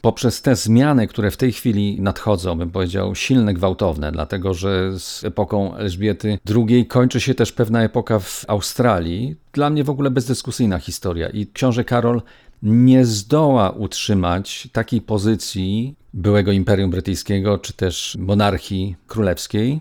poprzez 0.01 0.41
te 0.41 0.55
zmiany, 0.55 1.07
które 1.07 1.31
w 1.31 1.37
tej 1.37 1.51
chwili 1.51 2.01
nadchodzą, 2.01 2.57
bym 2.57 2.71
powiedział, 2.71 3.15
silne, 3.15 3.53
gwałtowne, 3.53 4.11
dlatego 4.11 4.53
że 4.53 4.99
z 4.99 5.23
epoką 5.23 5.75
Elżbiety 5.75 6.39
II 6.55 6.85
kończy 6.85 7.21
się 7.21 7.35
też 7.35 7.51
pewna 7.51 7.83
epoka 7.83 8.19
w 8.19 8.45
Australii. 8.47 9.35
Dla 9.53 9.69
mnie 9.69 9.83
w 9.83 9.89
ogóle 9.89 10.11
bezdyskusyjna 10.11 10.79
historia 10.79 11.29
i 11.29 11.47
książę 11.47 11.83
Karol 11.83 12.21
nie 12.63 13.05
zdoła 13.05 13.69
utrzymać 13.69 14.69
takiej 14.71 15.01
pozycji 15.01 15.95
byłego 16.13 16.51
Imperium 16.51 16.91
Brytyjskiego 16.91 17.57
czy 17.57 17.73
też 17.73 18.17
monarchii 18.19 18.95
królewskiej. 19.07 19.79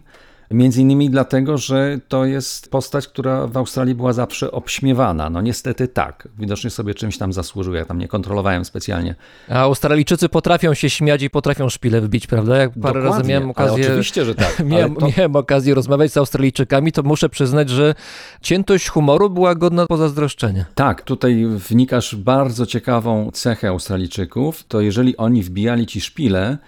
Między 0.51 0.80
innymi 0.80 1.11
dlatego, 1.11 1.59
że 1.59 1.98
to 2.09 2.24
jest 2.24 2.70
postać, 2.70 3.09
która 3.09 3.46
w 3.46 3.57
Australii 3.57 3.94
była 3.94 4.12
zawsze 4.12 4.51
obśmiewana. 4.53 5.30
No 5.30 5.40
niestety 5.40 5.88
tak. 5.88 6.28
Widocznie 6.38 6.70
sobie 6.70 6.94
czymś 6.94 7.18
tam 7.18 7.32
zasłużył. 7.32 7.74
Ja 7.74 7.84
tam 7.84 7.98
nie 7.98 8.09
kontrolowałem 8.09 8.64
specjalnie. 8.64 9.14
A 9.48 9.55
Australijczycy 9.59 10.28
potrafią 10.28 10.74
się 10.74 10.90
śmiać 10.90 11.22
i 11.22 11.30
potrafią 11.30 11.68
szpilę 11.68 12.01
wbić, 12.01 12.26
prawda? 12.26 12.57
Jak 12.57 12.70
parę 12.70 13.03
Dokładnie, 13.03 13.11
razy 13.18 13.28
miałem 13.30 13.51
okazję. 13.51 13.86
oczywiście, 13.86 14.24
że 14.24 14.34
tak, 14.34 14.62
miałem, 14.64 14.96
to- 14.96 15.09
miałem 15.18 15.36
okazję 15.36 15.74
rozmawiać 15.74 16.12
z 16.12 16.16
Australijczykami, 16.16 16.92
to 16.92 17.03
muszę 17.03 17.28
przyznać, 17.28 17.68
że 17.68 17.94
ciętość 18.42 18.88
humoru 18.88 19.30
była 19.30 19.55
godna 19.55 19.86
pozazdroszczenia. 19.86 20.64
Tak, 20.74 21.03
tutaj 21.03 21.46
wnikasz 21.46 22.16
bardzo 22.16 22.66
ciekawą 22.66 23.30
cechę 23.32 23.68
Australijczyków. 23.68 24.64
To 24.68 24.80
jeżeli 24.80 25.16
oni 25.16 25.42
wbijali 25.42 25.86
ci 25.86 26.01
szpilę, 26.01 26.59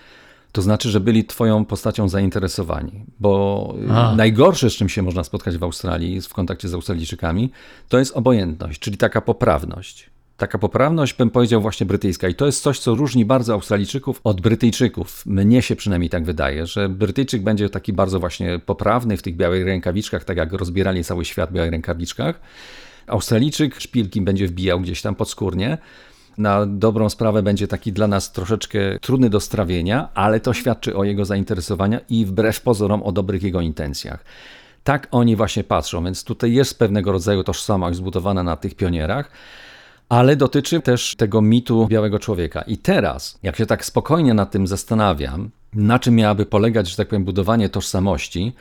to 0.53 0.62
znaczy, 0.62 0.90
że 0.90 1.00
byli 1.00 1.24
twoją 1.24 1.64
postacią 1.64 2.09
zainteresowani. 2.09 3.05
Bo 3.20 3.74
y, 3.88 3.92
A. 3.92 4.16
najgorsze, 4.16 4.70
z 4.70 4.72
czym 4.72 4.88
się 4.88 5.03
można 5.03 5.24
spotkać 5.24 5.59
w 5.59 5.62
Australii, 5.62 6.20
w 6.20 6.34
kontakcie 6.34 6.68
z 6.68 6.74
Australijczykami, 6.74 7.50
to 7.88 7.98
jest 7.98 8.16
obojętność, 8.16 8.80
czyli 8.80 8.96
taka 8.96 9.20
poprawność. 9.20 10.11
Taka 10.36 10.59
poprawność, 10.59 11.14
bym 11.14 11.30
powiedział, 11.30 11.61
właśnie 11.61 11.86
brytyjska. 11.86 12.28
I 12.28 12.34
to 12.34 12.46
jest 12.46 12.62
coś, 12.62 12.78
co 12.78 12.94
różni 12.94 13.24
bardzo 13.24 13.53
Australijczyków 13.53 14.20
od 14.24 14.40
Brytyjczyków. 14.40 15.26
Mnie 15.26 15.62
się 15.62 15.76
przynajmniej 15.76 16.11
tak 16.11 16.24
wydaje, 16.24 16.66
że 16.66 16.88
Brytyjczyk 16.88 17.42
będzie 17.42 17.68
taki 17.68 17.92
bardzo 17.92 18.20
właśnie 18.20 18.59
poprawny 18.59 19.16
w 19.16 19.22
tych 19.22 19.36
białych 19.36 19.66
rękawiczkach, 19.66 20.24
tak 20.24 20.36
jak 20.36 20.53
rozbierali 20.53 21.05
cały 21.05 21.24
świat 21.24 21.50
w 21.50 21.53
białych 21.53 21.70
rękawiczkach. 21.70 22.40
Australijczyk 23.07 23.80
szpilki 23.80 24.20
będzie 24.20 24.46
wbijał 24.46 24.80
gdzieś 24.80 25.03
tam 25.03 25.14
podskórnie. 25.14 25.78
Na 26.39 26.66
dobrą 26.66 27.09
sprawę 27.09 27.43
będzie 27.43 27.68
taki 27.68 27.93
dla 27.93 28.07
nas 28.07 28.33
troszeczkę 28.33 28.78
trudny 29.01 29.30
do 29.30 29.41
strawienia, 29.41 30.09
ale 30.14 30.41
to 30.41 30.55
świadczy 30.55 30.97
o 30.97 31.05
jego 31.05 31.24
zainteresowaniu 31.24 31.99
i 32.09 32.26
wbrew 32.26 32.61
pozorom 32.61 33.03
o 33.03 33.12
dobrych 33.12 33.43
jego 33.43 33.61
intencjach. 33.61 34.24
Tak 34.85 35.09
oni 35.11 35.37
właśnie 35.37 35.64
patrzą, 35.64 36.05
więc 36.05 36.24
tutaj 36.24 36.53
jest 36.53 36.78
pewnego 36.78 37.12
rodzaju 37.12 37.45
tożsamość 37.45 37.97
zbudowana 37.97 38.43
na 38.43 38.57
tych 38.57 38.74
pionierach, 38.74 39.30
ale 40.09 40.37
dotyczy 40.37 40.80
też 40.80 41.14
tego 41.16 41.43
mitu 41.43 41.87
białego 41.87 42.18
człowieka. 42.18 42.62
I 42.62 42.78
teraz, 42.78 43.39
jak 43.43 43.57
się 43.57 43.66
tak 43.66 43.85
spokojnie 43.85 44.35
nad 44.35 44.51
tym 44.51 44.66
zastanawiam, 44.66 45.51
na 45.74 45.99
czym 45.99 46.14
miałaby 46.14 46.47
polegać, 46.47 46.91
że 46.91 46.97
tak 46.97 47.09
powiem, 47.09 47.24
budowanie 47.24 47.68
tożsamości, 47.68 48.53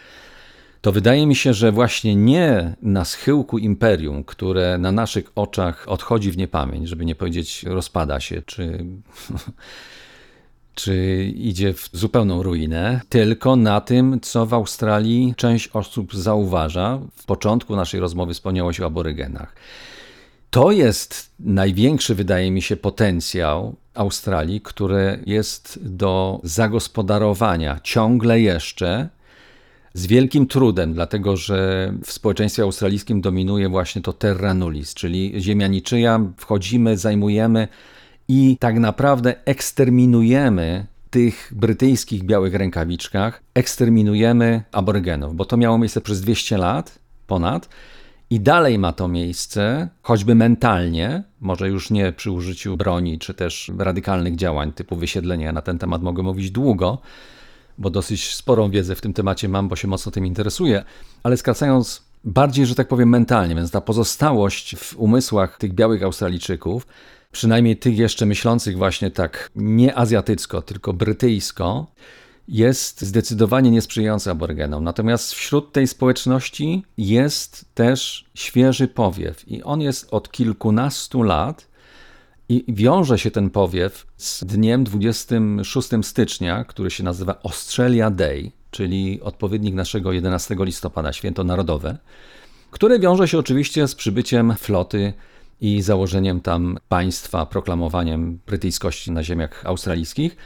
to 0.82 0.92
wydaje 0.92 1.28
mi 1.28 1.36
się, 1.36 1.54
że 1.54 1.72
właśnie 1.72 2.16
nie 2.16 2.76
na 2.82 3.06
schyłku 3.06 3.58
imperium, 3.58 4.24
które 4.24 4.78
na 4.78 4.92
naszych 4.92 5.32
oczach 5.36 5.84
odchodzi 5.88 6.32
w 6.32 6.38
niepamięć, 6.38 6.90
żeby 6.90 7.06
nie 7.06 7.16
powiedzieć 7.16 7.64
rozpada 7.64 8.20
się, 8.20 8.42
czy, 8.42 8.86
czy 10.76 11.26
idzie 11.36 11.74
w 11.74 11.90
zupełną 11.94 12.44
ruinę, 12.44 13.02
tylko 13.10 13.56
na 13.56 13.82
tym, 13.82 14.20
co 14.22 14.46
w 14.46 14.54
Australii 14.54 15.34
część 15.38 15.68
osób 15.68 16.16
zauważa. 16.16 17.00
W 17.16 17.26
początku 17.26 17.76
naszej 17.76 18.00
rozmowy 18.00 18.34
wspomniało 18.34 18.74
się 18.74 18.84
o 18.84 18.88
aborygenach. 18.88 19.56
To 20.52 20.72
jest 20.72 21.32
największy, 21.40 22.16
wydaje 22.16 22.52
mi 22.52 22.62
się, 22.62 22.76
potencjał 22.78 23.76
Australii, 23.94 24.62
który 24.62 25.24
jest 25.26 25.80
do 25.82 26.40
zagospodarowania 26.44 27.80
ciągle 27.84 28.42
jeszcze 28.42 29.10
z 29.94 30.08
wielkim 30.08 30.48
trudem, 30.48 30.94
dlatego 30.94 31.38
że 31.38 31.94
w 32.04 32.12
społeczeństwie 32.12 32.64
australijskim 32.64 33.22
dominuje 33.22 33.70
właśnie 33.70 34.02
to 34.02 34.14
terra 34.14 34.54
nullis, 34.54 34.94
czyli 34.94 35.34
ziemia 35.38 35.68
niczyja, 35.68 36.20
wchodzimy, 36.38 36.98
zajmujemy 36.98 37.68
i 38.28 38.58
tak 38.60 38.80
naprawdę 38.80 39.46
eksterminujemy 39.46 40.86
tych 41.10 41.54
brytyjskich 41.56 42.24
białych 42.24 42.54
rękawiczkach, 42.54 43.42
eksterminujemy 43.54 44.64
aborygenów, 44.72 45.36
bo 45.36 45.46
to 45.46 45.58
miało 45.58 45.78
miejsce 45.78 46.02
przez 46.02 46.22
200 46.22 46.58
lat 46.58 47.00
ponad 47.28 47.70
i 48.30 48.40
dalej 48.40 48.80
ma 48.80 48.94
to 48.94 49.08
miejsce, 49.08 49.90
choćby 50.02 50.36
mentalnie, 50.36 51.24
może 51.42 51.70
już 51.70 51.90
nie 51.92 52.12
przy 52.12 52.32
użyciu 52.32 52.78
broni 52.78 53.20
czy 53.20 53.34
też 53.34 53.72
radykalnych 53.78 54.36
działań 54.36 54.72
typu 54.72 54.96
wysiedlenia. 54.96 55.52
Na 55.52 55.62
ten 55.62 55.78
temat 55.78 56.02
mogę 56.02 56.24
mówić 56.24 56.52
długo, 56.52 57.02
bo 57.78 57.90
dosyć 57.90 58.36
sporą 58.36 58.72
wiedzę 58.72 58.96
w 58.96 59.02
tym 59.02 59.14
temacie 59.14 59.50
mam, 59.50 59.68
bo 59.68 59.76
się 59.76 59.88
mocno 59.88 60.12
tym 60.12 60.26
interesuję, 60.26 60.84
ale 61.24 61.38
skracając 61.38 62.02
bardziej, 62.24 62.66
że 62.66 62.76
tak 62.76 62.88
powiem, 62.88 63.10
mentalnie, 63.10 63.56
więc 63.56 63.72
ta 63.72 63.82
pozostałość 63.82 64.76
w 64.76 64.96
umysłach 64.98 65.58
tych 65.58 65.74
białych 65.74 66.04
Australijczyków, 66.04 66.88
przynajmniej 67.32 67.78
tych 67.78 67.98
jeszcze 67.98 68.26
myślących 68.26 68.78
właśnie 68.78 69.12
tak 69.12 69.52
nie 69.56 69.98
azjatycko, 69.98 70.62
tylko 70.62 70.94
brytyjsko, 70.94 71.88
jest 72.48 73.02
zdecydowanie 73.02 73.72
niesprzyjający 73.72 74.32
aborygenom. 74.32 74.84
Natomiast 74.84 75.34
wśród 75.34 75.74
tej 75.74 75.88
społeczności 75.88 76.84
jest 76.98 77.66
też 77.74 78.26
świeży 78.34 78.88
powiew 78.88 79.48
i 79.48 79.64
on 79.64 79.82
jest 79.82 80.08
od 80.14 80.32
kilkunastu 80.32 81.24
lat 81.24 81.68
i 82.52 82.64
wiąże 82.68 83.20
się 83.20 83.32
ten 83.32 83.50
powiew 83.50 84.08
z 84.18 84.44
dniem 84.44 84.84
26 84.84 85.90
stycznia, 86.02 86.64
który 86.64 86.92
się 86.92 87.04
nazywa 87.04 87.40
Australia 87.44 88.10
Day, 88.10 88.52
czyli 88.72 89.22
odpowiednik 89.22 89.76
naszego 89.76 90.12
11 90.12 90.56
listopada, 90.60 91.14
święto 91.14 91.44
narodowe, 91.44 91.98
które 92.72 93.00
wiąże 93.00 93.28
się 93.28 93.38
oczywiście 93.40 93.88
z 93.88 93.96
przybyciem 93.96 94.56
floty 94.56 95.14
i 95.62 95.82
założeniem 95.82 96.42
tam 96.42 96.78
państwa, 96.90 97.46
proklamowaniem 97.46 98.40
brytyjskości 98.48 99.12
na 99.12 99.24
ziemiach 99.24 99.66
australijskich, 99.66 100.38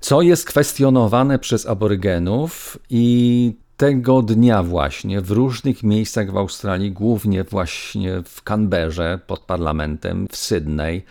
co 0.00 0.22
jest 0.22 0.46
kwestionowane 0.46 1.38
przez 1.38 1.66
aborygenów 1.66 2.78
i 2.90 3.54
tego 3.76 4.22
dnia 4.22 4.62
właśnie 4.62 5.20
w 5.20 5.30
różnych 5.30 5.82
miejscach 5.82 6.32
w 6.32 6.36
Australii, 6.36 6.92
głównie 6.92 7.44
właśnie 7.44 8.22
w 8.24 8.42
Canberrze 8.42 9.20
pod 9.26 9.40
parlamentem, 9.40 10.28
w 10.30 10.36
Sydney, 10.36 11.02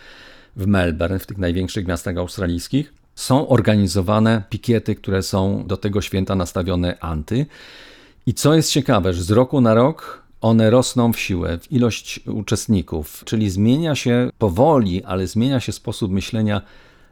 w 0.56 0.66
Melbourne, 0.66 1.18
w 1.18 1.26
tych 1.26 1.38
największych 1.38 1.86
miastach 1.86 2.16
australijskich, 2.16 2.94
są 3.14 3.48
organizowane 3.48 4.42
pikiety, 4.50 4.94
które 4.94 5.22
są 5.22 5.66
do 5.66 5.76
tego 5.76 6.00
święta 6.00 6.34
nastawione 6.34 6.98
anty. 7.00 7.46
I 8.26 8.34
co 8.34 8.54
jest 8.54 8.70
ciekawe, 8.70 9.14
że 9.14 9.22
z 9.22 9.30
roku 9.30 9.60
na 9.60 9.74
rok 9.74 10.22
one 10.40 10.70
rosną 10.70 11.12
w 11.12 11.20
siłę, 11.20 11.58
w 11.58 11.72
ilość 11.72 12.20
uczestników, 12.26 13.22
czyli 13.24 13.50
zmienia 13.50 13.94
się 13.94 14.30
powoli, 14.38 15.04
ale 15.04 15.26
zmienia 15.26 15.60
się 15.60 15.72
sposób 15.72 16.12
myślenia 16.12 16.62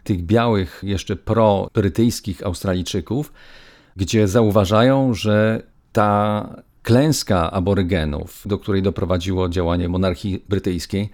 tych 0.04 0.22
białych, 0.22 0.80
jeszcze 0.82 1.16
pro-brytyjskich 1.16 2.46
Australijczyków, 2.46 3.32
gdzie 3.96 4.28
zauważają, 4.28 5.14
że 5.14 5.62
ta 5.92 6.48
klęska 6.82 7.50
aborygenów, 7.50 8.42
do 8.46 8.58
której 8.58 8.82
doprowadziło 8.82 9.48
działanie 9.48 9.88
monarchii 9.88 10.44
brytyjskiej, 10.48 11.10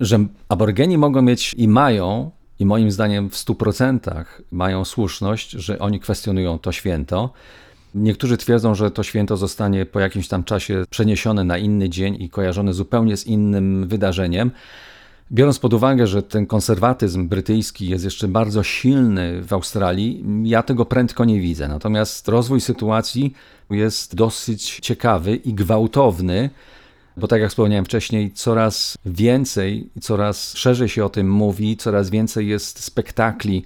że 0.00 0.26
aborygeni 0.48 0.98
mogą 0.98 1.22
mieć 1.22 1.54
i 1.56 1.68
mają, 1.68 2.30
i 2.58 2.66
moim 2.66 2.90
zdaniem 2.90 3.30
w 3.30 3.34
100% 3.34 4.24
mają 4.52 4.84
słuszność, 4.84 5.50
że 5.50 5.78
oni 5.78 6.00
kwestionują 6.00 6.58
to 6.58 6.72
święto. 6.72 7.32
Niektórzy 7.94 8.36
twierdzą, 8.36 8.74
że 8.74 8.90
to 8.90 9.02
święto 9.02 9.36
zostanie 9.36 9.86
po 9.86 10.00
jakimś 10.00 10.28
tam 10.28 10.44
czasie 10.44 10.84
przeniesione 10.90 11.44
na 11.44 11.58
inny 11.58 11.88
dzień 11.88 12.22
i 12.22 12.30
kojarzone 12.30 12.72
zupełnie 12.72 13.16
z 13.16 13.26
innym 13.26 13.88
wydarzeniem. 13.88 14.50
Biorąc 15.32 15.58
pod 15.58 15.74
uwagę, 15.74 16.06
że 16.06 16.22
ten 16.22 16.46
konserwatyzm 16.46 17.28
brytyjski 17.28 17.88
jest 17.88 18.04
jeszcze 18.04 18.28
bardzo 18.28 18.62
silny 18.62 19.42
w 19.42 19.52
Australii, 19.52 20.24
ja 20.42 20.62
tego 20.62 20.84
prędko 20.84 21.24
nie 21.24 21.40
widzę. 21.40 21.68
Natomiast 21.68 22.28
rozwój 22.28 22.60
sytuacji 22.60 23.32
jest 23.70 24.14
dosyć 24.14 24.78
ciekawy 24.82 25.36
i 25.36 25.54
gwałtowny, 25.54 26.50
bo 27.16 27.28
tak 27.28 27.40
jak 27.40 27.50
wspomniałem 27.50 27.84
wcześniej, 27.84 28.32
coraz 28.32 28.98
więcej, 29.06 29.88
coraz 30.00 30.56
szerzej 30.56 30.88
się 30.88 31.04
o 31.04 31.08
tym 31.08 31.30
mówi, 31.30 31.76
coraz 31.76 32.10
więcej 32.10 32.48
jest 32.48 32.84
spektakli 32.84 33.64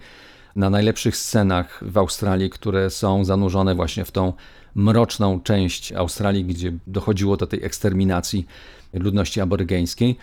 na 0.56 0.70
najlepszych 0.70 1.16
scenach 1.16 1.80
w 1.82 1.98
Australii, 1.98 2.50
które 2.50 2.90
są 2.90 3.24
zanurzone 3.24 3.74
właśnie 3.74 4.04
w 4.04 4.10
tą 4.10 4.32
mroczną 4.74 5.40
część 5.40 5.92
Australii, 5.92 6.44
gdzie 6.44 6.72
dochodziło 6.86 7.36
do 7.36 7.46
tej 7.46 7.64
eksterminacji 7.64 8.46
ludności 8.92 9.40
aborygeńskiej. 9.40 10.16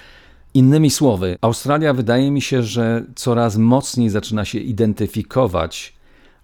Innymi 0.54 0.90
słowy, 0.90 1.38
Australia 1.42 1.94
wydaje 1.94 2.32
mi 2.32 2.42
się, 2.42 2.64
że 2.64 3.04
coraz 3.16 3.58
mocniej 3.58 4.10
zaczyna 4.10 4.46
się 4.46 4.60
identyfikować 4.60 5.95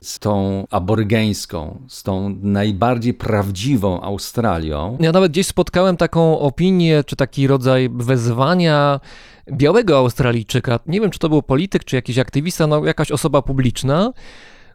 z 0.04 0.20
tą 0.20 0.64
aborygeńską, 0.72 1.82
z 1.88 2.04
tą 2.04 2.36
najbardziej 2.42 3.14
prawdziwą 3.14 4.02
Australią. 4.02 4.98
Ja 5.00 5.12
nawet 5.12 5.32
gdzieś 5.32 5.48
spotkałem 5.48 5.98
taką 5.98 6.40
opinię, 6.40 7.04
czy 7.04 7.16
taki 7.16 7.48
rodzaj 7.48 7.90
wezwania 7.94 9.00
białego 9.52 9.98
Australijczyka. 9.98 10.80
Nie 10.86 11.02
wiem, 11.02 11.10
czy 11.10 11.20
to 11.20 11.30
był 11.30 11.42
polityk, 11.42 11.84
czy 11.84 11.96
jakiś 11.96 12.18
aktywista, 12.18 12.68
no 12.68 12.86
jakaś 12.86 13.12
osoba 13.12 13.42
publiczna, 13.42 14.14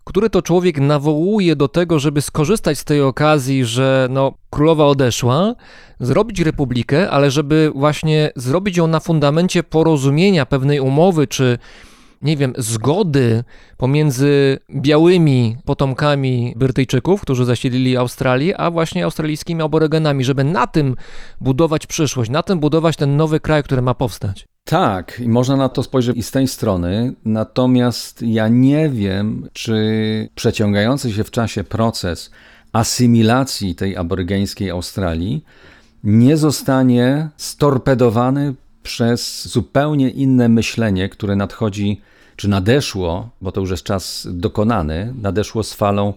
który 0.05 0.31
to 0.31 0.43
człowiek 0.43 0.81
nawołuje 0.81 1.57
do 1.57 1.69
tego, 1.69 1.99
żeby 1.99 2.23
skorzystać 2.23 2.79
z 2.79 2.85
tej 2.85 3.03
okazji, 3.03 3.65
że 3.65 4.09
no, 4.11 4.33
królowa 4.51 4.87
odeszła, 4.87 5.55
zrobić 6.01 6.41
republikę, 6.41 7.11
ale 7.11 7.31
żeby 7.31 7.73
właśnie 7.75 8.31
zrobić 8.37 8.77
ją 8.77 8.87
na 8.87 9.01
fundamencie 9.01 9.63
porozumienia 9.63 10.47
pewnej 10.47 10.81
umowy, 10.81 11.27
czy 11.27 11.59
nie 12.23 12.37
wiem, 12.37 12.53
zgody 12.59 13.45
pomiędzy 13.77 14.59
białymi 14.77 15.57
potomkami 15.65 16.55
Brytyjczyków, 16.57 17.21
którzy 17.21 17.45
zasiedlili 17.45 17.97
Australię, 17.97 18.61
a 18.61 18.71
właśnie 18.71 19.05
australijskimi 19.05 19.63
aborygenami, 19.63 20.25
żeby 20.25 20.45
na 20.45 20.67
tym 20.67 20.97
budować 21.41 21.87
przyszłość, 21.87 22.31
na 22.31 22.43
tym 22.43 22.61
budować 22.61 22.97
ten 22.97 23.17
nowy 23.17 23.41
kraj, 23.41 23.63
który 23.63 23.83
ma 23.83 23.95
powstać. 23.95 24.47
Tak, 24.65 25.21
i 25.21 25.29
można 25.29 25.57
na 25.57 25.69
to 25.69 25.83
spojrzeć 25.83 26.17
i 26.17 26.23
z 26.23 26.31
tej 26.31 26.49
strony, 26.49 27.13
natomiast 27.25 28.23
ja 28.23 28.49
nie 28.49 28.89
wiem, 28.89 29.49
czy 29.53 30.29
przeciągający 30.35 31.13
się 31.13 31.25
w 31.25 31.31
czasie 31.31 31.65
proces 31.65 32.31
asymilacji 32.73 33.75
tej 33.75 33.97
aborygeńskiej 33.97 34.71
Australii 34.71 35.45
nie 36.05 36.37
zostanie 36.37 37.29
storpedowany 37.37 38.55
przez 38.87 39.49
zupełnie 39.49 40.11
inne 40.11 40.49
myślenie, 40.49 41.09
które 41.09 41.37
nadchodzi, 41.37 42.01
czy 42.37 42.49
nadeszło, 42.49 43.29
bo 43.41 43.53
to 43.53 43.61
już 43.61 43.71
jest 43.71 43.83
czas 43.83 44.29
dokonany, 44.31 45.15
nadeszło 45.23 45.63
z 45.63 45.75
falą 45.75 46.15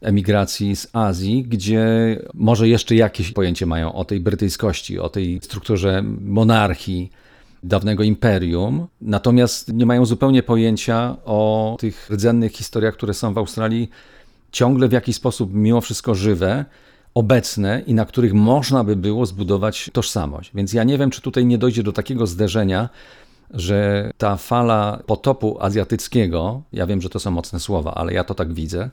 emigracji 0.00 0.76
z 0.76 0.88
Azji, 0.92 1.44
gdzie 1.44 1.86
może 2.34 2.68
jeszcze 2.68 2.94
jakieś 2.94 3.32
pojęcie 3.32 3.66
mają 3.66 3.92
o 3.92 4.04
tej 4.04 4.20
brytyjskości, 4.20 4.98
o 4.98 5.08
tej 5.08 5.40
strukturze 5.42 6.02
monarchii, 6.20 7.12
dawnego 7.62 8.02
imperium, 8.02 8.86
natomiast 9.00 9.72
nie 9.72 9.86
mają 9.86 10.06
zupełnie 10.06 10.42
pojęcia 10.42 11.16
o 11.24 11.76
tych 11.80 12.10
rdzennych 12.10 12.52
historiach, 12.52 12.94
które 12.94 13.14
są 13.14 13.34
w 13.34 13.38
Australii 13.38 13.90
ciągle 14.52 14.88
w 14.88 14.92
jakiś 14.92 15.16
sposób 15.16 15.54
mimo 15.54 15.80
wszystko 15.80 16.14
żywe, 16.14 16.64
obecne 17.16 17.82
i 17.86 17.94
na 17.94 18.04
których 18.04 18.34
można 18.34 18.84
by 18.84 18.96
było 18.96 19.26
zbudować 19.26 19.90
tożsamość. 19.92 20.50
Więc 20.54 20.72
ja 20.72 20.84
nie 20.84 20.98
wiem, 20.98 21.10
czy 21.10 21.20
tutaj 21.20 21.46
nie 21.46 21.58
dojdzie 21.58 21.82
do 21.82 21.92
takiego 21.92 22.26
zderzenia, 22.26 22.88
że 23.50 24.10
ta 24.18 24.36
fala 24.36 25.02
potopu 25.06 25.56
azjatyckiego, 25.60 26.62
ja 26.72 26.86
wiem, 26.86 27.00
że 27.02 27.08
to 27.08 27.18
są 27.18 27.30
mocne 27.30 27.60
słowa, 27.60 27.94
ale 27.94 28.12
ja 28.12 28.24
to 28.24 28.34
tak 28.34 28.52
widzę, 28.52 28.90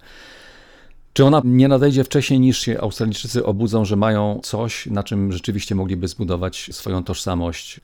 czy 1.14 1.26
ona 1.26 1.42
nie 1.46 1.68
nadejdzie 1.68 2.04
wcześniej 2.04 2.40
niż 2.40 2.60
się 2.60 2.82
Australijczycy 2.82 3.46
obudzą, 3.46 3.86
że 3.86 3.96
mają 3.96 4.40
coś, 4.44 4.86
na 4.86 5.04
czym 5.04 5.32
rzeczywiście 5.32 5.76
mogliby 5.76 6.08
zbudować 6.08 6.70
swoją 6.72 7.04
tożsamość 7.04 7.80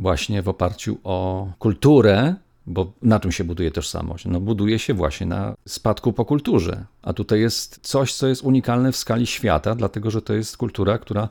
właśnie 0.00 0.42
w 0.42 0.48
oparciu 0.48 0.98
o 1.04 1.48
kulturę, 1.58 2.34
bo 2.66 2.92
na 3.02 3.20
czym 3.20 3.32
się 3.32 3.44
buduje 3.44 3.70
tożsamość? 3.70 4.24
No 4.24 4.40
buduje 4.40 4.78
się 4.78 4.94
właśnie 4.94 5.26
na 5.26 5.54
spadku 5.68 6.12
po 6.12 6.24
kulturze. 6.24 6.84
A 7.02 7.12
tutaj 7.12 7.40
jest 7.40 7.78
coś, 7.82 8.14
co 8.14 8.26
jest 8.26 8.42
unikalne 8.42 8.92
w 8.92 8.96
skali 8.96 9.26
świata, 9.26 9.74
dlatego 9.74 10.10
że 10.10 10.22
to 10.22 10.34
jest 10.34 10.56
kultura, 10.56 10.98
która 10.98 11.28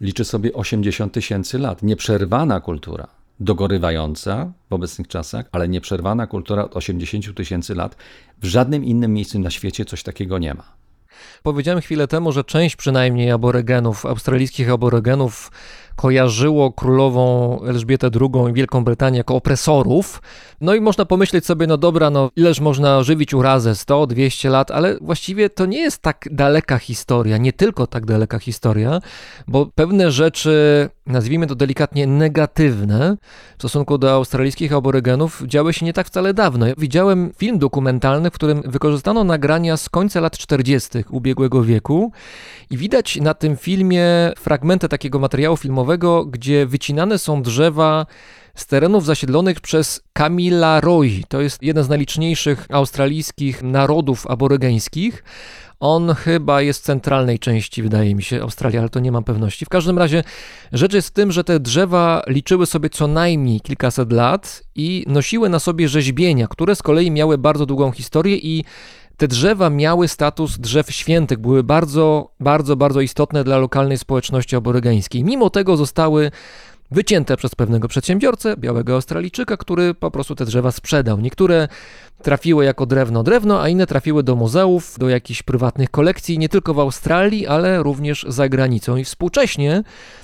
liczy 0.00 0.24
sobie 0.24 0.52
80 0.52 1.12
tysięcy 1.12 1.58
lat. 1.58 1.82
Nieprzerwana 1.82 2.60
kultura, 2.60 3.06
dogorywająca 3.40 4.52
w 4.70 4.72
obecnych 4.72 5.08
czasach, 5.08 5.46
ale 5.52 5.68
nieprzerwana 5.68 6.26
kultura 6.26 6.64
od 6.64 6.76
80 6.76 7.36
tysięcy 7.36 7.74
lat. 7.74 7.96
W 8.42 8.44
żadnym 8.44 8.84
innym 8.84 9.14
miejscu 9.14 9.38
na 9.38 9.50
świecie 9.50 9.84
coś 9.84 10.02
takiego 10.02 10.38
nie 10.38 10.54
ma. 10.54 10.78
Powiedziałem 11.42 11.80
chwilę 11.80 12.08
temu, 12.08 12.32
że 12.32 12.44
część 12.44 12.76
przynajmniej 12.76 13.30
aborygenów, 13.30 14.06
australijskich 14.06 14.70
aborygenów 14.70 15.50
kojarzyło 15.98 16.72
królową 16.72 17.58
Elżbietę 17.62 18.10
II 18.20 18.50
i 18.50 18.52
Wielką 18.52 18.84
Brytanię 18.84 19.18
jako 19.18 19.34
opresorów. 19.34 20.22
No 20.60 20.74
i 20.74 20.80
można 20.80 21.04
pomyśleć 21.04 21.46
sobie, 21.46 21.66
no 21.66 21.76
dobra, 21.76 22.10
no 22.10 22.30
ileż 22.36 22.60
można 22.60 23.02
żywić 23.02 23.34
urazę, 23.34 23.74
100, 23.74 24.06
200 24.06 24.50
lat, 24.50 24.70
ale 24.70 24.98
właściwie 25.00 25.50
to 25.50 25.66
nie 25.66 25.80
jest 25.80 26.02
tak 26.02 26.28
daleka 26.30 26.78
historia, 26.78 27.36
nie 27.36 27.52
tylko 27.52 27.86
tak 27.86 28.06
daleka 28.06 28.38
historia, 28.38 29.00
bo 29.48 29.66
pewne 29.66 30.10
rzeczy, 30.10 30.88
nazwijmy 31.06 31.46
to 31.46 31.54
delikatnie 31.54 32.06
negatywne 32.06 33.16
w 33.56 33.60
stosunku 33.60 33.98
do 33.98 34.12
australijskich 34.12 34.72
aborygenów 34.72 35.42
działy 35.46 35.72
się 35.72 35.86
nie 35.86 35.92
tak 35.92 36.06
wcale 36.06 36.34
dawno. 36.34 36.66
Ja 36.66 36.74
widziałem 36.78 37.32
film 37.36 37.58
dokumentalny, 37.58 38.30
w 38.30 38.34
którym 38.34 38.62
wykorzystano 38.64 39.24
nagrania 39.24 39.76
z 39.76 39.88
końca 39.88 40.20
lat 40.20 40.38
40. 40.38 40.88
ubiegłego 41.10 41.62
wieku 41.62 42.12
i 42.70 42.76
widać 42.76 43.16
na 43.16 43.34
tym 43.34 43.56
filmie 43.56 44.32
fragmenty 44.38 44.88
takiego 44.88 45.18
materiału 45.18 45.56
filmowego, 45.56 45.87
gdzie 46.26 46.66
wycinane 46.66 47.18
są 47.18 47.42
drzewa 47.42 48.06
z 48.54 48.66
terenów 48.66 49.04
zasiedlonych 49.04 49.60
przez 49.60 50.02
Kamilaroi. 50.12 51.24
To 51.28 51.40
jest 51.40 51.62
jeden 51.62 51.84
z 51.84 51.88
najliczniejszych 51.88 52.66
australijskich 52.70 53.62
narodów 53.62 54.26
aborygeńskich. 54.26 55.24
On 55.80 56.14
chyba 56.14 56.62
jest 56.62 56.80
w 56.80 56.84
centralnej 56.84 57.38
części, 57.38 57.82
wydaje 57.82 58.14
mi 58.14 58.22
się, 58.22 58.42
Australii, 58.42 58.78
ale 58.78 58.88
to 58.88 59.00
nie 59.00 59.12
mam 59.12 59.24
pewności. 59.24 59.64
W 59.64 59.68
każdym 59.68 59.98
razie 59.98 60.24
rzecz 60.72 60.92
jest 60.92 61.08
w 61.08 61.12
tym, 61.12 61.32
że 61.32 61.44
te 61.44 61.60
drzewa 61.60 62.22
liczyły 62.26 62.66
sobie 62.66 62.90
co 62.90 63.06
najmniej 63.06 63.60
kilkaset 63.60 64.12
lat 64.12 64.62
i 64.74 65.04
nosiły 65.06 65.48
na 65.48 65.58
sobie 65.58 65.88
rzeźbienia, 65.88 66.46
które 66.48 66.76
z 66.76 66.82
kolei 66.82 67.10
miały 67.10 67.38
bardzo 67.38 67.66
długą 67.66 67.92
historię 67.92 68.36
i 68.36 68.64
te 69.18 69.28
drzewa 69.28 69.70
miały 69.70 70.08
status 70.08 70.58
drzew 70.58 70.92
świętych, 70.92 71.38
były 71.38 71.62
bardzo, 71.64 72.30
bardzo, 72.40 72.76
bardzo 72.76 73.00
istotne 73.00 73.44
dla 73.44 73.58
lokalnej 73.58 73.98
społeczności 73.98 74.56
aborygeńskiej. 74.56 75.24
Mimo 75.24 75.50
tego 75.50 75.76
zostały 75.76 76.30
wycięte 76.90 77.36
przez 77.36 77.54
pewnego 77.54 77.88
przedsiębiorcę, 77.88 78.56
białego 78.56 78.94
Australijczyka, 78.94 79.56
który 79.56 79.94
po 79.94 80.10
prostu 80.10 80.34
te 80.34 80.44
drzewa 80.44 80.72
sprzedał. 80.72 81.20
Niektóre 81.20 81.68
trafiły 82.22 82.64
jako 82.64 82.86
drewno 82.86 83.22
drewno, 83.22 83.62
a 83.62 83.68
inne 83.68 83.86
trafiły 83.86 84.22
do 84.22 84.36
muzeów, 84.36 84.98
do 84.98 85.08
jakichś 85.08 85.42
prywatnych 85.42 85.90
kolekcji, 85.90 86.38
nie 86.38 86.48
tylko 86.48 86.74
w 86.74 86.78
Australii, 86.78 87.46
ale 87.46 87.82
również 87.82 88.26
za 88.28 88.48
granicą. 88.48 88.96
I 88.96 89.04
współcześnie, 89.04 89.82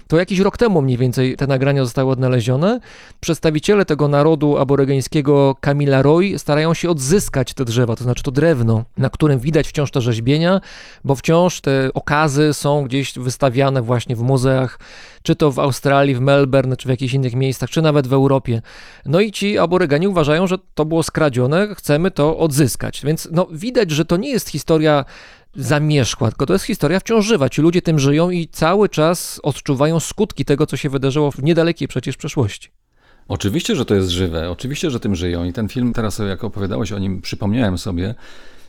to 0.08 0.16
jakiś 0.16 0.38
rok 0.38 0.56
temu 0.56 0.82
mniej 0.82 0.98
więcej 0.98 1.36
te 1.36 1.46
nagrania 1.46 1.84
zostały 1.84 2.12
odnalezione, 2.12 2.80
przedstawiciele 3.20 3.84
tego 3.84 4.08
narodu 4.08 4.58
aborygeńskiego 4.58 5.56
Kamilaroi 5.60 6.38
starają 6.38 6.74
się 6.74 6.90
odzyskać 6.90 7.54
te 7.54 7.64
drzewa, 7.64 7.96
to 7.96 8.04
znaczy 8.04 8.22
to 8.22 8.30
drewno, 8.30 8.84
na 8.98 9.10
którym 9.10 9.38
widać 9.38 9.68
wciąż 9.68 9.90
te 9.90 10.00
rzeźbienia, 10.00 10.60
bo 11.04 11.14
wciąż 11.14 11.60
te 11.60 11.90
okazy 11.94 12.54
są 12.54 12.84
gdzieś 12.84 13.18
wystawiane 13.18 13.82
właśnie 13.82 14.16
w 14.16 14.20
muzeach, 14.20 14.78
czy 15.22 15.36
to 15.36 15.52
w 15.52 15.58
Australii, 15.58 16.14
w 16.14 16.20
Melbourne, 16.20 16.76
czy 16.76 16.88
w 16.88 16.90
jakichś 16.90 17.14
innych 17.14 17.34
miejscach, 17.34 17.70
czy 17.70 17.82
nawet 17.82 18.06
w 18.06 18.12
Europie. 18.12 18.62
No 19.06 19.20
i 19.20 19.32
ci 19.32 19.58
aborygeni 19.58 20.08
uważają, 20.08 20.46
że 20.46 20.58
to 20.74 20.84
było 20.84 21.02
skradzione, 21.02 21.68
chcemy 21.84 22.10
to 22.10 22.38
odzyskać. 22.38 23.02
Więc 23.04 23.28
no, 23.32 23.46
widać, 23.52 23.90
że 23.90 24.04
to 24.04 24.16
nie 24.16 24.30
jest 24.30 24.48
historia 24.48 25.04
zamierzchła, 25.54 26.30
tylko 26.30 26.46
to 26.46 26.52
jest 26.52 26.64
historia 26.64 27.00
wciąż 27.00 27.26
żywa. 27.26 27.48
Ci 27.48 27.62
ludzie 27.62 27.82
tym 27.82 27.98
żyją 27.98 28.30
i 28.30 28.48
cały 28.48 28.88
czas 28.88 29.40
odczuwają 29.42 30.00
skutki 30.00 30.44
tego, 30.44 30.66
co 30.66 30.76
się 30.76 30.90
wydarzyło 30.90 31.30
w 31.30 31.42
niedalekiej 31.42 31.88
przecież 31.88 32.16
przeszłości. 32.16 32.68
Oczywiście, 33.28 33.76
że 33.76 33.84
to 33.84 33.94
jest 33.94 34.08
żywe, 34.08 34.50
oczywiście, 34.50 34.90
że 34.90 35.00
tym 35.00 35.14
żyją. 35.14 35.44
I 35.44 35.52
ten 35.52 35.68
film, 35.68 35.92
teraz 35.92 36.18
jak 36.18 36.44
opowiadałeś 36.44 36.92
o 36.92 36.98
nim, 36.98 37.20
przypomniałem 37.20 37.78
sobie, 37.78 38.14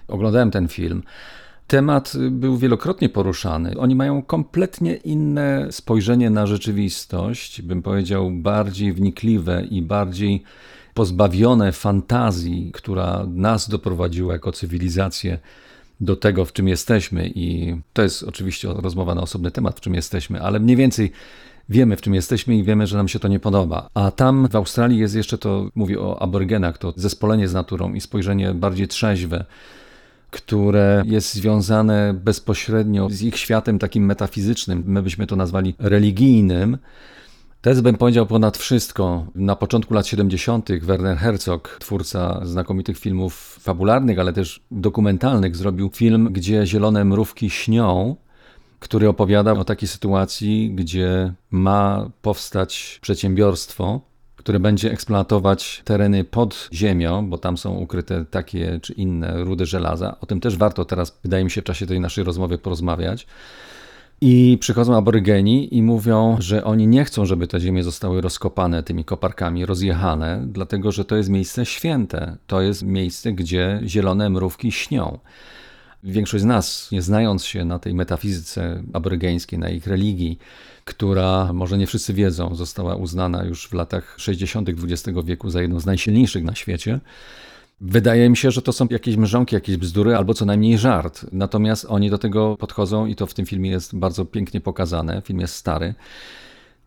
oglądałem 0.07 0.51
ten 0.51 0.67
film. 0.67 1.03
Temat 1.67 2.13
był 2.31 2.57
wielokrotnie 2.57 3.09
poruszany. 3.09 3.77
Oni 3.77 3.95
mają 3.95 4.21
kompletnie 4.21 4.95
inne 4.95 5.67
spojrzenie 5.71 6.29
na 6.29 6.47
rzeczywistość, 6.47 7.61
bym 7.61 7.81
powiedział, 7.81 8.31
bardziej 8.31 8.93
wnikliwe 8.93 9.63
i 9.63 9.81
bardziej 9.81 10.43
pozbawione 10.95 11.71
fantazji, 11.71 12.71
która 12.73 13.25
nas 13.27 13.69
doprowadziła 13.69 14.33
jako 14.33 14.51
cywilizację 14.51 15.39
do 16.01 16.15
tego, 16.15 16.45
w 16.45 16.53
czym 16.53 16.67
jesteśmy. 16.67 17.31
I 17.35 17.75
to 17.93 18.01
jest 18.01 18.23
oczywiście 18.23 18.67
rozmowa 18.73 19.15
na 19.15 19.21
osobny 19.21 19.51
temat, 19.51 19.77
w 19.77 19.81
czym 19.81 19.93
jesteśmy, 19.93 20.41
ale 20.41 20.59
mniej 20.59 20.77
więcej 20.77 21.11
wiemy, 21.69 21.95
w 21.95 22.01
czym 22.01 22.13
jesteśmy 22.13 22.55
i 22.55 22.63
wiemy, 22.63 22.87
że 22.87 22.97
nam 22.97 23.07
się 23.07 23.19
to 23.19 23.27
nie 23.27 23.39
podoba. 23.39 23.89
A 23.93 24.11
tam 24.11 24.47
w 24.47 24.55
Australii 24.55 24.99
jest 24.99 25.15
jeszcze 25.15 25.37
to, 25.37 25.69
mówię 25.75 26.01
o 26.01 26.21
aborygenach, 26.21 26.77
to 26.77 26.93
zespolenie 26.95 27.47
z 27.47 27.53
naturą 27.53 27.93
i 27.93 28.01
spojrzenie 28.01 28.53
bardziej 28.53 28.87
trzeźwe 28.87 29.45
które 30.35 31.03
jest 31.05 31.33
związane 31.33 32.13
bezpośrednio 32.13 33.09
z 33.09 33.21
ich 33.21 33.37
światem 33.37 33.79
takim 33.79 34.05
metafizycznym, 34.05 34.83
my 34.85 35.01
byśmy 35.01 35.27
to 35.27 35.35
nazwali 35.35 35.75
religijnym. 35.79 36.77
Jest, 37.65 37.81
bym 37.81 37.97
powiedział, 37.97 38.25
ponad 38.25 38.57
wszystko. 38.57 39.25
Na 39.35 39.55
początku 39.55 39.93
lat 39.93 40.07
70. 40.07 40.69
Werner 40.81 41.17
Herzog, 41.17 41.77
twórca 41.79 42.41
znakomitych 42.43 42.97
filmów 42.99 43.57
fabularnych, 43.61 44.19
ale 44.19 44.33
też 44.33 44.61
dokumentalnych, 44.71 45.55
zrobił 45.55 45.89
film, 45.93 46.29
gdzie 46.31 46.67
zielone 46.67 47.05
mrówki 47.05 47.49
śnią, 47.49 48.15
który 48.79 49.09
opowiada 49.09 49.53
o 49.53 49.63
takiej 49.63 49.87
sytuacji, 49.87 50.71
gdzie 50.75 51.33
ma 51.51 52.09
powstać 52.21 52.99
przedsiębiorstwo, 53.01 54.01
które 54.35 54.59
będzie 54.59 54.91
eksploatować 54.91 55.81
tereny 55.85 56.23
pod 56.23 56.69
ziemią, 56.73 57.29
bo 57.29 57.37
tam 57.37 57.57
są 57.57 57.75
ukryte 57.75 58.25
takie 58.25 58.79
czy 58.81 58.93
inne 58.93 59.43
rudy 59.43 59.65
żelaza. 59.65 60.15
O 60.21 60.25
tym 60.25 60.39
też 60.39 60.57
warto 60.57 60.85
teraz, 60.85 61.19
wydaje 61.23 61.43
mi 61.43 61.51
się, 61.51 61.61
w 61.61 61.65
czasie 61.65 61.87
tej 61.87 61.99
naszej 61.99 62.23
rozmowy 62.23 62.57
porozmawiać. 62.57 63.27
I 64.21 64.57
przychodzą 64.61 64.97
aborygeni 64.97 65.77
i 65.77 65.81
mówią, 65.81 66.37
że 66.39 66.63
oni 66.63 66.87
nie 66.87 67.05
chcą, 67.05 67.25
żeby 67.25 67.47
te 67.47 67.59
ziemie 67.59 67.83
zostały 67.83 68.21
rozkopane 68.21 68.83
tymi 68.83 69.05
koparkami, 69.05 69.65
rozjechane, 69.65 70.43
dlatego 70.47 70.91
że 70.91 71.05
to 71.05 71.15
jest 71.15 71.29
miejsce 71.29 71.65
święte. 71.65 72.37
To 72.47 72.61
jest 72.61 72.83
miejsce, 72.83 73.33
gdzie 73.33 73.81
zielone 73.85 74.29
mrówki 74.29 74.71
śnią. 74.71 75.19
Większość 76.03 76.41
z 76.41 76.45
nas, 76.45 76.91
nie 76.91 77.01
znając 77.01 77.45
się 77.45 77.65
na 77.65 77.79
tej 77.79 77.93
metafizyce 77.93 78.83
aborygeńskiej, 78.93 79.59
na 79.59 79.69
ich 79.69 79.87
religii, 79.87 80.39
która, 80.85 81.53
może 81.53 81.77
nie 81.77 81.87
wszyscy 81.87 82.13
wiedzą, 82.13 82.55
została 82.55 82.95
uznana 82.95 83.43
już 83.43 83.67
w 83.67 83.73
latach 83.73 84.15
60. 84.17 84.69
XX 84.69 85.17
wieku 85.23 85.49
za 85.49 85.61
jedną 85.61 85.79
z 85.79 85.85
najsilniejszych 85.85 86.43
na 86.43 86.55
świecie, 86.55 86.99
Wydaje 87.81 88.29
mi 88.29 88.37
się, 88.37 88.51
że 88.51 88.61
to 88.61 88.73
są 88.73 88.87
jakieś 88.89 89.17
mrzonki, 89.17 89.55
jakieś 89.55 89.77
bzdury 89.77 90.15
albo 90.15 90.33
co 90.33 90.45
najmniej 90.45 90.77
żart. 90.77 91.25
Natomiast 91.31 91.85
oni 91.89 92.09
do 92.09 92.17
tego 92.17 92.57
podchodzą 92.57 93.05
i 93.05 93.15
to 93.15 93.25
w 93.25 93.33
tym 93.33 93.45
filmie 93.45 93.69
jest 93.69 93.95
bardzo 93.95 94.25
pięknie 94.25 94.61
pokazane. 94.61 95.21
Film 95.25 95.39
jest 95.39 95.55
stary. 95.55 95.93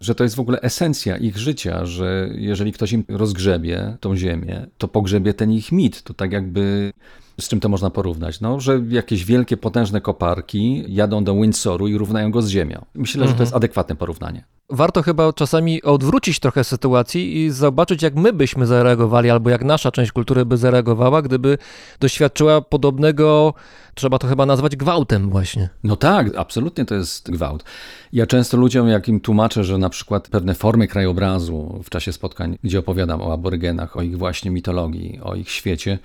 Że 0.01 0.15
to 0.15 0.25
jest 0.25 0.37
w 0.37 0.41
ogóle 0.41 0.61
esencja 0.61 1.17
ich 1.17 1.39
życia, 1.39 1.87
że 1.87 2.29
jeżeli 2.35 2.73
ktoś 2.73 2.93
im 2.93 3.05
rozgrzebie 3.09 3.97
tą 4.01 4.17
ziemię, 4.17 4.67
to 4.79 4.89
pogrzebie 4.89 5.35
ten 5.35 5.53
ich 5.53 5.73
mit. 5.73 6.03
To 6.03 6.15
tak 6.15 6.33
jakby 6.33 6.93
z 7.41 7.49
czym 7.49 7.61
to 7.61 7.69
można 7.69 7.91
porównać? 7.91 8.41
No, 8.41 8.61
że 8.61 8.81
jakieś 8.89 9.25
wielkie, 9.25 9.57
potężne 9.57 10.01
koparki 10.01 10.85
jadą 10.89 11.25
do 11.25 11.35
Windsoru 11.35 11.89
i 11.89 11.99
równają 11.99 12.31
go 12.31 12.43
z 12.43 12.49
ziemią. 12.49 12.85
Myślę, 12.95 13.29
że 13.29 13.35
to 13.35 13.43
jest 13.43 13.55
adekwatne 13.55 13.97
porównanie. 13.97 14.45
Warto 14.71 15.03
chyba 15.03 15.33
czasami 15.33 15.83
odwrócić 15.83 16.41
trochę 16.41 16.65
sytuacji 16.65 17.37
i 17.45 17.51
zobaczyć, 17.51 18.03
jak 18.03 18.15
my 18.15 18.33
byśmy 18.33 18.67
zareagowali, 18.67 19.31
albo 19.31 19.51
jak 19.51 19.65
nasza 19.65 19.91
część 19.91 20.13
kultury 20.13 20.45
by 20.45 20.57
zareagowała, 20.57 21.23
gdyby 21.23 21.59
doświadczyła 22.01 22.61
podobnego, 22.61 23.55
trzeba 23.95 24.19
to 24.19 24.27
chyba 24.27 24.47
nazwać 24.47 24.77
gwałtem 24.77 25.31
właśnie. 25.31 25.69
No 25.85 25.97
tak, 25.97 26.37
absolutnie 26.37 26.85
to 26.85 26.95
jest 26.95 27.31
gwałt. 27.31 27.65
Ja 28.13 28.27
często 28.27 28.57
ludziom, 28.57 28.89
jak 28.89 29.09
im 29.09 29.21
tłumaczę, 29.21 29.65
że 29.65 29.79
na 29.79 29.91
przykład 29.91 30.29
pewne 30.29 30.55
formy 30.55 30.89
krajobrazu 30.89 31.81
w 31.85 31.91
czasie 31.91 32.13
spotkań, 32.13 32.59
gdzie 32.65 32.79
opowiadam 32.79 33.23
o 33.23 33.33
aborygenach, 33.33 33.97
o 33.97 34.03
ich 34.03 34.19
właśnie 34.19 34.51
mitologii, 34.51 35.21
o 35.23 35.35
ich 35.35 35.51
świecie, 35.51 35.99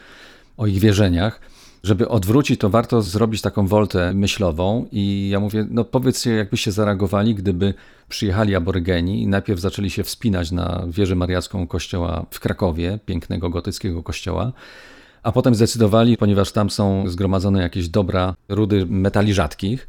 o 0.57 0.67
ich 0.67 0.79
wierzeniach, 0.79 1.39
żeby 1.83 2.09
odwrócić, 2.09 2.59
to 2.59 2.69
warto 2.69 3.01
zrobić 3.01 3.41
taką 3.41 3.67
woltę 3.67 4.13
myślową 4.13 4.87
i 4.91 5.29
ja 5.29 5.39
mówię, 5.39 5.67
no 5.69 5.83
powiedzcie, 5.83 6.31
jakbyście 6.31 6.71
zareagowali, 6.71 7.35
gdyby 7.35 7.73
przyjechali 8.09 8.55
aborygeni 8.55 9.23
i 9.23 9.27
najpierw 9.27 9.59
zaczęli 9.59 9.89
się 9.89 10.03
wspinać 10.03 10.51
na 10.51 10.85
wieżę 10.87 11.15
mariacką 11.15 11.67
kościoła 11.67 12.25
w 12.31 12.39
Krakowie, 12.39 12.99
pięknego 13.05 13.49
gotyckiego 13.49 14.03
kościoła, 14.03 14.51
a 15.23 15.31
potem 15.31 15.55
zdecydowali, 15.55 16.17
ponieważ 16.17 16.51
tam 16.51 16.69
są 16.69 17.09
zgromadzone 17.09 17.61
jakieś 17.61 17.89
dobra 17.89 18.35
rudy 18.49 18.85
metali 18.85 19.33
rzadkich, 19.33 19.87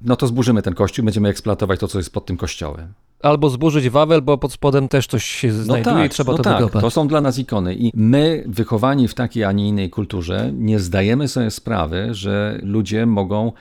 no 0.00 0.16
to 0.16 0.26
zburzymy 0.26 0.62
ten 0.62 0.74
kościół, 0.74 1.04
będziemy 1.04 1.28
eksploatować 1.28 1.80
to, 1.80 1.88
co 1.88 1.98
jest 1.98 2.12
pod 2.12 2.26
tym 2.26 2.36
kościołem. 2.36 2.92
Albo 3.22 3.50
zburzyć 3.50 3.90
Wawel, 3.90 4.22
bo 4.22 4.38
pod 4.38 4.52
spodem 4.52 4.88
też 4.88 5.06
coś 5.06 5.24
się 5.24 5.52
znajduje 5.52 6.06
i 6.06 6.08
trzeba 6.08 6.32
no 6.32 6.38
to 6.38 6.44
tak, 6.44 6.58
wykopać. 6.58 6.80
To 6.82 6.90
są 6.90 7.08
dla 7.08 7.20
nas 7.20 7.38
ikony. 7.38 7.74
I 7.74 7.92
my, 7.94 8.44
wychowani 8.46 9.08
w 9.08 9.14
takiej, 9.14 9.44
a 9.44 9.52
nie 9.52 9.68
innej 9.68 9.90
kulturze, 9.90 10.50
nie 10.54 10.80
zdajemy 10.80 11.28
sobie 11.28 11.50
sprawy, 11.50 12.08
że 12.10 12.58
ludzie 12.62 13.06
mogą 13.06 13.52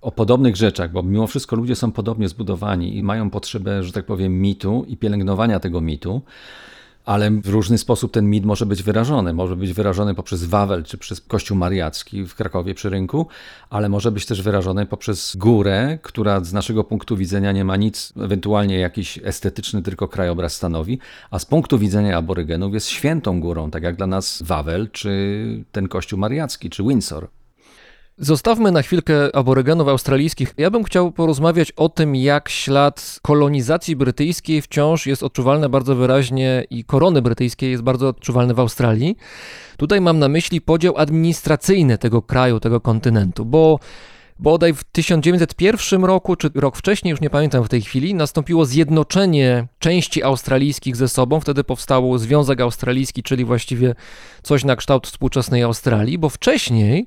o 0.00 0.12
podobnych 0.12 0.56
rzeczach, 0.56 0.92
bo 0.92 1.02
mimo 1.02 1.26
wszystko 1.26 1.56
ludzie 1.56 1.76
są 1.76 1.92
podobnie 1.92 2.28
zbudowani 2.28 2.96
i 2.96 3.02
mają 3.02 3.30
potrzebę, 3.30 3.82
że 3.82 3.92
tak 3.92 4.06
powiem, 4.06 4.40
mitu 4.40 4.84
i 4.88 4.96
pielęgnowania 4.96 5.60
tego 5.60 5.80
mitu 5.80 6.22
ale 7.10 7.30
w 7.30 7.48
różny 7.48 7.78
sposób 7.78 8.12
ten 8.12 8.30
mit 8.30 8.44
może 8.44 8.66
być 8.66 8.82
wyrażony. 8.82 9.32
Może 9.32 9.56
być 9.56 9.72
wyrażony 9.72 10.14
poprzez 10.14 10.44
Wawel 10.44 10.84
czy 10.84 10.98
przez 10.98 11.20
Kościół 11.20 11.56
Mariacki 11.56 12.24
w 12.26 12.34
Krakowie 12.34 12.74
przy 12.74 12.90
rynku, 12.90 13.26
ale 13.70 13.88
może 13.88 14.12
być 14.12 14.26
też 14.26 14.42
wyrażony 14.42 14.86
poprzez 14.86 15.36
górę, 15.36 15.98
która 16.02 16.44
z 16.44 16.52
naszego 16.52 16.84
punktu 16.84 17.16
widzenia 17.16 17.52
nie 17.52 17.64
ma 17.64 17.76
nic, 17.76 18.12
ewentualnie 18.16 18.78
jakiś 18.78 19.18
estetyczny 19.24 19.82
tylko 19.82 20.08
krajobraz 20.08 20.54
stanowi, 20.54 20.98
a 21.30 21.38
z 21.38 21.46
punktu 21.46 21.78
widzenia 21.78 22.18
aborygenów 22.18 22.74
jest 22.74 22.88
świętą 22.88 23.40
górą, 23.40 23.70
tak 23.70 23.82
jak 23.82 23.96
dla 23.96 24.06
nas 24.06 24.42
Wawel 24.42 24.90
czy 24.90 25.64
ten 25.72 25.88
Kościół 25.88 26.18
Mariacki 26.18 26.70
czy 26.70 26.82
Windsor. 26.82 27.28
Zostawmy 28.22 28.72
na 28.72 28.82
chwilkę 28.82 29.36
aborygenów 29.36 29.88
australijskich. 29.88 30.54
Ja 30.56 30.70
bym 30.70 30.84
chciał 30.84 31.12
porozmawiać 31.12 31.72
o 31.72 31.88
tym, 31.88 32.16
jak 32.16 32.48
ślad 32.48 33.18
kolonizacji 33.22 33.96
brytyjskiej 33.96 34.62
wciąż 34.62 35.06
jest 35.06 35.22
odczuwalny 35.22 35.68
bardzo 35.68 35.96
wyraźnie 35.96 36.64
i 36.70 36.84
korony 36.84 37.22
brytyjskiej 37.22 37.70
jest 37.70 37.82
bardzo 37.82 38.08
odczuwalny 38.08 38.54
w 38.54 38.60
Australii. 38.60 39.16
Tutaj 39.76 40.00
mam 40.00 40.18
na 40.18 40.28
myśli 40.28 40.60
podział 40.60 40.98
administracyjny 40.98 41.98
tego 41.98 42.22
kraju, 42.22 42.60
tego 42.60 42.80
kontynentu, 42.80 43.44
bo 43.44 43.78
bodaj 44.38 44.74
w 44.74 44.84
1901 44.84 46.04
roku, 46.04 46.36
czy 46.36 46.50
rok 46.54 46.76
wcześniej, 46.76 47.10
już 47.10 47.20
nie 47.20 47.30
pamiętam 47.30 47.64
w 47.64 47.68
tej 47.68 47.82
chwili, 47.82 48.14
nastąpiło 48.14 48.64
zjednoczenie 48.64 49.66
części 49.78 50.22
australijskich 50.22 50.96
ze 50.96 51.08
sobą. 51.08 51.40
Wtedy 51.40 51.64
powstał 51.64 52.18
Związek 52.18 52.60
Australijski, 52.60 53.22
czyli 53.22 53.44
właściwie 53.44 53.94
coś 54.42 54.64
na 54.64 54.76
kształt 54.76 55.06
współczesnej 55.06 55.62
Australii, 55.62 56.18
bo 56.18 56.28
wcześniej 56.28 57.06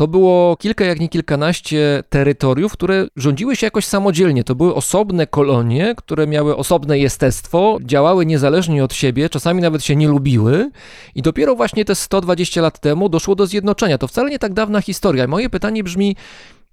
to 0.00 0.08
było 0.08 0.56
kilka, 0.56 0.84
jak 0.84 1.00
nie 1.00 1.08
kilkanaście 1.08 2.02
terytoriów, 2.08 2.72
które 2.72 3.06
rządziły 3.16 3.56
się 3.56 3.66
jakoś 3.66 3.84
samodzielnie. 3.84 4.44
To 4.44 4.54
były 4.54 4.74
osobne 4.74 5.26
kolonie, 5.26 5.94
które 5.96 6.26
miały 6.26 6.56
osobne 6.56 6.98
jestestwo, 6.98 7.78
działały 7.82 8.26
niezależnie 8.26 8.84
od 8.84 8.94
siebie, 8.94 9.28
czasami 9.28 9.62
nawet 9.62 9.84
się 9.84 9.96
nie 9.96 10.08
lubiły. 10.08 10.70
I 11.14 11.22
dopiero 11.22 11.54
właśnie 11.54 11.84
te 11.84 11.94
120 11.94 12.60
lat 12.60 12.80
temu 12.80 13.08
doszło 13.08 13.34
do 13.34 13.46
zjednoczenia. 13.46 13.98
To 13.98 14.08
wcale 14.08 14.30
nie 14.30 14.38
tak 14.38 14.52
dawna 14.52 14.80
historia. 14.80 15.26
Moje 15.26 15.50
pytanie 15.50 15.84
brzmi, 15.84 16.16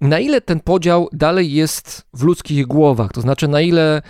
na 0.00 0.18
ile 0.18 0.40
ten 0.40 0.60
podział 0.60 1.08
dalej 1.12 1.52
jest 1.52 2.06
w 2.14 2.22
ludzkich 2.22 2.66
głowach? 2.66 3.12
To 3.12 3.20
znaczy, 3.20 3.48
na 3.48 3.60
ile 3.60 4.02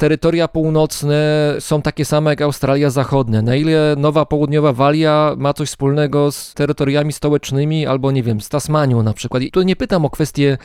terytoria 0.00 0.48
północne 0.48 1.54
są 1.58 1.82
takie 1.82 2.04
same 2.04 2.30
jak 2.30 2.40
Australia 2.42 2.90
Zachodnia, 2.90 3.42
na 3.42 3.56
ile 3.56 3.94
Nowa 3.98 4.26
Południowa 4.26 4.72
Walia 4.72 5.34
ma 5.38 5.54
coś 5.54 5.68
wspólnego 5.68 6.32
z 6.32 6.54
terytoriami 6.54 7.12
stołecznymi 7.12 7.86
albo 7.86 8.10
nie 8.10 8.22
wiem, 8.22 8.40
z 8.40 8.48
Tasmanią 8.48 9.02
na 9.02 9.14
przykład. 9.14 9.42
I 9.42 9.50
tu 9.50 9.62
nie 9.62 9.76
pytam 9.76 10.04
o 10.04 10.10
kwestie 10.10 10.58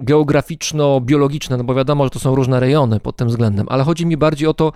geograficzno-biologiczne, 0.00 1.56
no 1.56 1.64
bo 1.64 1.74
wiadomo, 1.74 2.04
że 2.04 2.10
to 2.10 2.18
są 2.18 2.34
różne 2.34 2.60
rejony 2.60 3.00
pod 3.00 3.16
tym 3.16 3.28
względem, 3.28 3.66
ale 3.68 3.84
chodzi 3.84 4.06
mi 4.06 4.16
bardziej 4.16 4.48
o 4.48 4.54
to, 4.54 4.72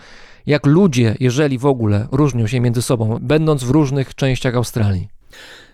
jak 0.47 0.67
ludzie, 0.67 1.17
jeżeli 1.21 1.59
w 1.59 1.67
ogóle, 1.67 2.07
różnią 2.13 2.47
się 2.47 2.61
między 2.61 2.83
sobą, 2.83 3.19
będąc 3.21 3.65
w 3.65 3.71
różnych 3.71 4.15
częściach 4.15 4.55
Australii. 4.55 5.09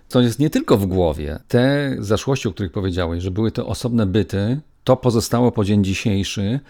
To 0.09 0.21
jest 0.21 0.39
nie 0.39 0.51
tylko 0.51 0.77
w 0.77 0.87
głowie. 0.87 1.39
Te 1.49 1.97
zaszłości, 1.99 2.49
o 2.49 2.53
których 2.53 2.73
powiedziałeś, 2.73 3.23
że 3.23 3.31
były 3.31 3.53
to 3.53 3.67
osobne 3.67 4.07
byty, 4.07 4.61
to 4.85 4.97
pozostało 4.97 5.53
po 5.53 5.65
dzień 5.65 5.85
dzisiejszy 5.85 6.61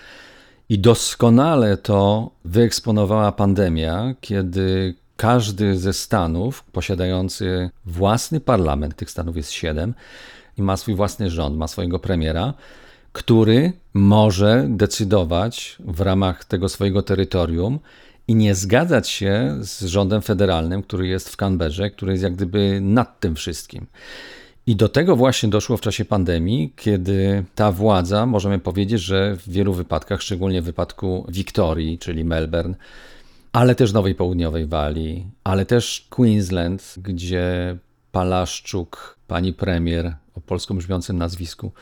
i 0.68 0.78
doskonale 0.78 1.76
to 1.76 2.30
wyeksponowała 2.44 3.32
pandemia, 3.32 4.14
kiedy 4.20 4.94
każdy 5.16 5.78
ze 5.78 5.92
stanów 5.92 6.64
posiadający 6.64 7.70
własny 7.86 8.40
parlament, 8.40 8.96
tych 8.96 9.10
stanów 9.10 9.36
jest 9.36 9.50
siedem, 9.50 9.94
i 10.58 10.62
ma 10.62 10.76
swój 10.76 10.94
własny 10.94 11.30
rząd, 11.30 11.56
ma 11.56 11.68
swojego 11.68 11.98
premiera, 11.98 12.54
który 13.12 13.72
może 13.94 14.66
decydować 14.68 15.76
w 15.80 16.00
ramach 16.00 16.44
tego 16.44 16.68
swojego 16.68 17.02
terytorium 17.02 17.78
i 18.28 18.34
nie 18.34 18.54
zgadzać 18.54 19.08
się 19.08 19.56
z 19.60 19.84
rządem 19.84 20.22
federalnym, 20.22 20.82
który 20.82 21.06
jest 21.06 21.28
w 21.28 21.36
Canberrze, 21.36 21.90
który 21.90 22.12
jest 22.12 22.24
jak 22.24 22.34
gdyby 22.34 22.78
nad 22.82 23.20
tym 23.20 23.34
wszystkim. 23.34 23.86
I 24.66 24.76
do 24.76 24.88
tego 24.88 25.16
właśnie 25.16 25.48
doszło 25.48 25.76
w 25.76 25.80
czasie 25.80 26.04
pandemii, 26.04 26.72
kiedy 26.76 27.44
ta 27.54 27.72
władza, 27.72 28.26
możemy 28.26 28.58
powiedzieć, 28.58 29.00
że 29.00 29.36
w 29.36 29.48
wielu 29.48 29.72
wypadkach, 29.72 30.22
szczególnie 30.22 30.62
w 30.62 30.64
wypadku 30.64 31.26
Wiktorii, 31.28 31.98
czyli 31.98 32.24
Melbourne, 32.24 32.74
ale 33.52 33.74
też 33.74 33.92
Nowej 33.92 34.14
Południowej 34.14 34.66
Walii, 34.66 35.26
ale 35.44 35.66
też 35.66 36.06
Queensland, 36.10 36.94
gdzie 37.02 37.76
Palaszczuk, 38.12 39.18
pani 39.26 39.52
premier 39.52 40.14
o 40.34 40.40
polsko 40.40 40.74
brzmiącym 40.74 41.18
nazwisku, 41.18 41.72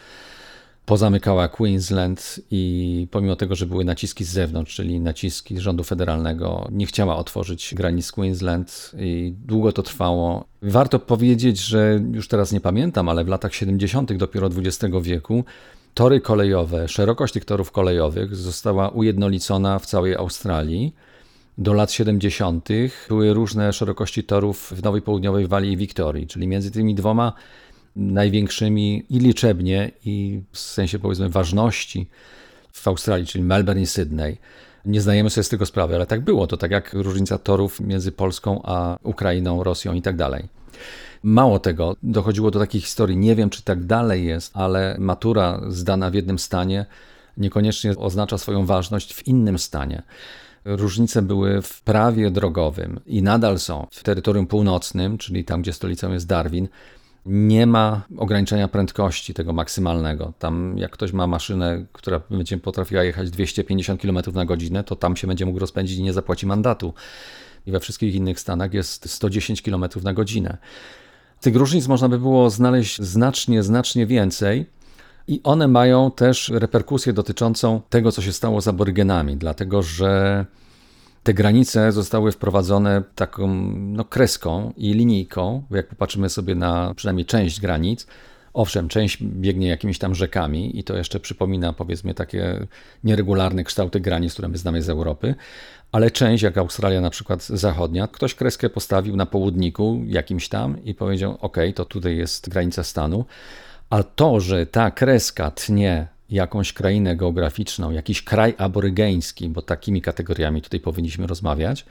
pozamykała 0.86 1.48
Queensland 1.48 2.40
i 2.50 3.06
pomimo 3.10 3.36
tego, 3.36 3.54
że 3.54 3.66
były 3.66 3.84
naciski 3.84 4.24
z 4.24 4.28
zewnątrz, 4.28 4.74
czyli 4.74 5.00
naciski 5.00 5.60
rządu 5.60 5.84
federalnego, 5.84 6.68
nie 6.72 6.86
chciała 6.86 7.16
otworzyć 7.16 7.74
granic 7.74 8.12
Queensland 8.12 8.92
i 8.98 9.34
długo 9.46 9.72
to 9.72 9.82
trwało. 9.82 10.44
Warto 10.62 10.98
powiedzieć, 10.98 11.58
że 11.60 12.00
już 12.12 12.28
teraz 12.28 12.52
nie 12.52 12.60
pamiętam, 12.60 13.08
ale 13.08 13.24
w 13.24 13.28
latach 13.28 13.54
70. 13.54 14.12
dopiero 14.12 14.46
XX 14.46 14.94
wieku 15.02 15.44
tory 15.94 16.20
kolejowe, 16.20 16.88
szerokość 16.88 17.32
tych 17.32 17.44
torów 17.44 17.72
kolejowych 17.72 18.36
została 18.36 18.88
ujednolicona 18.88 19.78
w 19.78 19.86
całej 19.86 20.14
Australii. 20.14 20.94
Do 21.58 21.72
lat 21.72 21.92
70. 21.92 22.68
były 23.08 23.34
różne 23.34 23.72
szerokości 23.72 24.24
torów 24.24 24.72
w 24.76 24.82
Nowej 24.82 25.02
Południowej 25.02 25.46
Walii 25.46 25.72
i 25.72 25.76
Wiktorii, 25.76 26.26
czyli 26.26 26.46
między 26.46 26.70
tymi 26.70 26.94
dwoma 26.94 27.32
największymi 27.96 29.04
i 29.10 29.18
liczebnie, 29.18 29.90
i 30.04 30.40
w 30.52 30.58
sensie 30.58 30.98
powiedzmy 30.98 31.28
ważności 31.28 32.06
w 32.72 32.88
Australii, 32.88 33.26
czyli 33.26 33.44
Melbourne 33.44 33.82
i 33.82 33.86
Sydney, 33.86 34.38
Nie 34.84 35.00
zdajemy 35.00 35.30
sobie 35.30 35.44
z 35.44 35.48
tego 35.48 35.66
sprawy, 35.66 35.94
ale 35.94 36.06
tak 36.06 36.20
było. 36.20 36.46
To 36.46 36.56
tak 36.56 36.70
jak 36.70 36.92
różnica 36.92 37.38
torów 37.38 37.80
między 37.80 38.12
Polską 38.12 38.60
a 38.64 38.98
Ukrainą, 39.02 39.64
Rosją 39.64 39.94
i 39.94 40.02
tak 40.02 40.16
dalej. 40.16 40.44
Mało 41.22 41.58
tego, 41.58 41.96
dochodziło 42.02 42.50
do 42.50 42.58
takiej 42.58 42.80
historii, 42.80 43.16
nie 43.16 43.36
wiem 43.36 43.50
czy 43.50 43.62
tak 43.62 43.84
dalej 43.84 44.26
jest, 44.26 44.50
ale 44.54 44.96
matura 44.98 45.60
zdana 45.68 46.10
w 46.10 46.14
jednym 46.14 46.38
stanie 46.38 46.86
niekoniecznie 47.36 47.96
oznacza 47.96 48.38
swoją 48.38 48.66
ważność 48.66 49.14
w 49.14 49.26
innym 49.26 49.58
stanie. 49.58 50.02
Różnice 50.64 51.22
były 51.22 51.62
w 51.62 51.82
prawie 51.82 52.30
drogowym 52.30 53.00
i 53.06 53.22
nadal 53.22 53.58
są. 53.58 53.86
W 53.90 54.02
terytorium 54.02 54.46
północnym, 54.46 55.18
czyli 55.18 55.44
tam, 55.44 55.62
gdzie 55.62 55.72
stolicą 55.72 56.12
jest 56.12 56.26
Darwin, 56.26 56.68
nie 57.26 57.66
ma 57.66 58.02
ograniczenia 58.16 58.68
prędkości 58.68 59.34
tego 59.34 59.52
maksymalnego. 59.52 60.32
Tam, 60.38 60.78
jak 60.78 60.90
ktoś 60.90 61.12
ma 61.12 61.26
maszynę, 61.26 61.84
która 61.92 62.20
będzie 62.30 62.58
potrafiła 62.58 63.04
jechać 63.04 63.30
250 63.30 64.00
km 64.00 64.18
na 64.34 64.44
godzinę, 64.44 64.84
to 64.84 64.96
tam 64.96 65.16
się 65.16 65.26
będzie 65.26 65.46
mógł 65.46 65.58
rozpędzić 65.58 65.98
i 65.98 66.02
nie 66.02 66.12
zapłaci 66.12 66.46
mandatu. 66.46 66.94
I 67.66 67.72
we 67.72 67.80
wszystkich 67.80 68.14
innych 68.14 68.40
stanach 68.40 68.74
jest 68.74 69.10
110 69.10 69.62
km 69.62 69.84
na 70.02 70.12
godzinę. 70.12 70.56
Tych 71.40 71.56
różnic 71.56 71.88
można 71.88 72.08
by 72.08 72.18
było 72.18 72.50
znaleźć 72.50 73.02
znacznie, 73.02 73.62
znacznie 73.62 74.06
więcej. 74.06 74.66
I 75.28 75.40
one 75.44 75.68
mają 75.68 76.10
też 76.10 76.48
reperkusję 76.54 77.12
dotyczącą 77.12 77.80
tego, 77.90 78.12
co 78.12 78.22
się 78.22 78.32
stało 78.32 78.60
z 78.60 78.68
aborygenami, 78.68 79.36
dlatego 79.36 79.82
że 79.82 80.46
te 81.22 81.34
granice 81.34 81.92
zostały 81.92 82.32
wprowadzone 82.32 83.02
taką 83.14 83.48
no, 83.74 84.04
kreską 84.04 84.72
i 84.76 84.94
linijką. 84.94 85.62
Jak 85.70 85.88
popatrzymy 85.88 86.28
sobie 86.28 86.54
na 86.54 86.94
przynajmniej 86.94 87.26
część 87.26 87.60
granic, 87.60 88.06
owszem, 88.52 88.88
część 88.88 89.22
biegnie 89.22 89.68
jakimiś 89.68 89.98
tam 89.98 90.14
rzekami 90.14 90.78
i 90.78 90.84
to 90.84 90.96
jeszcze 90.96 91.20
przypomina 91.20 91.72
powiedzmy 91.72 92.14
takie 92.14 92.66
nieregularne 93.04 93.64
kształty 93.64 94.00
granic, 94.00 94.32
które 94.32 94.48
my 94.48 94.58
znamy 94.58 94.82
z 94.82 94.88
Europy, 94.88 95.34
ale 95.92 96.10
część, 96.10 96.42
jak 96.42 96.58
Australia 96.58 97.00
na 97.00 97.10
przykład 97.10 97.42
zachodnia, 97.42 98.08
ktoś 98.08 98.34
kreskę 98.34 98.70
postawił 98.70 99.16
na 99.16 99.26
południku 99.26 100.02
jakimś 100.06 100.48
tam 100.48 100.84
i 100.84 100.94
powiedział: 100.94 101.38
OK, 101.40 101.56
to 101.74 101.84
tutaj 101.84 102.16
jest 102.16 102.48
granica 102.48 102.84
stanu. 102.84 103.24
A 103.90 104.02
to, 104.02 104.40
że 104.40 104.66
ta 104.66 104.90
kreska 104.90 105.50
tnie 105.50 106.06
jakąś 106.32 106.72
krainę 106.72 107.16
geograficzną, 107.16 107.90
jakiś 107.90 108.22
kraj 108.22 108.54
aborygeński, 108.58 109.48
bo 109.48 109.62
takimi 109.62 110.02
kategoriami 110.02 110.62
tutaj 110.62 110.80
powinniśmy 110.80 111.26
rozmawiać, 111.26 111.84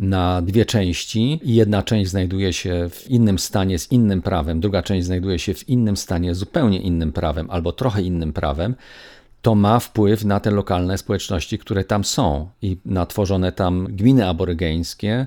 na 0.00 0.42
dwie 0.42 0.64
części. 0.64 1.40
Jedna 1.44 1.82
część 1.82 2.10
znajduje 2.10 2.52
się 2.52 2.88
w 2.90 3.10
innym 3.10 3.38
stanie 3.38 3.78
z 3.78 3.92
innym 3.92 4.22
prawem, 4.22 4.60
druga 4.60 4.82
część 4.82 5.06
znajduje 5.06 5.38
się 5.38 5.54
w 5.54 5.68
innym 5.68 5.96
stanie 5.96 6.34
zupełnie 6.34 6.80
innym 6.80 7.12
prawem 7.12 7.50
albo 7.50 7.72
trochę 7.72 8.02
innym 8.02 8.32
prawem. 8.32 8.74
To 9.42 9.54
ma 9.54 9.80
wpływ 9.80 10.24
na 10.24 10.40
te 10.40 10.50
lokalne 10.50 10.98
społeczności, 10.98 11.58
które 11.58 11.84
tam 11.84 12.04
są 12.04 12.48
i 12.62 12.76
na 12.84 13.06
tworzone 13.06 13.52
tam 13.52 13.86
gminy 13.90 14.28
aborygeńskie, 14.28 15.26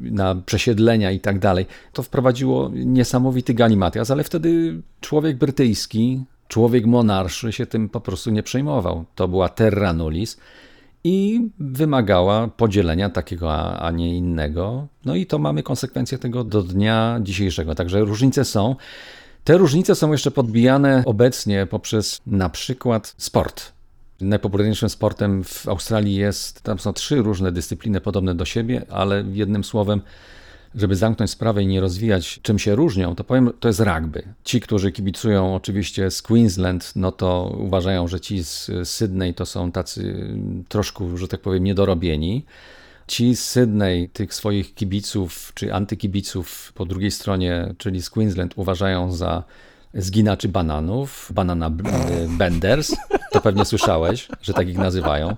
na 0.00 0.34
przesiedlenia 0.34 1.10
i 1.10 1.20
tak 1.20 1.38
dalej. 1.38 1.66
To 1.92 2.02
wprowadziło 2.02 2.70
niesamowity 2.74 3.54
galimatias, 3.54 4.10
ale 4.10 4.24
wtedy 4.24 4.82
człowiek 5.00 5.36
brytyjski, 5.36 6.24
człowiek 6.50 6.86
monarszy 6.86 7.52
się 7.52 7.66
tym 7.66 7.88
po 7.88 8.00
prostu 8.00 8.30
nie 8.30 8.42
przejmował. 8.42 9.04
To 9.14 9.28
była 9.28 9.48
terra 9.48 9.92
nullis 9.92 10.36
i 11.04 11.48
wymagała 11.58 12.48
podzielenia 12.48 13.10
takiego, 13.10 13.52
a, 13.80 13.90
nie 13.90 14.16
innego. 14.16 14.86
No 15.04 15.14
i 15.14 15.26
to 15.26 15.38
mamy 15.38 15.62
konsekwencje 15.62 16.18
tego 16.18 16.44
do 16.44 16.62
dnia 16.62 17.20
dzisiejszego. 17.22 17.74
Także 17.74 18.00
różnice 18.00 18.44
są. 18.44 18.76
Te 19.44 19.58
różnice 19.58 19.94
są 19.94 20.12
jeszcze 20.12 20.30
podbijane 20.30 21.02
obecnie 21.06 21.66
poprzez 21.66 22.20
na 22.26 22.48
przykład 22.48 23.14
sport. 23.18 23.72
Najpopularniejszym 24.20 24.88
sportem 24.88 25.44
w 25.44 25.68
Australii 25.68 26.14
jest, 26.14 26.62
tam 26.62 26.78
są 26.78 26.92
trzy 26.92 27.16
różne 27.22 27.52
dyscypliny 27.52 28.00
podobne 28.00 28.34
do 28.34 28.44
siebie, 28.44 28.82
ale 28.90 29.24
jednym 29.32 29.64
słowem, 29.64 30.00
żeby 30.74 30.96
zamknąć 30.96 31.30
sprawę 31.30 31.62
i 31.62 31.66
nie 31.66 31.80
rozwijać, 31.80 32.40
czym 32.42 32.58
się 32.58 32.74
różnią, 32.74 33.14
to 33.14 33.24
powiem, 33.24 33.52
to 33.60 33.68
jest 33.68 33.80
rugby. 33.80 34.22
Ci, 34.44 34.60
którzy 34.60 34.92
kibicują 34.92 35.54
oczywiście 35.54 36.10
z 36.10 36.22
Queensland, 36.22 36.92
no 36.96 37.12
to 37.12 37.56
uważają, 37.58 38.08
że 38.08 38.20
ci 38.20 38.44
z 38.44 38.70
Sydney 38.84 39.34
to 39.34 39.46
są 39.46 39.72
tacy 39.72 40.28
troszkę, 40.68 41.18
że 41.18 41.28
tak 41.28 41.40
powiem, 41.40 41.64
niedorobieni. 41.64 42.44
Ci 43.06 43.36
z 43.36 43.44
Sydney, 43.44 44.08
tych 44.08 44.34
swoich 44.34 44.74
kibiców 44.74 45.52
czy 45.54 45.74
antykibiców 45.74 46.72
po 46.74 46.86
drugiej 46.86 47.10
stronie, 47.10 47.74
czyli 47.78 48.02
z 48.02 48.10
Queensland, 48.10 48.52
uważają 48.56 49.12
za 49.12 49.44
zginaczy 49.94 50.48
bananów, 50.48 51.30
banana 51.34 51.70
benders. 52.28 52.96
To 53.32 53.40
pewnie 53.40 53.64
słyszałeś, 53.64 54.28
że 54.42 54.52
tak 54.54 54.68
ich 54.68 54.78
nazywają. 54.78 55.36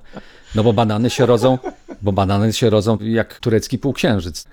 No 0.54 0.64
bo 0.64 0.72
banany 0.72 1.10
się 1.10 1.26
rodzą, 1.26 1.58
bo 2.02 2.12
banany 2.12 2.52
się 2.52 2.70
rodzą 2.70 2.98
jak 3.00 3.40
turecki 3.40 3.78
półksiężyc. 3.78 4.44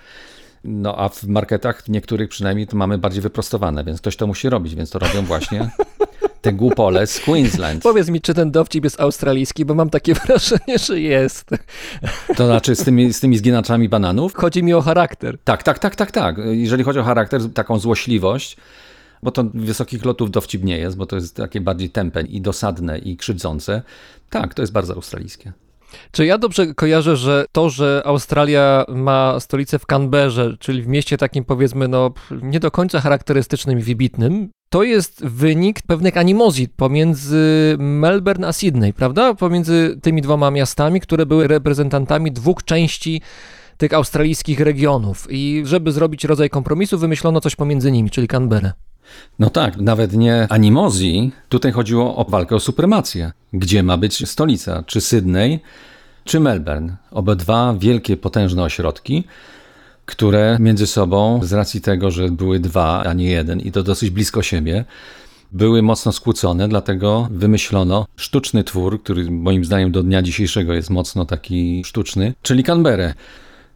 No 0.63 0.95
a 0.97 1.09
w 1.09 1.23
marketach 1.23 1.87
niektórych 1.87 2.29
przynajmniej 2.29 2.67
to 2.67 2.77
mamy 2.77 2.97
bardziej 2.97 3.21
wyprostowane, 3.21 3.83
więc 3.83 4.01
ktoś 4.01 4.15
to 4.15 4.27
musi 4.27 4.49
robić, 4.49 4.75
więc 4.75 4.89
to 4.89 4.99
robią 4.99 5.25
właśnie 5.25 5.69
te 6.41 6.53
głupole 6.53 7.07
z 7.07 7.19
Queensland. 7.19 7.83
Powiedz 7.83 8.09
mi, 8.09 8.21
czy 8.21 8.33
ten 8.33 8.51
dowcip 8.51 8.83
jest 8.83 9.01
australijski, 9.01 9.65
bo 9.65 9.75
mam 9.75 9.89
takie 9.89 10.13
wrażenie, 10.25 10.79
że 10.79 10.99
jest. 10.99 11.49
To 12.35 12.45
znaczy 12.45 12.75
z 12.75 12.83
tymi, 12.83 13.13
z 13.13 13.19
tymi 13.19 13.37
zginaczami 13.37 13.89
bananów? 13.89 14.33
Chodzi 14.35 14.63
mi 14.63 14.73
o 14.73 14.81
charakter. 14.81 15.37
Tak, 15.43 15.63
tak, 15.63 15.79
tak, 15.79 15.95
tak, 15.95 16.11
tak. 16.11 16.35
Jeżeli 16.45 16.83
chodzi 16.83 16.99
o 16.99 17.03
charakter, 17.03 17.41
taką 17.53 17.79
złośliwość, 17.79 18.57
bo 19.23 19.31
to 19.31 19.43
wysokich 19.53 20.05
lotów 20.05 20.31
dowcip 20.31 20.63
nie 20.63 20.77
jest, 20.77 20.97
bo 20.97 21.05
to 21.05 21.15
jest 21.15 21.35
takie 21.35 21.61
bardziej 21.61 21.89
tępe 21.89 22.21
i 22.21 22.41
dosadne 22.41 22.97
i 22.97 23.17
krzywdzące. 23.17 23.81
Tak, 24.29 24.53
to 24.53 24.61
jest 24.61 24.71
bardzo 24.71 24.93
australijskie. 24.93 25.53
Czy 26.11 26.25
ja 26.25 26.37
dobrze 26.37 26.73
kojarzę, 26.73 27.15
że 27.15 27.45
to, 27.51 27.69
że 27.69 28.01
Australia 28.05 28.85
ma 28.87 29.39
stolicę 29.39 29.79
w 29.79 29.85
Canberrze, 29.85 30.57
czyli 30.59 30.81
w 30.81 30.87
mieście 30.87 31.17
takim 31.17 31.45
powiedzmy, 31.45 31.87
no 31.87 32.11
nie 32.41 32.59
do 32.59 32.71
końca 32.71 32.99
charakterystycznym 32.99 33.79
i 33.79 33.81
wybitnym, 33.81 34.49
to 34.69 34.83
jest 34.83 35.25
wynik 35.25 35.81
pewnych 35.81 36.17
animozji 36.17 36.67
pomiędzy 36.67 37.75
Melbourne 37.79 38.47
a 38.47 38.53
Sydney, 38.53 38.93
prawda? 38.93 39.33
Pomiędzy 39.33 39.99
tymi 40.01 40.21
dwoma 40.21 40.51
miastami, 40.51 41.01
które 41.01 41.25
były 41.25 41.47
reprezentantami 41.47 42.31
dwóch 42.31 42.63
części 42.63 43.21
tych 43.77 43.93
australijskich 43.93 44.59
regionów. 44.59 45.27
I 45.29 45.61
żeby 45.65 45.91
zrobić 45.91 46.23
rodzaj 46.23 46.49
kompromisu, 46.49 46.97
wymyślono 46.97 47.41
coś 47.41 47.55
pomiędzy 47.55 47.91
nimi, 47.91 48.09
czyli 48.09 48.27
Canberra. 48.27 48.73
No 49.39 49.49
tak, 49.49 49.77
nawet 49.77 50.13
nie 50.13 50.47
animozji. 50.49 51.31
Tutaj 51.49 51.71
chodziło 51.71 52.15
o 52.15 52.25
walkę 52.25 52.55
o 52.55 52.59
supremację. 52.59 53.31
Gdzie 53.53 53.83
ma 53.83 53.97
być 53.97 54.29
stolica? 54.29 54.83
Czy 54.85 55.01
Sydney, 55.01 55.59
czy 56.23 56.39
Melbourne? 56.39 56.95
Obydwa 57.11 57.75
wielkie, 57.79 58.17
potężne 58.17 58.63
ośrodki, 58.63 59.23
które 60.05 60.57
między 60.59 60.87
sobą, 60.87 61.39
z 61.43 61.53
racji 61.53 61.81
tego, 61.81 62.11
że 62.11 62.29
były 62.29 62.59
dwa, 62.59 63.03
a 63.03 63.13
nie 63.13 63.29
jeden, 63.29 63.59
i 63.59 63.71
to 63.71 63.83
dosyć 63.83 64.09
blisko 64.09 64.43
siebie, 64.43 64.85
były 65.51 65.81
mocno 65.81 66.11
skłócone, 66.11 66.67
dlatego 66.67 67.27
wymyślono 67.31 68.05
sztuczny 68.15 68.63
twór, 68.63 69.03
który 69.03 69.31
moim 69.31 69.65
zdaniem 69.65 69.91
do 69.91 70.03
dnia 70.03 70.21
dzisiejszego 70.21 70.73
jest 70.73 70.89
mocno 70.89 71.25
taki 71.25 71.83
sztuczny, 71.85 72.33
czyli 72.41 72.63
Canberra. 72.63 73.13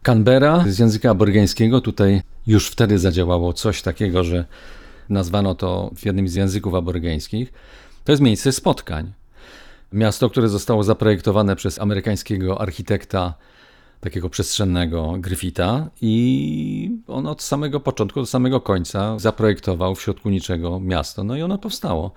Canberra 0.04 0.66
z 0.68 0.80
języka 0.80 1.10
aborygeńskiego 1.10 1.82
tutaj 1.82 2.22
już 2.48 2.68
wtedy 2.68 3.00
zadziałało 3.00 3.54
coś 3.54 3.82
takiego, 3.82 4.24
że 4.24 4.46
nazwano 5.10 5.56
to 5.56 5.92
w 5.96 6.06
jednym 6.06 6.28
z 6.28 6.36
języków 6.36 6.76
aborygeńskich, 6.76 7.54
to 8.04 8.12
jest 8.12 8.22
miejsce 8.22 8.52
spotkań. 8.52 9.14
Miasto, 9.94 10.30
które 10.30 10.50
zostało 10.50 10.84
zaprojektowane 10.84 11.56
przez 11.56 11.82
amerykańskiego 11.82 12.62
architekta, 12.62 13.34
takiego 14.00 14.30
przestrzennego 14.30 15.16
Griffitha 15.18 15.90
i 16.02 16.98
on 17.08 17.28
od 17.28 17.42
samego 17.42 17.80
początku 17.80 18.20
do 18.20 18.26
samego 18.26 18.62
końca 18.62 19.20
zaprojektował 19.20 19.96
w 19.96 20.02
środku 20.02 20.30
niczego 20.30 20.80
miasto. 20.80 21.24
No 21.24 21.36
i 21.36 21.42
ono 21.42 21.58
powstało. 21.58 22.12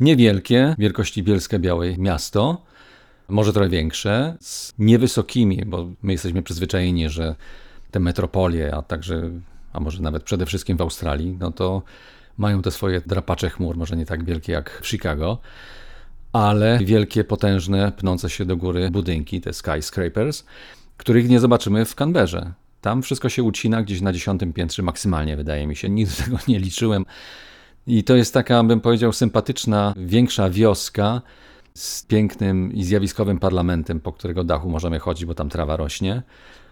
Niewielkie, 0.00 0.74
wielkości 0.78 1.22
Bielska 1.22 1.58
Białej 1.58 1.98
miasto, 1.98 2.62
może 3.28 3.52
trochę 3.52 3.68
większe, 3.68 4.36
z 4.40 4.74
niewysokimi, 4.78 5.62
bo 5.66 5.90
my 6.02 6.12
jesteśmy 6.12 6.42
przyzwyczajeni, 6.42 7.08
że 7.08 7.34
te 7.90 8.00
metropolie, 8.00 8.74
a 8.74 8.82
także 8.82 9.30
a 9.78 9.80
może 9.80 10.02
nawet 10.02 10.22
przede 10.22 10.46
wszystkim 10.46 10.76
w 10.76 10.80
Australii, 10.80 11.36
no 11.40 11.52
to 11.52 11.82
mają 12.38 12.62
te 12.62 12.70
swoje 12.70 13.00
drapacze 13.00 13.50
chmur, 13.50 13.76
może 13.76 13.96
nie 13.96 14.06
tak 14.06 14.24
wielkie 14.24 14.52
jak 14.52 14.80
w 14.82 14.88
Chicago, 14.88 15.38
ale 16.32 16.78
wielkie, 16.82 17.24
potężne, 17.24 17.92
pnące 17.92 18.30
się 18.30 18.44
do 18.44 18.56
góry 18.56 18.90
budynki, 18.90 19.40
te 19.40 19.52
skyscrapers, 19.52 20.44
których 20.96 21.28
nie 21.28 21.40
zobaczymy 21.40 21.84
w 21.84 21.94
Canberrze. 21.94 22.52
Tam 22.80 23.02
wszystko 23.02 23.28
się 23.28 23.42
ucina 23.42 23.82
gdzieś 23.82 24.00
na 24.00 24.12
dziesiątym 24.12 24.52
piętrze 24.52 24.82
maksymalnie, 24.82 25.36
wydaje 25.36 25.66
mi 25.66 25.76
się. 25.76 25.88
Nigdy 25.88 26.14
tego 26.24 26.38
nie 26.48 26.58
liczyłem. 26.58 27.06
I 27.86 28.04
to 28.04 28.16
jest 28.16 28.34
taka, 28.34 28.64
bym 28.64 28.80
powiedział, 28.80 29.12
sympatyczna, 29.12 29.94
większa 29.96 30.50
wioska 30.50 31.22
z 31.74 32.02
pięknym 32.02 32.72
i 32.72 32.84
zjawiskowym 32.84 33.38
parlamentem, 33.38 34.00
po 34.00 34.12
którego 34.12 34.44
dachu 34.44 34.70
możemy 34.70 34.98
chodzić, 34.98 35.24
bo 35.24 35.34
tam 35.34 35.48
trawa 35.48 35.76
rośnie 35.76 36.22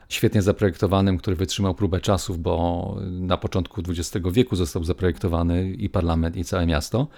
świetnie 0.09 0.43
zaprojektowanym, 0.43 1.19
który 1.19 1.37
wytrzymał 1.37 1.75
próbę 1.75 2.01
czasów, 2.01 2.39
bo 2.39 2.97
na 3.11 3.37
początku 3.37 3.83
XX 3.89 4.27
wieku 4.33 4.57
został 4.57 4.85
zaprojektowany 4.85 5.71
i 5.71 5.89
parlament, 5.89 6.37
i 6.37 6.45
całe 6.45 6.67
miasto. 6.67 7.09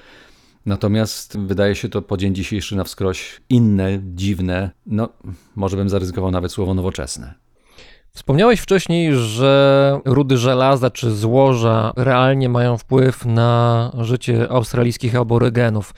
Natomiast 0.67 1.39
wydaje 1.39 1.75
się 1.75 1.89
to 1.89 2.03
po 2.03 2.17
dzień 2.17 2.35
dzisiejszy 2.35 2.77
na 2.77 2.85
wskroś 2.85 3.41
inne, 3.49 4.01
dziwne, 4.03 4.71
no 4.87 5.09
może 5.57 5.77
bym 5.77 5.89
zaryzykował 5.89 6.31
nawet 6.31 6.53
słowo 6.53 6.75
nowoczesne. 6.75 7.35
Wspomniałeś 8.11 8.61
wcześniej, 8.61 9.15
że 9.15 10.01
rudy 10.05 10.37
żelaza 10.39 10.91
czy 10.91 11.17
złoża 11.17 11.93
realnie 11.97 12.49
mają 12.49 12.79
wpływ 12.79 13.27
na 13.27 13.93
życie 14.01 14.49
australijskich 14.51 15.17
aborygenów. 15.17 15.95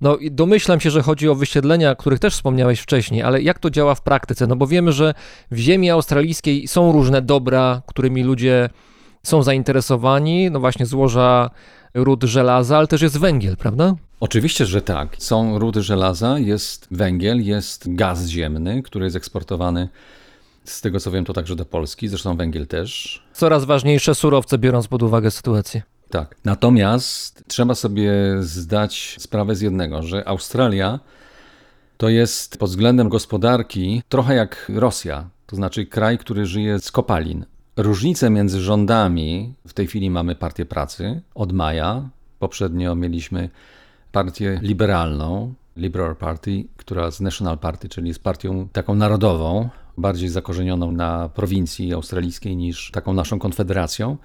No 0.00 0.16
i 0.16 0.30
domyślam 0.30 0.80
się, 0.80 0.90
że 0.90 1.02
chodzi 1.02 1.28
o 1.28 1.34
wysiedlenia, 1.34 1.90
o 1.90 1.96
których 1.96 2.18
też 2.18 2.34
wspomniałeś 2.34 2.80
wcześniej, 2.80 3.22
ale 3.22 3.42
jak 3.42 3.58
to 3.58 3.70
działa 3.70 3.94
w 3.94 4.02
praktyce? 4.02 4.46
No 4.46 4.56
bo 4.56 4.66
wiemy, 4.66 4.92
że 4.92 5.14
w 5.50 5.58
ziemi 5.58 5.90
australijskiej 5.90 6.68
są 6.68 6.92
różne 6.92 7.22
dobra, 7.22 7.82
którymi 7.86 8.22
ludzie 8.22 8.70
są 9.22 9.42
zainteresowani, 9.42 10.50
no 10.50 10.60
właśnie 10.60 10.86
złoża 10.86 11.50
ród 11.94 12.24
żelaza, 12.24 12.78
ale 12.78 12.86
też 12.86 13.02
jest 13.02 13.18
węgiel, 13.18 13.56
prawda? 13.56 13.94
Oczywiście, 14.20 14.66
że 14.66 14.82
tak. 14.82 15.16
Są 15.18 15.58
rudy 15.58 15.82
żelaza, 15.82 16.38
jest 16.38 16.86
węgiel, 16.90 17.44
jest 17.46 17.94
gaz 17.94 18.26
ziemny, 18.26 18.82
który 18.82 19.04
jest 19.04 19.16
eksportowany. 19.16 19.88
Z 20.64 20.80
tego 20.80 21.00
co 21.00 21.10
wiem, 21.10 21.24
to 21.24 21.32
także 21.32 21.56
do 21.56 21.64
Polski, 21.64 22.08
zresztą 22.08 22.36
węgiel 22.36 22.66
też. 22.66 23.22
Coraz 23.32 23.64
ważniejsze 23.64 24.14
surowce, 24.14 24.58
biorąc 24.58 24.88
pod 24.88 25.02
uwagę 25.02 25.30
sytuację. 25.30 25.82
Tak. 26.10 26.36
Natomiast 26.44 27.44
trzeba 27.48 27.74
sobie 27.74 28.12
zdać 28.40 29.16
sprawę 29.18 29.54
z 29.54 29.60
jednego, 29.60 30.02
że 30.02 30.28
Australia 30.28 31.00
to 31.96 32.08
jest 32.08 32.58
pod 32.58 32.70
względem 32.70 33.08
gospodarki 33.08 34.02
trochę 34.08 34.34
jak 34.34 34.72
Rosja, 34.74 35.28
to 35.46 35.56
znaczy 35.56 35.86
kraj, 35.86 36.18
który 36.18 36.46
żyje 36.46 36.78
z 36.78 36.92
kopalin. 36.92 37.44
Różnice 37.76 38.30
między 38.30 38.60
rządami, 38.60 39.54
w 39.66 39.72
tej 39.72 39.86
chwili 39.86 40.10
mamy 40.10 40.34
Partię 40.34 40.66
Pracy 40.66 41.20
od 41.34 41.52
maja, 41.52 42.08
poprzednio 42.38 42.94
mieliśmy 42.94 43.48
partię 44.12 44.58
liberalną, 44.62 45.54
Liberal 45.76 46.16
Party, 46.16 46.64
która 46.76 47.10
z 47.10 47.20
National 47.20 47.58
Party, 47.58 47.88
czyli 47.88 48.08
jest 48.08 48.22
partią 48.22 48.68
taką 48.72 48.94
narodową, 48.94 49.68
bardziej 49.98 50.28
zakorzenioną 50.28 50.92
na 50.92 51.28
prowincji 51.28 51.92
australijskiej 51.92 52.56
niż 52.56 52.90
taką 52.90 53.12
naszą 53.12 53.38
konfederacją 53.38 54.16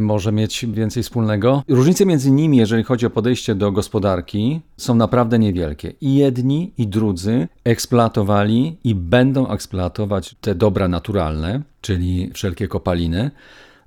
może 0.00 0.32
mieć 0.32 0.66
więcej 0.66 1.02
wspólnego. 1.02 1.62
Różnice 1.68 2.06
między 2.06 2.30
nimi, 2.30 2.56
jeżeli 2.56 2.84
chodzi 2.84 3.06
o 3.06 3.10
podejście 3.10 3.54
do 3.54 3.72
gospodarki, 3.72 4.60
są 4.76 4.94
naprawdę 4.94 5.38
niewielkie. 5.38 5.92
I 6.00 6.14
jedni, 6.14 6.72
i 6.78 6.86
drudzy 6.86 7.48
eksploatowali 7.64 8.76
i 8.84 8.94
będą 8.94 9.48
eksploatować 9.48 10.34
te 10.40 10.54
dobra 10.54 10.88
naturalne, 10.88 11.62
czyli 11.80 12.30
wszelkie 12.34 12.68
kopaliny, 12.68 13.30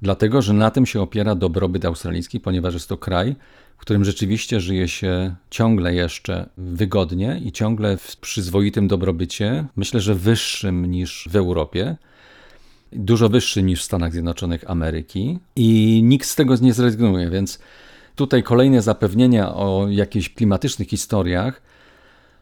dlatego 0.02 0.42
że 0.42 0.54
na 0.54 0.72
tym 0.72 0.86
się 0.86 1.02
opiera 1.02 1.36
dobrobyt 1.36 1.86
australijski, 1.86 2.40
ponieważ 2.40 2.74
jest 2.74 2.90
to 2.90 2.98
kraj, 2.98 3.36
w 3.78 3.82
którym 3.86 4.06
rzeczywiście 4.06 4.60
żyje 4.60 4.88
się 4.88 5.36
ciągle 5.50 5.94
jeszcze 5.94 6.50
wygodnie 6.58 7.42
i 7.46 7.52
ciągle 7.52 7.98
w 7.98 8.18
przyzwoitym 8.18 8.88
dobrobycie, 8.88 9.66
myślę, 9.76 10.00
że 10.00 10.16
wyższym 10.16 10.86
niż 10.86 11.28
w 11.32 11.36
Europie 11.36 11.98
dużo 12.96 13.30
wyższy 13.30 13.64
niż 13.64 13.82
w 13.82 13.86
Stanach 13.86 14.12
Zjednoczonych 14.12 14.70
Ameryki 14.70 15.40
i 15.56 16.02
nikt 16.04 16.28
z 16.28 16.36
tego 16.36 16.56
nie 16.62 16.74
zrezygnuje, 16.74 17.30
więc 17.30 17.60
tutaj 18.16 18.44
kolejne 18.44 18.82
zapewnienia 18.82 19.56
o 19.56 19.88
jakichś 19.90 20.30
klimatycznych 20.30 20.88
historiach 20.88 21.62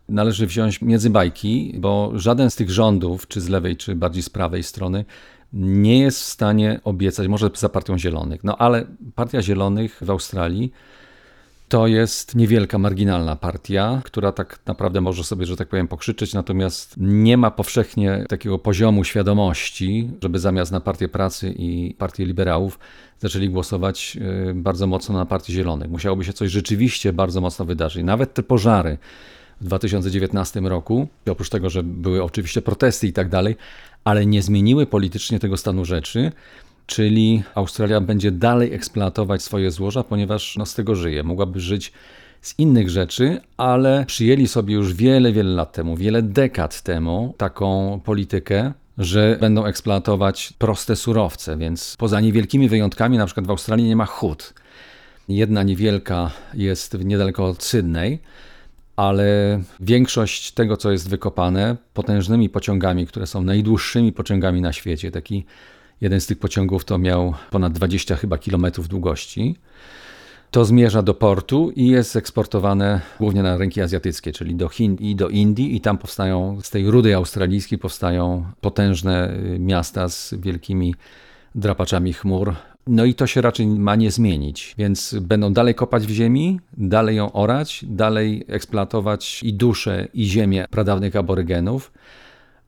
należy 0.09 0.47
wziąć 0.47 0.81
między 0.81 1.09
bajki, 1.09 1.75
bo 1.77 2.11
żaden 2.15 2.49
z 2.49 2.55
tych 2.55 2.69
rządów, 2.69 3.27
czy 3.27 3.41
z 3.41 3.49
lewej, 3.49 3.77
czy 3.77 3.95
bardziej 3.95 4.23
z 4.23 4.29
prawej 4.29 4.63
strony, 4.63 5.05
nie 5.53 5.99
jest 5.99 6.19
w 6.19 6.25
stanie 6.25 6.79
obiecać, 6.83 7.27
może 7.27 7.49
za 7.55 7.69
partią 7.69 7.97
Zielonych, 7.97 8.43
no 8.43 8.57
ale 8.57 8.85
Partia 9.15 9.41
Zielonych 9.41 9.99
w 10.01 10.09
Australii 10.09 10.71
to 11.71 11.87
jest 11.87 12.35
niewielka, 12.35 12.77
marginalna 12.77 13.35
partia, 13.35 14.01
która 14.05 14.31
tak 14.31 14.59
naprawdę 14.65 15.01
może 15.01 15.23
sobie, 15.23 15.45
że 15.45 15.55
tak 15.55 15.67
powiem, 15.67 15.87
pokrzyczeć, 15.87 16.33
natomiast 16.33 16.95
nie 16.97 17.37
ma 17.37 17.51
powszechnie 17.51 18.25
takiego 18.29 18.59
poziomu 18.59 19.03
świadomości, 19.03 20.09
żeby 20.21 20.39
zamiast 20.39 20.71
na 20.71 20.81
Partię 20.81 21.07
Pracy 21.07 21.53
i 21.57 21.95
Partię 21.97 22.25
Liberałów 22.25 22.79
zaczęli 23.19 23.49
głosować 23.49 24.17
y, 24.49 24.53
bardzo 24.53 24.87
mocno 24.87 25.15
na 25.15 25.25
Partię 25.25 25.53
Zielonych. 25.53 25.89
Musiałoby 25.89 26.23
się 26.23 26.33
coś 26.33 26.51
rzeczywiście 26.51 27.13
bardzo 27.13 27.41
mocno 27.41 27.65
wydarzyć. 27.65 28.03
Nawet 28.03 28.33
te 28.33 28.43
pożary 28.43 28.97
w 29.61 29.65
2019 29.65 30.59
roku, 30.59 31.07
oprócz 31.29 31.49
tego, 31.49 31.69
że 31.69 31.83
były 31.83 32.23
oczywiście 32.23 32.61
protesty 32.61 33.07
i 33.07 33.13
tak 33.13 33.29
dalej, 33.29 33.55
ale 34.03 34.25
nie 34.25 34.41
zmieniły 34.41 34.85
politycznie 34.85 35.39
tego 35.39 35.57
stanu 35.57 35.85
rzeczy 35.85 36.31
czyli 36.85 37.43
Australia 37.55 38.01
będzie 38.01 38.31
dalej 38.31 38.73
eksploatować 38.73 39.41
swoje 39.43 39.71
złoża, 39.71 40.03
ponieważ 40.03 40.57
no, 40.57 40.65
z 40.65 40.75
tego 40.75 40.95
żyje. 40.95 41.23
Mogłaby 41.23 41.59
żyć 41.59 41.91
z 42.41 42.59
innych 42.59 42.89
rzeczy, 42.89 43.41
ale 43.57 44.05
przyjęli 44.07 44.47
sobie 44.47 44.73
już 44.73 44.93
wiele, 44.93 45.31
wiele 45.31 45.49
lat 45.49 45.73
temu, 45.73 45.95
wiele 45.97 46.21
dekad 46.21 46.81
temu 46.81 47.33
taką 47.37 47.99
politykę, 48.05 48.73
że 48.97 49.37
będą 49.41 49.65
eksploatować 49.65 50.53
proste 50.57 50.95
surowce, 50.95 51.57
więc 51.57 51.95
poza 51.99 52.21
niewielkimi 52.21 52.69
wyjątkami, 52.69 53.17
na 53.17 53.25
przykład 53.25 53.47
w 53.47 53.49
Australii 53.49 53.87
nie 53.87 53.95
ma 53.95 54.05
hut. 54.05 54.53
Jedna 55.29 55.63
niewielka 55.63 56.31
jest 56.53 56.97
niedaleko 57.03 57.45
od 57.45 57.63
Sydney, 57.63 58.19
ale 58.95 59.61
większość 59.79 60.51
tego, 60.51 60.77
co 60.77 60.91
jest 60.91 61.09
wykopane, 61.09 61.77
potężnymi 61.93 62.49
pociągami, 62.49 63.07
które 63.07 63.27
są 63.27 63.41
najdłuższymi 63.41 64.11
pociągami 64.11 64.61
na 64.61 64.73
świecie, 64.73 65.11
taki 65.11 65.45
Jeden 66.01 66.21
z 66.21 66.27
tych 66.27 66.39
pociągów 66.39 66.85
to 66.85 66.97
miał 66.97 67.33
ponad 67.49 67.73
20 67.73 68.15
chyba 68.15 68.37
kilometrów 68.37 68.87
długości. 68.87 69.55
To 70.51 70.65
zmierza 70.65 71.01
do 71.01 71.13
portu 71.13 71.71
i 71.75 71.87
jest 71.87 72.15
eksportowane 72.15 73.01
głównie 73.19 73.43
na 73.43 73.57
rynki 73.57 73.81
azjatyckie, 73.81 74.31
czyli 74.31 74.55
do 74.55 74.69
Chin 74.69 74.95
i 74.99 75.15
do 75.15 75.29
Indii, 75.29 75.75
i 75.75 75.81
tam 75.81 75.97
powstają, 75.97 76.59
z 76.61 76.69
tej 76.69 76.91
rudy 76.91 77.15
australijskiej 77.15 77.79
powstają 77.79 78.45
potężne 78.61 79.33
y, 79.33 79.59
miasta 79.59 80.09
z 80.09 80.33
wielkimi 80.39 80.95
drapaczami 81.55 82.13
chmur. 82.13 82.55
No 82.87 83.05
i 83.05 83.13
to 83.13 83.27
się 83.27 83.41
raczej 83.41 83.67
ma 83.67 83.95
nie 83.95 84.11
zmienić, 84.11 84.75
więc 84.77 85.15
będą 85.21 85.53
dalej 85.53 85.75
kopać 85.75 86.07
w 86.07 86.09
ziemi, 86.09 86.59
dalej 86.77 87.15
ją 87.15 87.31
orać, 87.31 87.85
dalej 87.87 88.45
eksploatować 88.47 89.43
i 89.43 89.53
duszę, 89.53 90.07
i 90.13 90.25
ziemię 90.25 90.65
pradawnych 90.69 91.15
aborygenów, 91.15 91.91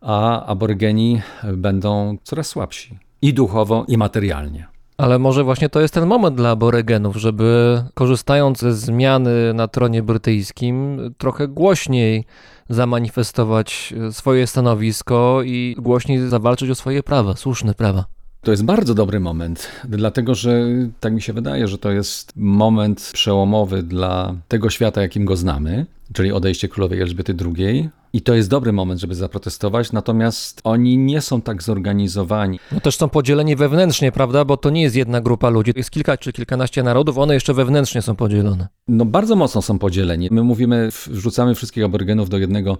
a 0.01 0.45
aborygeni 0.45 1.21
będą 1.43 2.17
coraz 2.23 2.47
słabsi 2.47 2.99
i 3.23 3.33
duchowo, 3.33 3.85
i 3.87 3.97
materialnie. 3.97 4.67
Ale 4.97 5.19
może 5.19 5.43
właśnie 5.43 5.69
to 5.69 5.81
jest 5.81 5.93
ten 5.93 6.05
moment 6.05 6.35
dla 6.35 6.49
aborygenów, 6.49 7.15
żeby 7.15 7.81
korzystając 7.93 8.59
ze 8.59 8.73
zmiany 8.73 9.53
na 9.53 9.67
tronie 9.67 10.03
brytyjskim, 10.03 10.99
trochę 11.17 11.47
głośniej 11.47 12.25
zamanifestować 12.69 13.93
swoje 14.11 14.47
stanowisko 14.47 15.41
i 15.45 15.75
głośniej 15.79 16.29
zawalczyć 16.29 16.69
o 16.69 16.75
swoje 16.75 17.03
prawa, 17.03 17.35
słuszne 17.35 17.73
prawa. 17.73 18.05
To 18.41 18.51
jest 18.51 18.65
bardzo 18.65 18.93
dobry 18.93 19.19
moment, 19.19 19.71
dlatego 19.83 20.35
że 20.35 20.65
tak 20.99 21.13
mi 21.13 21.21
się 21.21 21.33
wydaje, 21.33 21.67
że 21.67 21.77
to 21.77 21.91
jest 21.91 22.33
moment 22.35 23.11
przełomowy 23.13 23.83
dla 23.83 24.35
tego 24.47 24.69
świata, 24.69 25.01
jakim 25.01 25.25
go 25.25 25.35
znamy, 25.35 25.85
czyli 26.13 26.31
odejście 26.31 26.67
królowej 26.67 27.01
Elżbiety 27.01 27.35
II. 27.57 27.89
I 28.15 28.21
to 28.21 28.33
jest 28.33 28.49
dobry 28.49 28.71
moment, 28.73 29.01
żeby 29.01 29.15
zaprotestować, 29.15 29.91
natomiast 29.91 30.61
oni 30.63 30.97
nie 30.97 31.21
są 31.21 31.41
tak 31.41 31.63
zorganizowani. 31.63 32.59
No 32.71 32.79
też 32.79 32.95
są 32.95 33.09
podzieleni 33.09 33.55
wewnętrznie, 33.55 34.11
prawda? 34.11 34.45
Bo 34.45 34.57
to 34.57 34.69
nie 34.69 34.81
jest 34.81 34.95
jedna 34.95 35.21
grupa 35.21 35.49
ludzi, 35.49 35.71
jest 35.75 35.91
kilka 35.91 36.17
czy 36.17 36.33
kilkanaście 36.33 36.83
narodów, 36.83 37.17
one 37.17 37.33
jeszcze 37.33 37.53
wewnętrznie 37.53 38.01
są 38.01 38.15
podzielone. 38.15 38.67
No 38.87 39.05
bardzo 39.05 39.35
mocno 39.35 39.61
są 39.61 39.79
podzieleni. 39.79 40.27
My 40.31 40.43
mówimy, 40.43 40.89
wrzucamy 41.07 41.55
wszystkich 41.55 41.83
aborygenów 41.83 42.29
do 42.29 42.37
jednego 42.37 42.77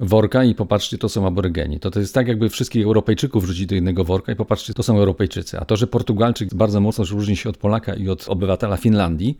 worka 0.00 0.44
i 0.44 0.54
popatrzcie, 0.54 0.98
to 0.98 1.08
są 1.08 1.26
aborygeni. 1.26 1.80
To, 1.80 1.90
to 1.90 2.00
jest 2.00 2.14
tak, 2.14 2.28
jakby 2.28 2.48
wszystkich 2.48 2.84
Europejczyków 2.84 3.44
wrzucić 3.44 3.66
do 3.66 3.74
jednego 3.74 4.04
worka 4.04 4.32
i 4.32 4.36
popatrzcie, 4.36 4.74
to 4.74 4.82
są 4.82 4.98
Europejczycy. 4.98 5.58
A 5.60 5.64
to, 5.64 5.76
że 5.76 5.86
Portugalczyk 5.86 6.54
bardzo 6.54 6.80
mocno 6.80 7.04
różni 7.04 7.36
się 7.36 7.48
od 7.48 7.56
Polaka 7.56 7.94
i 7.94 8.08
od 8.08 8.28
obywatela 8.28 8.76
Finlandii, 8.76 9.38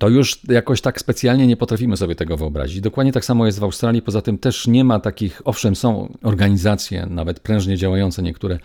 to 0.00 0.08
już 0.08 0.40
jakoś 0.48 0.80
tak 0.80 1.00
specjalnie 1.00 1.46
nie 1.46 1.56
potrafimy 1.56 1.96
sobie 1.96 2.14
tego 2.14 2.36
wyobrazić. 2.36 2.80
Dokładnie 2.80 3.12
tak 3.12 3.24
samo 3.24 3.46
jest 3.46 3.58
w 3.58 3.64
Australii. 3.64 4.02
Poza 4.02 4.22
tym 4.22 4.38
też 4.38 4.66
nie 4.66 4.84
ma 4.84 5.00
takich, 5.00 5.42
owszem, 5.44 5.76
są 5.76 6.16
organizacje, 6.22 7.06
nawet 7.10 7.40
prężnie 7.40 7.76
działające 7.76 8.22
niektóre 8.22 8.58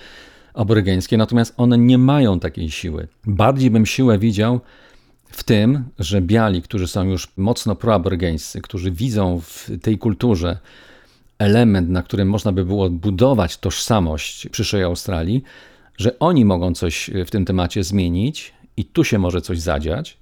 aborygeńskie, 0.53 1.17
natomiast 1.17 1.53
one 1.57 1.77
nie 1.77 1.97
mają 1.97 2.39
takiej 2.39 2.71
siły. 2.71 3.07
Bardziej 3.25 3.71
bym 3.71 3.86
siłę 3.86 4.19
widział 4.19 4.59
w 5.27 5.43
tym, 5.43 5.83
że 5.99 6.21
biali, 6.21 6.61
którzy 6.61 6.88
są 6.88 7.03
już 7.03 7.27
mocno 7.38 7.75
proaborygeńscy, 7.75 8.61
którzy 8.61 8.91
widzą 8.91 9.41
w 9.41 9.69
tej 9.81 9.97
kulturze 9.97 10.57
element, 11.39 11.89
na 11.89 12.03
którym 12.03 12.29
można 12.29 12.51
by 12.51 12.65
było 12.65 12.89
budować 12.89 13.57
tożsamość 13.57 14.49
przyszłej 14.49 14.83
Australii, 14.83 15.43
że 15.97 16.19
oni 16.19 16.45
mogą 16.45 16.73
coś 16.73 17.09
w 17.25 17.31
tym 17.31 17.45
temacie 17.45 17.83
zmienić 17.83 18.53
i 18.77 18.86
tu 18.86 19.03
się 19.03 19.19
może 19.19 19.41
coś 19.41 19.59
zadziać, 19.59 20.17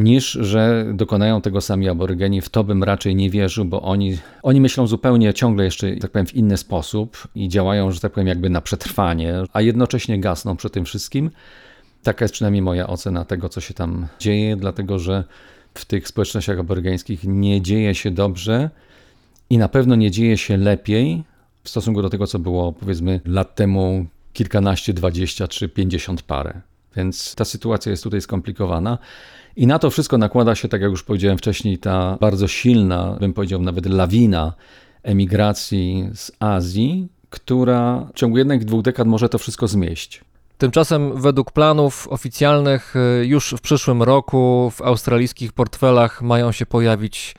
niż 0.00 0.32
że 0.32 0.86
dokonają 0.94 1.40
tego 1.40 1.60
sami 1.60 1.88
aborygeni. 1.88 2.40
W 2.40 2.48
to 2.48 2.64
bym 2.64 2.84
raczej 2.84 3.16
nie 3.16 3.30
wierzył, 3.30 3.64
bo 3.64 3.82
oni, 3.82 4.18
oni 4.42 4.60
myślą 4.60 4.86
zupełnie 4.86 5.34
ciągle 5.34 5.64
jeszcze, 5.64 5.96
tak 5.96 6.10
powiem, 6.10 6.26
w 6.26 6.34
inny 6.34 6.56
sposób 6.56 7.28
i 7.34 7.48
działają, 7.48 7.90
że 7.90 8.00
tak 8.00 8.12
powiem, 8.12 8.26
jakby 8.26 8.50
na 8.50 8.60
przetrwanie, 8.60 9.34
a 9.52 9.60
jednocześnie 9.60 10.20
gasną 10.20 10.56
przy 10.56 10.70
tym 10.70 10.84
wszystkim. 10.84 11.30
Taka 12.02 12.24
jest 12.24 12.34
przynajmniej 12.34 12.62
moja 12.62 12.86
ocena 12.86 13.24
tego, 13.24 13.48
co 13.48 13.60
się 13.60 13.74
tam 13.74 14.06
dzieje, 14.18 14.56
dlatego 14.56 14.98
że 14.98 15.24
w 15.74 15.84
tych 15.84 16.08
społecznościach 16.08 16.58
aborygeńskich 16.58 17.24
nie 17.24 17.62
dzieje 17.62 17.94
się 17.94 18.10
dobrze 18.10 18.70
i 19.50 19.58
na 19.58 19.68
pewno 19.68 19.94
nie 19.96 20.10
dzieje 20.10 20.38
się 20.38 20.56
lepiej 20.56 21.24
w 21.64 21.68
stosunku 21.68 22.02
do 22.02 22.10
tego, 22.10 22.26
co 22.26 22.38
było 22.38 22.72
powiedzmy 22.72 23.20
lat 23.24 23.54
temu 23.54 24.06
kilkanaście, 24.32 24.92
dwadzieścia 24.92 25.48
czy 25.48 25.68
pięćdziesiąt 25.68 26.22
parę. 26.22 26.60
Więc 26.96 27.34
ta 27.34 27.44
sytuacja 27.44 27.90
jest 27.90 28.02
tutaj 28.02 28.20
skomplikowana. 28.20 28.98
I 29.56 29.66
na 29.66 29.78
to 29.78 29.90
wszystko 29.90 30.18
nakłada 30.18 30.54
się, 30.54 30.68
tak 30.68 30.80
jak 30.80 30.90
już 30.90 31.02
powiedziałem 31.02 31.38
wcześniej, 31.38 31.78
ta 31.78 32.18
bardzo 32.20 32.48
silna, 32.48 33.16
bym 33.20 33.32
powiedział 33.32 33.62
nawet 33.62 33.86
lawina 33.86 34.52
emigracji 35.02 36.10
z 36.14 36.32
Azji, 36.40 37.08
która 37.30 38.06
w 38.14 38.18
ciągu 38.18 38.38
jednej, 38.38 38.58
dwóch 38.58 38.82
dekad 38.82 39.06
może 39.06 39.28
to 39.28 39.38
wszystko 39.38 39.68
zmieść. 39.68 40.20
Tymczasem 40.58 41.20
według 41.20 41.52
planów 41.52 42.08
oficjalnych 42.08 42.94
y, 42.96 43.26
już 43.26 43.54
w 43.58 43.60
przyszłym 43.60 44.02
roku 44.02 44.72
w 44.74 44.82
australijskich 44.82 45.52
portfelach 45.52 46.22
mają 46.22 46.52
się 46.52 46.66
pojawić 46.66 47.34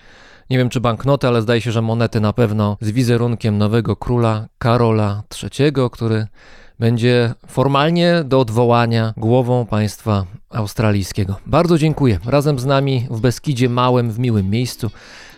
nie 0.52 0.58
wiem 0.58 0.70
czy 0.70 0.82
banknoty, 0.82 1.28
ale 1.28 1.42
zdaje 1.42 1.62
się, 1.62 1.72
że 1.72 1.82
monety 1.82 2.20
na 2.20 2.34
pewno 2.34 2.78
z 2.82 2.92
wizerunkiem 2.92 3.58
nowego 3.58 3.96
króla 3.96 4.48
Karola 4.58 5.24
III, 5.44 5.74
który 5.92 6.28
będzie 6.82 7.34
formalnie 7.48 8.24
do 8.26 8.40
odwołania 8.40 9.14
głową 9.18 9.66
państwa 9.66 10.26
australijskiego. 10.50 11.36
Bardzo 11.46 11.78
dziękuję. 11.78 12.20
Razem 12.26 12.60
z 12.60 12.66
nami 12.66 13.08
w 13.10 13.20
Beskidzie 13.20 13.70
Małym, 13.70 14.12
w 14.12 14.20
miłym 14.20 14.50
miejscu 14.50 14.92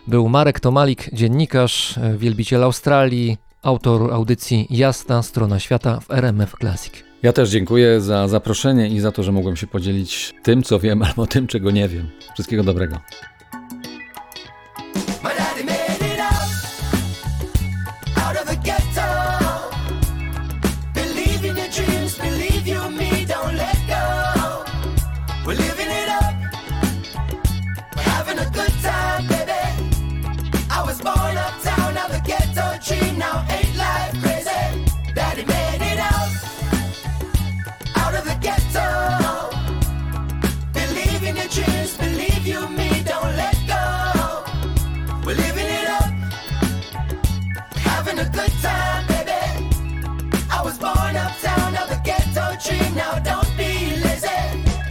był 0.08 0.30
Marek 0.30 0.60
Tomalik, 0.60 1.10
dziennikarz, 1.14 2.00
wielbiciel 2.18 2.64
Australii, 2.64 3.38
autor 3.62 4.14
audycji 4.14 4.68
Jasna 4.70 5.24
Strona 5.24 5.60
Świata 5.60 6.00
w 6.00 6.12
RMF 6.12 6.56
Classic. 6.60 6.94
Ja 7.24 7.34
też 7.34 7.50
dziękuję 7.50 8.02
za 8.02 8.28
zaproszenie 8.28 8.89
i 8.89 9.00
za 9.00 9.12
to, 9.12 9.24
że 9.24 9.32
mogłem 9.32 9.56
się 9.56 9.68
podzielić 9.68 10.34
tym, 10.44 10.64
co 10.64 10.80
wiem, 10.80 11.02
albo 11.08 11.28
tym, 11.28 11.48
czego 11.48 11.72
nie 11.72 11.88
wiem. 11.88 12.10
Wszystkiego 12.34 12.64
dobrego. 12.64 13.00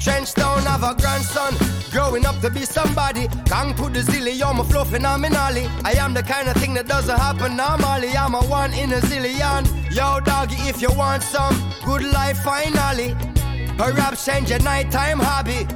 Trenchtown 0.03 0.65
have 0.65 0.83
a 0.83 1.01
grandson, 1.01 1.55
growing 1.93 2.27
up 2.27 2.41
to 2.41 2.51
be 2.51 2.65
somebody. 2.65 3.29
Gang 3.45 3.73
to 3.77 3.89
the 3.89 4.01
zilly, 4.01 4.37
you're 4.37 4.53
my 4.53 4.65
flow 4.65 4.83
phenomenally. 4.83 5.69
I 5.85 5.93
am 5.93 6.13
the 6.13 6.25
kind 6.25 6.49
of 6.49 6.57
thing 6.57 6.75
that 6.75 6.89
doesn't 6.89 7.17
happen 7.17 7.57
normally. 7.57 8.09
I'm 8.09 8.35
a 8.35 8.41
one 8.41 8.75
in 8.75 8.93
a 8.93 8.97
zillion. 8.97 9.65
Yo, 9.95 10.19
doggy, 10.19 10.57
if 10.69 10.83
you 10.83 10.91
want 10.97 11.23
some 11.23 11.55
good 11.85 12.03
life, 12.03 12.39
finally. 12.39 13.15
Perhaps 13.79 14.27
change 14.27 14.51
your 14.51 14.59
nighttime 14.59 15.21
hobby. 15.21 15.69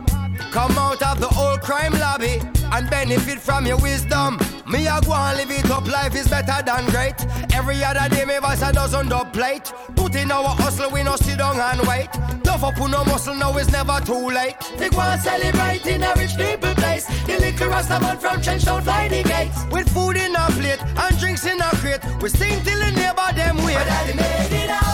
Come 0.51 0.77
out 0.77 1.03
of 1.05 1.21
the 1.21 1.33
old 1.39 1.61
crime 1.61 1.93
lobby 1.93 2.41
and 2.73 2.91
benefit 2.91 3.39
from 3.39 3.65
your 3.65 3.79
wisdom. 3.79 4.41
Me 4.69 4.87
a 4.89 5.01
go 5.01 5.13
and 5.15 5.39
live 5.39 5.51
it 5.51 5.71
up, 5.71 5.87
life 5.87 6.15
is 6.17 6.27
better 6.27 6.61
than 6.65 6.87
great. 6.87 7.15
Every 7.55 7.85
other 7.85 8.09
day 8.13 8.25
me 8.25 8.39
voice 8.39 8.63
a 8.63 8.73
dozen 8.73 9.09
dub 9.09 9.33
plate. 9.33 9.73
Put 9.95 10.17
in 10.17 10.33
our 10.33 10.49
hustle, 10.49 10.91
we 10.91 11.05
no 11.05 11.15
sit 11.17 11.39
down 11.39 11.61
and 11.61 11.87
wait. 11.87 12.09
Tough 12.43 12.65
up 12.65 12.77
no 12.79 13.05
muscle, 13.05 13.35
now 13.35 13.57
it's 13.57 13.71
never 13.71 14.01
too 14.05 14.29
late. 14.29 14.57
They 14.77 14.89
go 14.89 15.01
and 15.01 15.21
celebrate 15.21 15.87
in 15.87 16.03
a 16.03 16.13
rich 16.17 16.37
people 16.37 16.75
place. 16.75 17.07
The 17.27 17.39
liquor 17.39 17.69
rasta 17.69 18.01
man 18.01 18.19
from 18.19 18.43
Trench 18.43 18.65
don't 18.65 18.83
fly 18.83 19.09
the 19.09 19.23
gates. 19.23 19.65
With 19.71 19.89
food 19.91 20.17
in 20.17 20.35
our 20.35 20.51
plate 20.51 20.83
and 20.83 21.19
drinks 21.19 21.47
in 21.47 21.61
our 21.61 21.75
crate. 21.77 22.01
We 22.21 22.29
sing 22.29 22.63
till 22.65 22.79
the 22.79 22.91
neighbor 22.91 23.33
them 23.35 23.57
wait. 23.59 23.75
My 23.75 23.85
daddy 23.85 24.15
made 24.15 24.65
it 24.65 24.71
out 24.71 24.86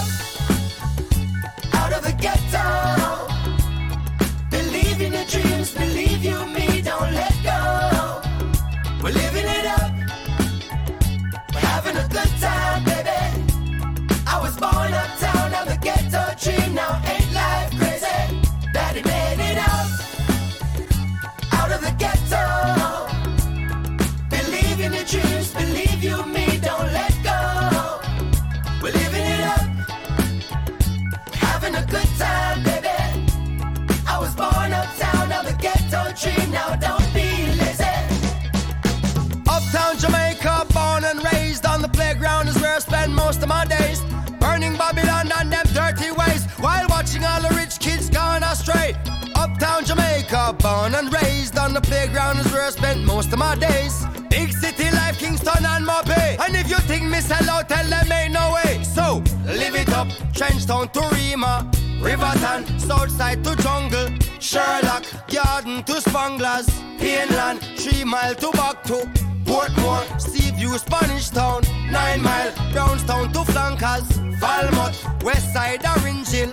most 43.33 43.43
of 43.43 43.49
my 43.49 43.65
days. 43.65 44.03
Burning 44.41 44.77
Babylon 44.77 45.33
and 45.39 45.51
them 45.51 45.67
dirty 45.73 46.11
ways 46.11 46.45
while 46.65 46.87
watching 46.91 47.25
all 47.25 47.41
the 47.41 47.55
rich 47.55 47.79
kids 47.79 48.11
gone 48.11 48.43
astray. 48.43 48.95
Uptown 49.35 49.87
Jamaica, 49.87 50.55
born 50.59 50.95
and 50.95 51.11
raised 51.11 51.57
on 51.57 51.73
the 51.73 51.81
playground 51.81 52.41
is 52.41 52.53
where 52.53 52.67
I 52.67 52.71
spent 52.71 53.01
most 53.05 53.33
of 53.33 53.39
my 53.39 53.55
days. 53.55 54.05
Big 54.29 54.53
city 54.53 54.91
life, 54.91 55.19
Kingston 55.19 55.65
and 55.65 55.87
Mopey. 55.87 56.39
And 56.45 56.55
if 56.55 56.69
you 56.69 56.77
think 56.91 57.05
me 57.05 57.21
sell 57.21 57.49
out, 57.49 57.71
tell 57.71 57.87
them 57.87 58.13
ain't 58.13 58.35
no 58.35 58.53
way. 58.57 58.83
So, 58.83 59.23
live 59.47 59.77
it 59.77 59.89
up, 59.91 60.09
Trenchtown 60.37 60.93
to 60.93 61.03
Rima, 61.15 61.71
Riverton, 62.03 62.79
Southside 62.79 63.43
to 63.45 63.57
Jungle, 63.63 64.09
Sherlock, 64.41 65.05
Garden 65.33 65.83
to 65.85 65.95
Spanglers, 66.07 66.69
Pineland, 66.99 67.61
Three 67.79 68.05
Mile 68.05 68.35
to 68.35 68.51
Back 68.51 68.83
to 68.85 68.99
Portmore, 69.47 70.21
Seaview, 70.63 70.79
Spanish 70.79 71.29
Town, 71.31 71.63
Nine 71.91 72.23
Mile, 72.23 72.53
Brownstown 72.73 73.33
to 73.33 73.45
Flankers, 73.45 74.07
Falmouth, 74.39 75.25
West 75.25 75.53
Side, 75.53 75.85
Orange 75.85 76.29
Hill. 76.29 76.53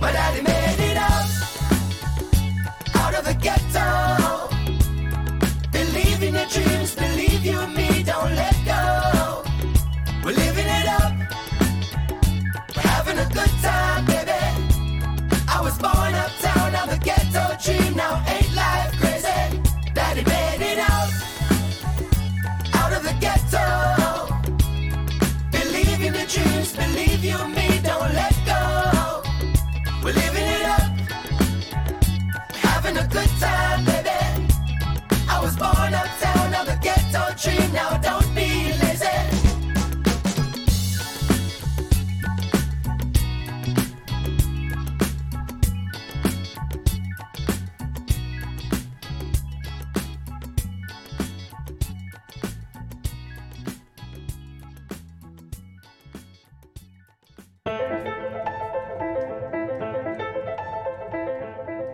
My 0.00 0.10
daddy 0.10 0.42
made 0.42 0.90
it 0.90 0.96
out, 0.96 1.30
out 2.96 3.14
of 3.14 3.24
the 3.24 3.34
ghetto. 3.34 4.48
Believe 5.70 6.22
in 6.24 6.34
your 6.34 6.46
dreams, 6.46 6.94
believe 6.96 7.44
you 7.44 7.66
me, 7.68 8.02
don't 8.02 8.34
let 8.34 8.56
go. 8.64 9.44
We're 10.24 10.32
living 10.32 10.66
it 10.66 10.88
up, 10.88 11.12
we're 12.74 12.82
having 12.82 13.18
a 13.18 13.26
good 13.26 13.52
time, 13.62 14.04
baby. 14.06 14.32
I 15.48 15.60
was 15.62 15.78
born 15.78 16.14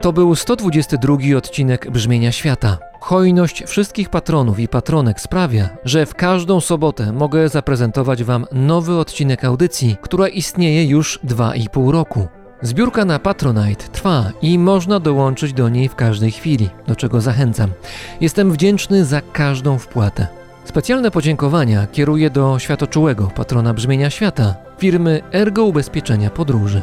To 0.02 0.12
był 0.12 0.34
122 0.34 1.16
odcinek 1.36 1.90
Brzmienia 1.90 2.32
Świata. 2.32 2.78
Hojność 3.00 3.64
wszystkich 3.66 4.08
patronów 4.08 4.58
i 4.58 4.68
patronek 4.68 5.20
sprawia, 5.20 5.68
że 5.84 6.06
w 6.06 6.14
każdą 6.14 6.60
sobotę 6.60 7.12
mogę 7.12 7.48
zaprezentować 7.48 8.24
Wam 8.24 8.46
nowy 8.52 8.98
odcinek 8.98 9.44
audycji, 9.44 9.96
która 10.02 10.28
istnieje 10.28 10.84
już 10.84 11.20
2,5 11.24 11.90
roku. 11.90 12.28
Zbiórka 12.62 13.04
na 13.04 13.18
Patronite 13.18 13.88
trwa 13.88 14.32
i 14.42 14.58
można 14.58 15.00
dołączyć 15.00 15.52
do 15.52 15.68
niej 15.68 15.88
w 15.88 15.94
każdej 15.94 16.30
chwili, 16.30 16.70
do 16.86 16.96
czego 16.96 17.20
zachęcam. 17.20 17.70
Jestem 18.20 18.52
wdzięczny 18.52 19.04
za 19.04 19.20
każdą 19.20 19.78
wpłatę. 19.78 20.26
Specjalne 20.64 21.10
podziękowania 21.10 21.86
kieruję 21.86 22.30
do 22.30 22.58
światoczułego 22.58 23.30
patrona 23.34 23.74
brzmienia 23.74 24.10
świata, 24.10 24.54
firmy 24.78 25.22
Ergo 25.32 25.64
Ubezpieczenia 25.64 26.30
Podróży. 26.30 26.82